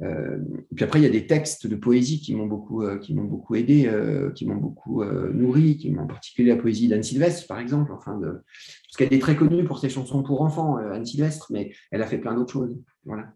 euh, 0.00 0.38
puis 0.74 0.84
après, 0.84 1.00
il 1.00 1.02
y 1.02 1.06
a 1.06 1.10
des 1.10 1.26
textes 1.26 1.66
de 1.66 1.74
poésie 1.74 2.20
qui 2.20 2.34
m'ont 2.34 2.46
beaucoup, 2.46 2.82
euh, 2.82 2.98
qui 2.98 3.14
m'ont 3.14 3.24
beaucoup 3.24 3.56
aidé, 3.56 3.86
euh, 3.86 4.30
qui 4.30 4.46
m'ont 4.46 4.56
beaucoup 4.56 5.04
nourri, 5.04 5.76
qui 5.76 5.96
en 5.98 6.06
particulier 6.06 6.50
la 6.50 6.56
poésie 6.56 6.88
d'Anne 6.88 7.02
Sylvestre, 7.02 7.46
par 7.46 7.58
exemple, 7.58 7.92
enfin 7.92 8.18
parce 8.20 8.96
qu'elle 8.96 9.12
est 9.12 9.20
très 9.20 9.36
connue 9.36 9.64
pour 9.64 9.78
ses 9.78 9.88
chansons 9.88 10.22
pour 10.22 10.42
enfants, 10.42 10.76
Anne 10.76 11.04
Sylvestre, 11.04 11.48
mais 11.50 11.72
elle 11.90 12.02
a 12.02 12.06
fait 12.06 12.18
plein 12.18 12.34
d'autres 12.34 12.52
choses. 12.52 12.78
Voilà. 13.04 13.32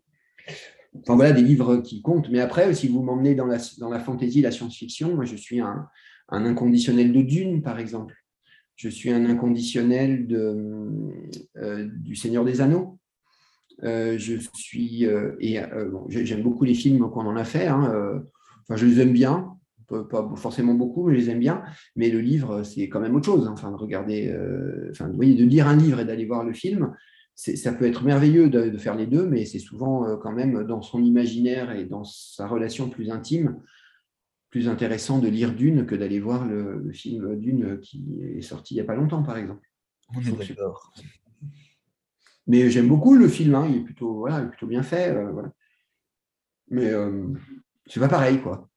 Enfin 1.00 1.16
voilà, 1.16 1.32
des 1.32 1.42
livres 1.42 1.78
qui 1.78 2.02
comptent. 2.02 2.30
Mais 2.30 2.40
après, 2.40 2.72
si 2.74 2.88
vous 2.88 3.02
m'emmenez 3.02 3.34
dans 3.34 3.46
la, 3.46 3.58
dans 3.78 3.88
la 3.88 3.98
fantaisie, 3.98 4.42
la 4.42 4.50
science-fiction, 4.50 5.14
moi 5.14 5.24
je 5.24 5.36
suis 5.36 5.60
un, 5.60 5.88
un, 6.28 6.44
inconditionnel 6.44 7.12
de 7.12 7.22
Dune, 7.22 7.62
par 7.62 7.78
exemple. 7.78 8.14
Je 8.76 8.88
suis 8.88 9.10
un 9.10 9.24
inconditionnel 9.26 10.26
de, 10.26 10.98
du 11.98 12.14
Seigneur 12.14 12.44
des 12.44 12.60
Anneaux. 12.60 12.98
Euh, 13.84 14.16
je 14.18 14.36
suis 14.54 15.06
euh, 15.06 15.34
et 15.40 15.60
euh, 15.60 15.90
j'aime 16.08 16.42
beaucoup 16.42 16.64
les 16.64 16.74
films 16.74 17.10
qu'on 17.10 17.26
en 17.26 17.36
a 17.36 17.44
fait. 17.44 17.66
Hein, 17.66 18.22
enfin, 18.62 18.76
je 18.76 18.86
les 18.86 19.00
aime 19.00 19.12
bien, 19.12 19.56
pas 19.88 20.30
forcément 20.36 20.74
beaucoup, 20.74 21.06
mais 21.06 21.14
je 21.14 21.20
les 21.20 21.30
aime 21.30 21.40
bien. 21.40 21.62
Mais 21.96 22.10
le 22.10 22.20
livre, 22.20 22.62
c'est 22.62 22.88
quand 22.88 23.00
même 23.00 23.14
autre 23.14 23.26
chose. 23.26 23.46
Hein, 23.46 23.52
enfin, 23.54 23.70
de 23.70 24.90
enfin, 24.90 25.08
de 25.08 25.44
lire 25.44 25.68
un 25.68 25.76
livre 25.76 26.00
et 26.00 26.04
d'aller 26.04 26.26
voir 26.26 26.44
le 26.44 26.52
film, 26.52 26.94
ça 27.34 27.72
peut 27.72 27.86
être 27.86 28.04
merveilleux 28.04 28.48
de, 28.48 28.76
faire 28.76 28.94
les 28.94 29.06
deux, 29.06 29.26
mais 29.26 29.44
c'est 29.46 29.58
souvent 29.58 30.16
quand 30.18 30.32
même 30.32 30.64
dans 30.64 30.82
son 30.82 31.02
imaginaire 31.02 31.72
et 31.72 31.86
dans 31.86 32.04
sa 32.04 32.46
relation 32.46 32.88
plus 32.88 33.10
intime, 33.10 33.56
plus 34.50 34.68
intéressant 34.68 35.18
de 35.18 35.28
lire 35.28 35.54
Dune 35.54 35.86
que 35.86 35.94
d'aller 35.94 36.20
voir 36.20 36.46
le, 36.46 36.90
film 36.92 37.36
Dune 37.40 37.80
qui 37.80 38.04
est 38.36 38.42
sorti 38.42 38.74
il 38.74 38.76
n'y 38.76 38.82
a 38.82 38.84
pas 38.84 38.94
longtemps, 38.94 39.22
par 39.22 39.38
exemple. 39.38 39.66
On 40.14 40.20
est 40.20 40.48
d'accord. 40.48 40.92
Mais 42.46 42.70
j'aime 42.70 42.88
beaucoup 42.88 43.14
le 43.14 43.28
film, 43.28 43.54
hein. 43.54 43.66
il, 43.68 43.76
est 43.78 43.84
plutôt, 43.84 44.14
voilà, 44.14 44.42
plutôt 44.42 44.66
bien 44.66 44.82
fait. 44.82 45.14
Euh. 45.14 45.42
Mais 46.70 46.90
euh, 46.90 47.28
c'est 47.86 48.00
pas 48.00 48.08
pareil, 48.08 48.40
quoi. 48.40 48.68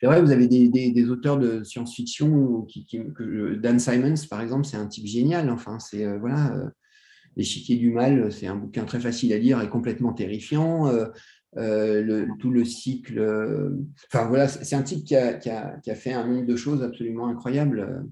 C'est 0.00 0.06
vrai, 0.06 0.22
vous 0.22 0.30
avez 0.30 0.48
des, 0.48 1.10
auteurs 1.10 1.38
de 1.38 1.62
science-fiction, 1.64 2.62
qui, 2.62 2.86
Dan 3.58 3.78
Simons, 3.78 4.14
par 4.28 4.40
exemple, 4.40 4.64
c'est 4.64 4.76
un 4.76 4.86
type 4.86 5.06
génial. 5.06 5.50
Enfin, 5.50 5.78
c'est 5.78 6.04
euh, 6.04 6.18
voilà, 6.18 6.72
L'échiquier 7.36 7.76
du 7.76 7.90
mal, 7.90 8.30
c'est 8.30 8.46
un 8.46 8.56
bouquin 8.56 8.84
très 8.84 9.00
facile 9.00 9.32
à 9.32 9.38
lire 9.38 9.62
et 9.62 9.70
complètement 9.70 10.12
terrifiant. 10.12 10.90
tout 11.54 12.50
le 12.50 12.64
cycle. 12.64 13.18
enfin 14.12 14.26
voilà, 14.26 14.48
c'est 14.48 14.76
un 14.76 14.82
type 14.82 15.04
qui, 15.04 15.16
a, 15.16 15.34
qui 15.34 15.50
a, 15.50 15.94
fait 15.94 16.12
un 16.12 16.26
nombre 16.26 16.46
de 16.46 16.56
choses 16.56 16.82
absolument 16.82 17.28
incroyables. 17.28 18.04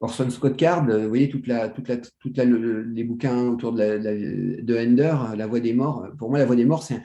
Orson 0.00 0.28
Scott 0.30 0.56
Card, 0.56 0.86
vous 0.86 1.08
voyez, 1.08 1.28
toute 1.28 1.46
les 1.46 3.04
bouquins 3.04 3.48
autour 3.48 3.72
de, 3.72 3.82
la, 3.82 3.98
de 3.98 4.76
Ender, 4.76 5.16
La 5.36 5.46
Voix 5.46 5.60
des 5.60 5.72
Morts. 5.72 6.08
Pour 6.18 6.30
moi, 6.30 6.38
La 6.38 6.44
Voix 6.44 6.56
des 6.56 6.64
Morts, 6.64 6.82
c'est. 6.82 7.00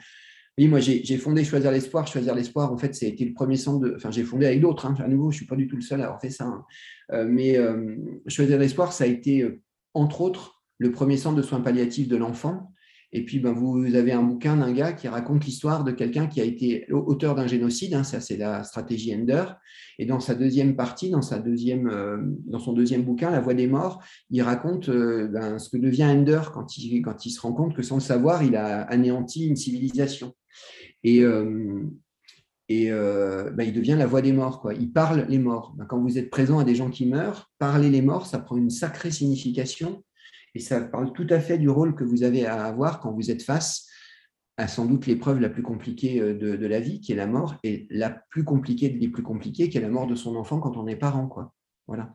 Oui, 0.58 0.68
moi, 0.68 0.80
j'ai 0.80 1.16
fondé 1.16 1.42
Choisir 1.42 1.70
l'espoir. 1.70 2.06
Choisir 2.06 2.34
l'espoir, 2.34 2.70
en 2.70 2.76
fait, 2.76 2.94
ça 2.94 3.06
été 3.06 3.24
le 3.24 3.32
premier 3.32 3.56
centre 3.56 3.80
de. 3.80 3.94
Enfin, 3.96 4.10
j'ai 4.10 4.24
fondé 4.24 4.44
avec 4.44 4.60
d'autres. 4.60 4.84
Hein. 4.84 4.94
À 4.98 5.08
nouveau, 5.08 5.30
je 5.30 5.36
ne 5.36 5.38
suis 5.38 5.46
pas 5.46 5.56
du 5.56 5.66
tout 5.66 5.76
le 5.76 5.82
seul 5.82 6.02
à 6.02 6.04
avoir 6.04 6.20
fait 6.20 6.30
ça. 6.30 6.44
Hein. 6.44 6.64
Euh, 7.12 7.26
mais 7.26 7.56
euh, 7.56 7.96
Choisir 8.26 8.58
l'espoir, 8.58 8.92
ça 8.92 9.04
a 9.04 9.06
été, 9.06 9.42
euh, 9.42 9.62
entre 9.94 10.20
autres, 10.20 10.62
le 10.78 10.90
premier 10.90 11.16
centre 11.16 11.36
de 11.36 11.42
soins 11.42 11.60
palliatifs 11.60 12.08
de 12.08 12.16
l'enfant. 12.16 12.72
Et 13.12 13.24
puis, 13.24 13.40
ben, 13.40 13.52
vous 13.52 13.94
avez 13.96 14.12
un 14.12 14.22
bouquin 14.22 14.56
d'un 14.56 14.72
gars 14.72 14.92
qui 14.92 15.08
raconte 15.08 15.44
l'histoire 15.44 15.82
de 15.82 15.90
quelqu'un 15.90 16.28
qui 16.28 16.40
a 16.40 16.44
été 16.44 16.86
auteur 16.92 17.34
d'un 17.34 17.48
génocide. 17.48 17.94
Hein, 17.94 18.04
ça, 18.04 18.20
c'est 18.20 18.36
la 18.36 18.62
stratégie 18.62 19.14
Ender. 19.14 19.44
Et 19.98 20.06
dans 20.06 20.20
sa 20.20 20.36
deuxième 20.36 20.76
partie, 20.76 21.10
dans, 21.10 21.22
sa 21.22 21.40
deuxième, 21.40 21.88
euh, 21.88 22.18
dans 22.46 22.60
son 22.60 22.72
deuxième 22.72 23.02
bouquin, 23.02 23.30
La 23.30 23.40
Voix 23.40 23.54
des 23.54 23.66
morts, 23.66 24.00
il 24.30 24.42
raconte 24.42 24.88
euh, 24.88 25.26
ben, 25.26 25.58
ce 25.58 25.70
que 25.70 25.76
devient 25.76 26.04
Ender 26.04 26.40
quand 26.54 26.78
il, 26.78 27.02
quand 27.02 27.26
il 27.26 27.30
se 27.30 27.40
rend 27.40 27.52
compte 27.52 27.74
que 27.74 27.82
sans 27.82 27.96
le 27.96 28.00
savoir, 28.00 28.44
il 28.44 28.54
a 28.54 28.82
anéanti 28.82 29.48
une 29.48 29.56
civilisation. 29.56 30.32
Et, 31.02 31.24
euh, 31.24 31.82
et 32.68 32.90
ben, 32.90 33.64
il 33.64 33.72
devient 33.72 33.96
la 33.98 34.06
voix 34.06 34.22
des 34.22 34.32
morts. 34.32 34.60
Quoi. 34.60 34.74
Il 34.74 34.92
parle 34.92 35.26
les 35.28 35.40
morts. 35.40 35.74
Ben, 35.76 35.84
quand 35.84 36.00
vous 36.00 36.16
êtes 36.16 36.30
présent 36.30 36.60
à 36.60 36.64
des 36.64 36.76
gens 36.76 36.90
qui 36.90 37.06
meurent, 37.06 37.50
parler 37.58 37.90
les 37.90 38.02
morts, 38.02 38.26
ça 38.26 38.38
prend 38.38 38.56
une 38.56 38.70
sacrée 38.70 39.10
signification 39.10 40.04
et 40.54 40.60
ça 40.60 40.80
parle 40.80 41.12
tout 41.12 41.26
à 41.30 41.40
fait 41.40 41.58
du 41.58 41.68
rôle 41.68 41.94
que 41.94 42.04
vous 42.04 42.22
avez 42.22 42.46
à 42.46 42.64
avoir 42.64 43.00
quand 43.00 43.12
vous 43.12 43.30
êtes 43.30 43.42
face 43.42 43.86
à 44.60 44.68
sans 44.68 44.84
doute 44.84 45.06
l'épreuve 45.06 45.40
la 45.40 45.48
plus 45.48 45.62
compliquée 45.62 46.20
euh, 46.20 46.34
de, 46.34 46.66
la 46.66 46.80
vie, 46.80 47.00
qui 47.00 47.12
est 47.12 47.16
la 47.16 47.26
mort, 47.26 47.56
et 47.64 47.86
la 47.90 48.10
plus 48.10 48.44
compliquée 48.44 48.90
des 48.90 49.08
plus 49.08 49.22
compliquées, 49.22 49.70
qui 49.70 49.78
est 49.78 49.80
la 49.80 49.88
mort 49.88 50.06
de 50.06 50.14
son 50.14 50.36
enfant 50.36 50.60
quand 50.60 50.76
on 50.76 50.86
est 50.86 50.96
parent. 50.96 51.28
Quoi. 51.28 51.54
Voilà. 51.86 52.14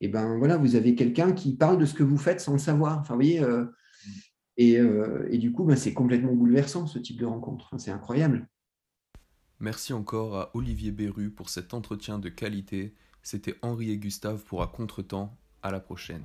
Et 0.00 0.08
ben 0.08 0.38
voilà, 0.38 0.56
vous 0.56 0.76
avez 0.76 0.94
quelqu'un 0.94 1.32
qui 1.32 1.56
parle 1.56 1.78
de 1.78 1.84
ce 1.84 1.94
que 1.94 2.02
vous 2.02 2.18
faites 2.18 2.40
sans 2.40 2.52
le 2.52 2.58
savoir. 2.58 2.98
Enfin, 3.00 3.18
euh, 3.20 3.66
et, 4.56 4.78
euh, 4.78 5.28
et, 5.30 5.38
du 5.38 5.52
coup, 5.52 5.64
ben, 5.64 5.76
c'est 5.76 5.92
complètement 5.92 6.32
bouleversant 6.32 6.86
ce 6.86 6.98
type 6.98 7.18
de 7.18 7.26
rencontre. 7.26 7.70
C'est 7.78 7.90
incroyable. 7.90 8.48
Merci 9.60 9.92
encore 9.92 10.36
à 10.36 10.50
Olivier 10.54 10.90
Berru 10.90 11.30
pour 11.30 11.48
cet 11.48 11.72
entretien 11.72 12.18
de 12.18 12.28
qualité. 12.28 12.94
C'était 13.22 13.54
Henri 13.62 13.90
et 13.90 13.98
Gustave 13.98 14.42
pour 14.44 14.62
À 14.62 14.66
Contretemps. 14.66 15.36
À 15.62 15.70
la 15.70 15.78
prochaine. 15.78 16.24